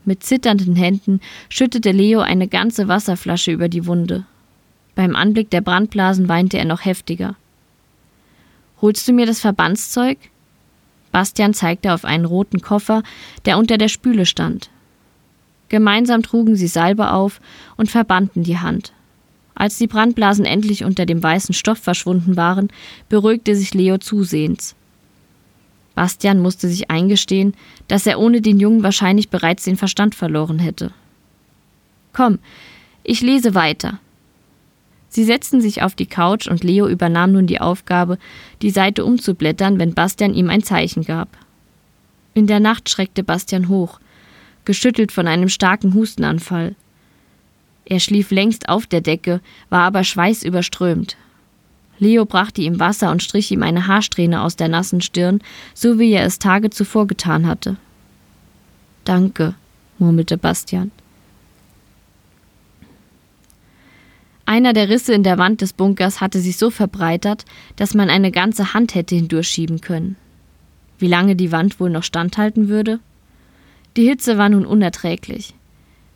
Mit 0.05 0.25
zitternden 0.25 0.75
Händen 0.75 1.21
schüttete 1.51 1.91
Leo 1.93 2.21
eine 2.21 2.49
ganze 2.49 2.89
Wasserflasche 2.89 3.53
über 3.53 3.69
die 3.69 3.87
Wunde. 3.87 4.25
Beim 4.95 5.15
Anblick 5.15 5.51
der 5.51 5.61
Brandblasen 5.61 6.29
weinte 6.29 6.59
er 6.59 6.65
noch 6.65 6.85
heftiger. 6.85 7.37
Holst 8.81 9.07
du 9.07 9.13
mir 9.13 9.27
das 9.27 9.41
Verbandszeug? 9.41 10.19
Bastian 11.13 11.53
zeigte 11.53 11.93
auf 11.93 12.05
einen 12.05 12.25
roten 12.25 12.61
Koffer, 12.63 13.03
der 13.45 13.59
unter 13.59 13.77
der 13.77 13.89
Spüle 13.89 14.25
stand. 14.25 14.71
Gemeinsam 15.69 16.23
trugen 16.23 16.57
sie 16.57 16.67
Salbe 16.67 17.11
auf 17.11 17.41
und 17.77 17.91
verbanden 17.91 18.43
die 18.43 18.59
Hand. 18.59 18.93
Als 19.55 19.77
die 19.77 19.87
Brandblasen 19.89 20.45
endlich 20.45 20.85
unter 20.85 21.05
dem 21.05 21.23
weißen 21.23 21.55
Stoff 21.55 21.79
verschwunden 21.79 22.37
waren, 22.37 22.69
beruhigte 23.09 23.57
sich 23.57 23.75
Leo 23.75 23.99
zusehends. 23.99 24.77
Bastian 25.97 26.41
musste 26.41 26.69
sich 26.69 26.91
eingestehen, 26.91 27.55
dass 27.89 28.07
er 28.07 28.21
ohne 28.21 28.41
den 28.41 28.61
Jungen 28.61 28.85
wahrscheinlich 28.85 29.31
bereits 29.31 29.65
den 29.65 29.77
Verstand 29.77 30.15
verloren 30.15 30.61
hätte. 30.61 30.93
Komm, 32.13 32.39
ich 33.03 33.21
lese 33.21 33.57
weiter. 33.57 33.99
Sie 35.09 35.25
setzten 35.25 35.61
sich 35.61 35.83
auf 35.83 35.97
die 35.97 36.07
Couch 36.07 36.47
und 36.47 36.63
Leo 36.63 36.87
übernahm 36.87 37.33
nun 37.33 37.49
die 37.49 37.61
Aufgabe, 37.61 38.19
die 38.63 38.71
Seite 38.71 39.05
umzublättern, 39.05 39.81
wenn 39.81 39.95
Bastian 39.95 40.35
ihm 40.35 40.51
ein 40.51 40.63
Zeichen 40.63 41.03
gab. 41.03 41.37
In 42.35 42.47
der 42.47 42.61
Nacht 42.61 42.89
schreckte 42.89 43.25
Bastian 43.25 43.69
hoch 43.69 43.99
geschüttelt 44.69 45.13
von 45.13 45.27
einem 45.27 45.49
starken 45.49 45.95
Hustenanfall. 45.95 46.77
Er 47.87 48.01
schlief 48.01 48.31
längst 48.31 48.69
auf 48.69 48.87
der 48.87 49.01
Decke, 49.01 49.41
war 49.71 49.81
aber 49.85 50.05
schweißüberströmt. 50.05 51.17
Leo 51.99 52.27
brachte 52.27 52.61
ihm 52.61 52.79
Wasser 52.79 53.11
und 53.11 53.23
strich 53.23 53.51
ihm 53.51 53.63
eine 53.63 53.87
Haarsträhne 53.87 54.43
aus 54.43 54.57
der 54.57 54.69
nassen 54.69 55.01
Stirn, 55.01 55.41
so 55.73 55.99
wie 55.99 56.13
er 56.13 56.27
es 56.27 56.39
Tage 56.39 56.69
zuvor 56.69 57.07
getan 57.07 57.47
hatte. 57.47 57.79
Danke, 59.05 59.55
murmelte 59.99 60.37
Bastian. 60.37 60.91
Einer 64.45 64.75
der 64.75 64.91
Risse 64.91 65.15
in 65.15 65.23
der 65.23 65.39
Wand 65.39 65.63
des 65.63 65.73
Bunkers 65.73 66.21
hatte 66.21 66.41
sich 66.41 66.59
so 66.59 66.69
verbreitert, 66.69 67.47
dass 67.77 67.95
man 67.95 68.11
eine 68.11 68.31
ganze 68.31 68.75
Hand 68.75 68.95
hätte 68.95 69.15
hindurchschieben 69.15 69.81
können. 69.81 70.17
Wie 70.99 71.09
lange 71.09 71.37
die 71.37 71.53
Wand 71.53 71.81
wohl 71.81 71.89
noch 71.89 72.05
standhalten 72.05 72.69
würde? 72.69 73.01
Die 73.99 74.07
Hitze 74.07 74.39
war 74.39 74.49
nun 74.49 74.65
unerträglich. 74.65 75.55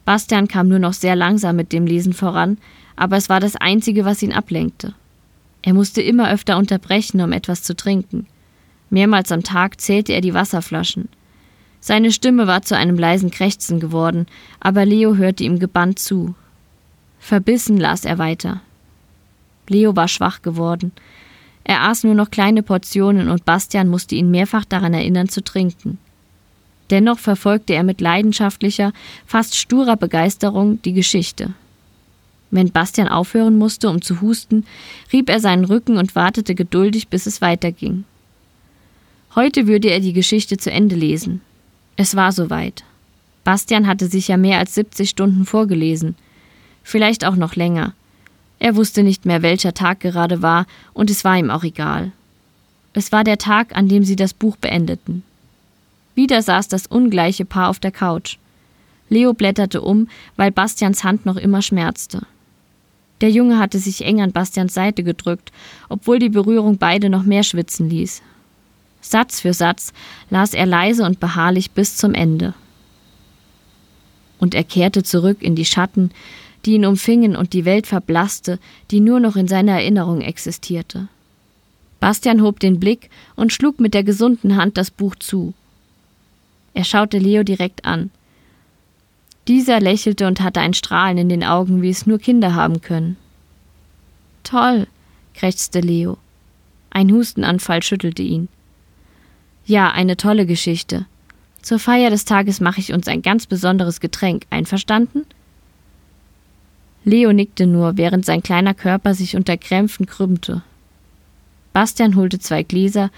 Bastian 0.04 0.46
kam 0.46 0.68
nur 0.68 0.78
noch 0.78 0.92
sehr 0.92 1.16
langsam 1.16 1.56
mit 1.56 1.72
dem 1.72 1.84
Lesen 1.84 2.12
voran, 2.12 2.58
aber 2.94 3.16
es 3.16 3.28
war 3.28 3.40
das 3.40 3.56
Einzige, 3.56 4.04
was 4.04 4.22
ihn 4.22 4.32
ablenkte. 4.32 4.94
Er 5.62 5.74
musste 5.74 6.00
immer 6.00 6.30
öfter 6.30 6.58
unterbrechen, 6.58 7.20
um 7.20 7.32
etwas 7.32 7.64
zu 7.64 7.74
trinken. 7.74 8.28
Mehrmals 8.88 9.32
am 9.32 9.42
Tag 9.42 9.80
zählte 9.80 10.12
er 10.12 10.20
die 10.20 10.32
Wasserflaschen. 10.32 11.08
Seine 11.80 12.12
Stimme 12.12 12.46
war 12.46 12.62
zu 12.62 12.76
einem 12.76 12.96
leisen 12.96 13.32
Krächzen 13.32 13.80
geworden, 13.80 14.26
aber 14.60 14.84
Leo 14.84 15.16
hörte 15.16 15.42
ihm 15.42 15.58
gebannt 15.58 15.98
zu. 15.98 16.36
Verbissen 17.18 17.78
las 17.78 18.04
er 18.04 18.18
weiter. 18.18 18.60
Leo 19.66 19.96
war 19.96 20.06
schwach 20.06 20.42
geworden. 20.42 20.92
Er 21.64 21.82
aß 21.88 22.04
nur 22.04 22.14
noch 22.14 22.30
kleine 22.30 22.62
Portionen 22.62 23.28
und 23.28 23.44
Bastian 23.44 23.88
musste 23.88 24.14
ihn 24.14 24.30
mehrfach 24.30 24.64
daran 24.64 24.94
erinnern 24.94 25.28
zu 25.28 25.42
trinken. 25.42 25.98
Dennoch 26.92 27.18
verfolgte 27.18 27.72
er 27.72 27.84
mit 27.84 28.02
leidenschaftlicher, 28.02 28.92
fast 29.24 29.56
sturer 29.56 29.96
Begeisterung 29.96 30.80
die 30.82 30.92
Geschichte. 30.92 31.54
Wenn 32.50 32.70
Bastian 32.70 33.08
aufhören 33.08 33.56
musste, 33.56 33.88
um 33.88 34.02
zu 34.02 34.20
husten, 34.20 34.66
rieb 35.10 35.30
er 35.30 35.40
seinen 35.40 35.64
Rücken 35.64 35.96
und 35.96 36.14
wartete 36.14 36.54
geduldig, 36.54 37.08
bis 37.08 37.24
es 37.24 37.40
weiterging. 37.40 38.04
Heute 39.34 39.66
würde 39.66 39.88
er 39.88 40.00
die 40.00 40.12
Geschichte 40.12 40.58
zu 40.58 40.70
Ende 40.70 40.94
lesen. 40.94 41.40
Es 41.96 42.14
war 42.14 42.30
soweit. 42.30 42.84
Bastian 43.42 43.86
hatte 43.86 44.06
sich 44.06 44.28
ja 44.28 44.36
mehr 44.36 44.58
als 44.58 44.74
70 44.74 45.08
Stunden 45.08 45.46
vorgelesen. 45.46 46.14
Vielleicht 46.82 47.24
auch 47.24 47.36
noch 47.36 47.56
länger. 47.56 47.94
Er 48.58 48.76
wusste 48.76 49.02
nicht 49.02 49.24
mehr, 49.24 49.40
welcher 49.40 49.72
Tag 49.72 50.00
gerade 50.00 50.42
war, 50.42 50.66
und 50.92 51.08
es 51.08 51.24
war 51.24 51.38
ihm 51.38 51.48
auch 51.48 51.64
egal. 51.64 52.12
Es 52.92 53.12
war 53.12 53.24
der 53.24 53.38
Tag, 53.38 53.74
an 53.74 53.88
dem 53.88 54.04
sie 54.04 54.16
das 54.16 54.34
Buch 54.34 54.58
beendeten. 54.58 55.22
Wieder 56.14 56.42
saß 56.42 56.68
das 56.68 56.86
ungleiche 56.86 57.44
Paar 57.44 57.68
auf 57.68 57.80
der 57.80 57.92
Couch. 57.92 58.38
Leo 59.08 59.34
blätterte 59.34 59.80
um, 59.80 60.08
weil 60.36 60.50
Bastians 60.50 61.04
Hand 61.04 61.26
noch 61.26 61.36
immer 61.36 61.62
schmerzte. 61.62 62.26
Der 63.20 63.30
Junge 63.30 63.58
hatte 63.58 63.78
sich 63.78 64.04
eng 64.04 64.20
an 64.20 64.32
Bastians 64.32 64.74
Seite 64.74 65.04
gedrückt, 65.04 65.52
obwohl 65.88 66.18
die 66.18 66.28
Berührung 66.28 66.78
beide 66.78 67.08
noch 67.08 67.22
mehr 67.22 67.44
schwitzen 67.44 67.88
ließ. 67.88 68.20
Satz 69.00 69.40
für 69.40 69.52
Satz 69.52 69.92
las 70.30 70.54
er 70.54 70.66
leise 70.66 71.04
und 71.04 71.20
beharrlich 71.20 71.70
bis 71.70 71.96
zum 71.96 72.14
Ende. 72.14 72.54
Und 74.38 74.54
er 74.54 74.64
kehrte 74.64 75.02
zurück 75.02 75.38
in 75.40 75.54
die 75.54 75.64
Schatten, 75.64 76.10
die 76.64 76.72
ihn 76.74 76.86
umfingen 76.86 77.36
und 77.36 77.52
die 77.52 77.64
Welt 77.64 77.86
verblasste, 77.86 78.58
die 78.90 79.00
nur 79.00 79.20
noch 79.20 79.36
in 79.36 79.48
seiner 79.48 79.72
Erinnerung 79.72 80.20
existierte. 80.20 81.08
Bastian 82.00 82.42
hob 82.42 82.58
den 82.58 82.80
Blick 82.80 83.10
und 83.36 83.52
schlug 83.52 83.78
mit 83.78 83.94
der 83.94 84.02
gesunden 84.02 84.56
Hand 84.56 84.76
das 84.76 84.90
Buch 84.90 85.14
zu. 85.16 85.54
Er 86.74 86.84
schaute 86.84 87.18
Leo 87.18 87.42
direkt 87.42 87.84
an. 87.84 88.10
Dieser 89.48 89.80
lächelte 89.80 90.26
und 90.26 90.40
hatte 90.40 90.60
ein 90.60 90.74
Strahlen 90.74 91.18
in 91.18 91.28
den 91.28 91.44
Augen, 91.44 91.82
wie 91.82 91.90
es 91.90 92.06
nur 92.06 92.18
Kinder 92.18 92.54
haben 92.54 92.80
können. 92.80 93.16
Toll, 94.44 94.86
krächzte 95.34 95.80
Leo. 95.80 96.18
Ein 96.90 97.10
Hustenanfall 97.10 97.82
schüttelte 97.82 98.22
ihn. 98.22 98.48
Ja, 99.64 99.90
eine 99.90 100.16
tolle 100.16 100.46
Geschichte. 100.46 101.06
Zur 101.60 101.78
Feier 101.78 102.10
des 102.10 102.24
Tages 102.24 102.60
mache 102.60 102.80
ich 102.80 102.92
uns 102.92 103.08
ein 103.08 103.22
ganz 103.22 103.46
besonderes 103.46 104.00
Getränk. 104.00 104.46
Einverstanden? 104.50 105.24
Leo 107.04 107.32
nickte 107.32 107.66
nur, 107.66 107.96
während 107.96 108.24
sein 108.24 108.42
kleiner 108.42 108.74
Körper 108.74 109.14
sich 109.14 109.36
unter 109.36 109.56
Krämpfen 109.56 110.06
krümmte. 110.06 110.62
Bastian 111.72 112.16
holte 112.16 112.38
zwei 112.38 112.62
Gläser, 112.62 113.10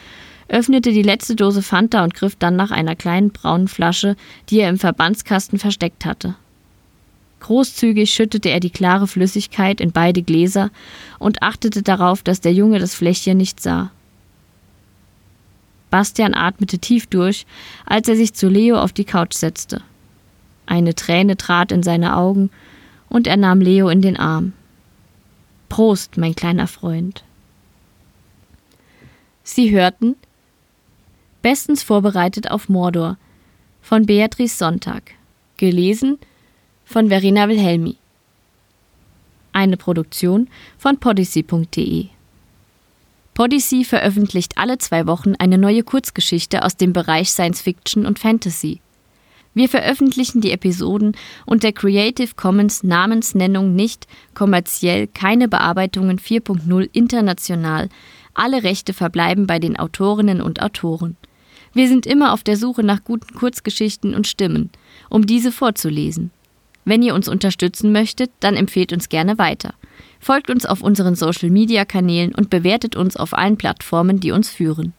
öffnete 0.49 0.93
die 0.93 1.03
letzte 1.03 1.37
Dose 1.37 1.63
Fanta 1.63 2.05
und 2.05 2.15
griff 2.15 2.37
dann 2.37 2.57
nach 2.57 2.71
einer 2.71 2.97
kleinen 2.97 3.31
braunen 3.31 3.69
Flasche, 3.69 4.17
die 4.51 4.61
er 4.61 4.69
im 4.69 4.79
Verbandskasten 4.79 5.59
versteckt 5.59 6.05
hatte. 6.05 6.35
Großzügig 7.41 8.13
schüttete 8.13 8.49
er 8.49 8.61
die 8.61 8.71
klare 8.71 9.07
Flüssigkeit 9.07 9.81
in 9.81 9.93
beide 9.93 10.23
Gläser 10.23 10.71
und 11.19 11.43
achtete 11.43 11.83
darauf, 11.83 12.23
dass 12.23 12.41
der 12.41 12.55
Junge 12.55 12.79
das 12.79 12.95
Fläschchen 12.95 13.37
nicht 13.37 13.61
sah. 13.61 13.91
Bastian 15.91 16.35
atmete 16.35 16.79
tief 16.79 17.07
durch, 17.07 17.47
als 17.87 18.09
er 18.09 18.17
sich 18.17 18.35
zu 18.35 18.49
Leo 18.49 18.79
auf 18.79 18.93
die 18.93 19.05
Couch 19.05 19.35
setzte. 19.35 19.83
Eine 20.67 20.95
Träne 20.95 21.37
trat 21.37 21.71
in 21.71 21.83
seine 21.83 22.17
Augen 22.17 22.51
und 23.09 23.27
er 23.27 23.37
nahm 23.37 23.61
Leo 23.61 23.89
in 23.91 24.01
den 24.01 24.17
Arm. 24.17 24.55
Prost, 25.69 26.17
mein 26.17 26.35
kleiner 26.35 26.67
Freund. 26.67 27.25
Sie 29.43 29.71
hörten 29.71 30.17
Bestens 31.45 31.83
vorbereitet 31.83 32.51
auf 32.51 32.71
Mordor 32.71 33.19
von 33.83 34.07
Beatrice 34.07 34.57
Sonntag. 34.57 35.11
Gelesen 35.59 36.17
von 36.87 37.11
Verena 37.11 37.51
Wilhelmi. 37.51 37.97
Eine 39.53 39.77
Produktion 39.77 40.49
von 40.79 40.97
podyssey.de 40.97 42.07
Podyssey 43.35 43.85
veröffentlicht 43.85 44.57
alle 44.57 44.79
zwei 44.79 45.07
Wochen 45.07 45.35
eine 45.35 45.59
neue 45.59 45.83
Kurzgeschichte 45.83 46.63
aus 46.63 46.79
dem 46.79 46.95
Bereich 46.95 47.29
Science 47.29 47.61
Fiction 47.61 48.07
und 48.07 48.19
Fantasy. 48.19 48.81
Wir 49.53 49.69
veröffentlichen 49.69 50.41
die 50.41 50.51
Episoden 50.51 51.15
unter 51.45 51.73
Creative 51.73 52.37
Commons 52.37 52.83
Namensnennung 52.85 53.75
nicht, 53.75 54.07
kommerziell, 54.33 55.09
keine 55.09 55.49
Bearbeitungen 55.49 56.19
4.0 56.19 56.89
international. 56.95 57.91
Alle 58.33 58.63
Rechte 58.63 58.95
verbleiben 58.95 59.47
bei 59.47 59.59
den 59.59 59.79
Autorinnen 59.79 60.41
und 60.41 60.63
Autoren. 60.63 61.19
Wir 61.75 61.89
sind 61.89 62.07
immer 62.07 62.33
auf 62.33 62.45
der 62.45 62.57
Suche 62.57 62.85
nach 62.85 63.03
guten 63.03 63.35
Kurzgeschichten 63.35 64.15
und 64.15 64.29
Stimmen, 64.29 64.71
um 65.11 65.27
diese 65.27 65.51
vorzulesen. 65.51 66.31
Wenn 66.85 67.03
ihr 67.03 67.15
uns 67.15 67.29
unterstützen 67.29 67.93
möchtet, 67.93 68.31
dann 68.41 68.55
empfehlt 68.55 68.93
uns 68.93 69.09
gerne 69.09 69.39
weiter. 69.39 69.75
Folgt 70.21 70.51
uns 70.51 70.67
auf 70.67 70.83
unseren 70.83 71.17
Social-Media-Kanälen 71.17 72.35
und 72.35 72.51
bewertet 72.51 72.95
uns 72.95 73.17
auf 73.17 73.35
allen 73.35 73.57
Plattformen, 73.57 74.21
die 74.21 74.31
uns 74.31 74.49
führen. 74.49 74.93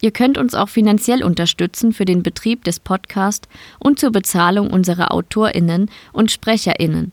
Ihr 0.00 0.12
könnt 0.12 0.38
uns 0.38 0.54
auch 0.54 0.70
finanziell 0.70 1.22
unterstützen 1.22 1.92
für 1.92 2.06
den 2.06 2.22
Betrieb 2.22 2.64
des 2.64 2.80
Podcasts 2.80 3.48
und 3.78 3.98
zur 3.98 4.10
Bezahlung 4.10 4.70
unserer 4.70 5.12
AutorInnen 5.12 5.90
und 6.12 6.30
SprecherInnen. 6.30 7.12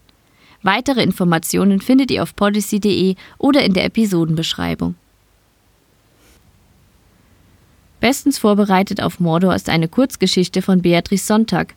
Weitere 0.63 1.03
Informationen 1.03 1.81
findet 1.81 2.11
ihr 2.11 2.23
auf 2.23 2.35
policy.de 2.35 3.15
oder 3.37 3.63
in 3.63 3.73
der 3.73 3.85
Episodenbeschreibung. 3.85 4.95
Bestens 7.99 8.37
vorbereitet 8.37 9.01
auf 9.01 9.19
Mordor 9.19 9.55
ist 9.55 9.69
eine 9.69 9.87
Kurzgeschichte 9.87 10.61
von 10.61 10.81
Beatrice 10.81 11.25
Sonntag, 11.25 11.73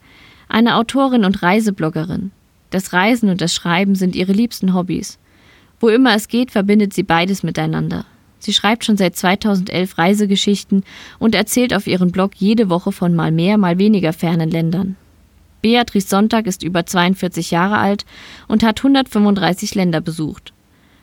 eine 0.48 0.76
Autorin 0.76 1.24
und 1.24 1.42
Reisebloggerin. 1.42 2.30
Das 2.70 2.92
Reisen 2.92 3.30
und 3.30 3.40
das 3.40 3.54
Schreiben 3.54 3.94
sind 3.94 4.14
ihre 4.14 4.32
liebsten 4.32 4.74
Hobbys. 4.74 5.18
Wo 5.80 5.88
immer 5.88 6.14
es 6.14 6.28
geht, 6.28 6.50
verbindet 6.50 6.92
sie 6.92 7.02
beides 7.02 7.42
miteinander. 7.42 8.04
Sie 8.38 8.52
schreibt 8.52 8.84
schon 8.84 8.96
seit 8.96 9.16
2011 9.16 9.98
Reisegeschichten 9.98 10.84
und 11.18 11.34
erzählt 11.34 11.74
auf 11.74 11.86
ihrem 11.86 12.10
Blog 12.10 12.32
jede 12.36 12.70
Woche 12.70 12.92
von 12.92 13.14
mal 13.14 13.32
mehr, 13.32 13.58
mal 13.58 13.78
weniger 13.78 14.12
fernen 14.12 14.50
Ländern. 14.50 14.96
Beatrice 15.62 16.08
Sonntag 16.08 16.46
ist 16.46 16.62
über 16.62 16.86
42 16.86 17.50
Jahre 17.50 17.78
alt 17.78 18.04
und 18.48 18.62
hat 18.62 18.80
135 18.80 19.74
Länder 19.74 20.00
besucht. 20.00 20.52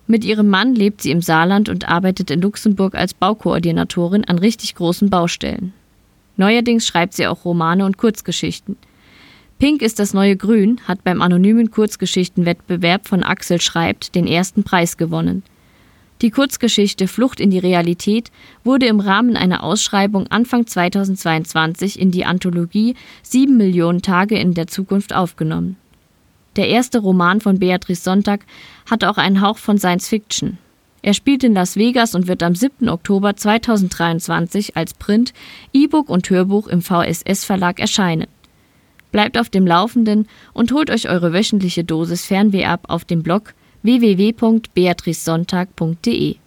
Mit 0.07 0.23
ihrem 0.23 0.47
Mann 0.47 0.73
lebt 0.73 1.01
sie 1.01 1.11
im 1.11 1.21
Saarland 1.21 1.67
und 1.67 1.89
arbeitet 1.89 2.31
in 2.31 2.41
Luxemburg 2.41 2.95
als 2.95 3.13
Baukoordinatorin 3.13 4.23
an 4.23 4.39
richtig 4.39 4.75
großen 4.75 5.09
Baustellen. 5.09 5.73
Neuerdings 6.37 6.87
schreibt 6.87 7.13
sie 7.13 7.27
auch 7.27 7.43
Romane 7.43 7.85
und 7.85 7.97
Kurzgeschichten. 7.97 8.77
Pink 9.59 9.81
ist 9.81 9.99
das 9.99 10.13
neue 10.13 10.37
Grün 10.37 10.79
hat 10.87 11.03
beim 11.03 11.21
anonymen 11.21 11.71
Kurzgeschichtenwettbewerb 11.71 13.07
von 13.07 13.23
Axel 13.23 13.59
Schreibt 13.59 14.15
den 14.15 14.27
ersten 14.27 14.63
Preis 14.63 14.97
gewonnen. 14.97 15.43
Die 16.21 16.31
Kurzgeschichte 16.31 17.07
Flucht 17.07 17.39
in 17.39 17.49
die 17.49 17.59
Realität 17.59 18.31
wurde 18.63 18.87
im 18.87 18.99
Rahmen 18.99 19.35
einer 19.35 19.63
Ausschreibung 19.63 20.27
Anfang 20.27 20.65
2022 20.65 21.99
in 21.99 22.11
die 22.11 22.25
Anthologie 22.25 22.95
Sieben 23.23 23.57
Millionen 23.57 24.01
Tage 24.01 24.37
in 24.37 24.53
der 24.53 24.67
Zukunft 24.67 25.13
aufgenommen. 25.13 25.75
Der 26.57 26.67
erste 26.67 26.99
Roman 26.99 27.39
von 27.39 27.59
Beatrice 27.59 28.03
Sonntag 28.03 28.43
hat 28.89 29.03
auch 29.03 29.17
einen 29.17 29.41
Hauch 29.41 29.59
von 29.59 29.77
Science 29.77 30.09
Fiction. 30.09 30.57
Er 31.03 31.13
spielt 31.13 31.43
in 31.43 31.53
Las 31.53 31.75
Vegas 31.75 32.15
und 32.15 32.27
wird 32.27 32.41
am 32.41 32.55
7. 32.55 32.89
Oktober 32.89 33.35
2023 33.35 34.75
als 34.75 34.95
Print, 34.95 35.33
E-Book 35.71 36.09
und 36.09 36.27
Hörbuch 36.29 36.67
im 36.67 36.81
VSS 36.81 37.45
Verlag 37.45 37.79
erscheinen. 37.79 38.25
Bleibt 39.11 39.37
auf 39.37 39.49
dem 39.49 39.67
Laufenden 39.67 40.27
und 40.53 40.73
holt 40.73 40.89
euch 40.89 41.07
eure 41.07 41.31
wöchentliche 41.31 41.83
Dosis 41.83 42.25
Fernweh 42.25 42.65
ab 42.65 42.85
auf 42.89 43.05
dem 43.05 43.21
Blog 43.23 43.53
www.beatrizsonntag.de 43.83 46.37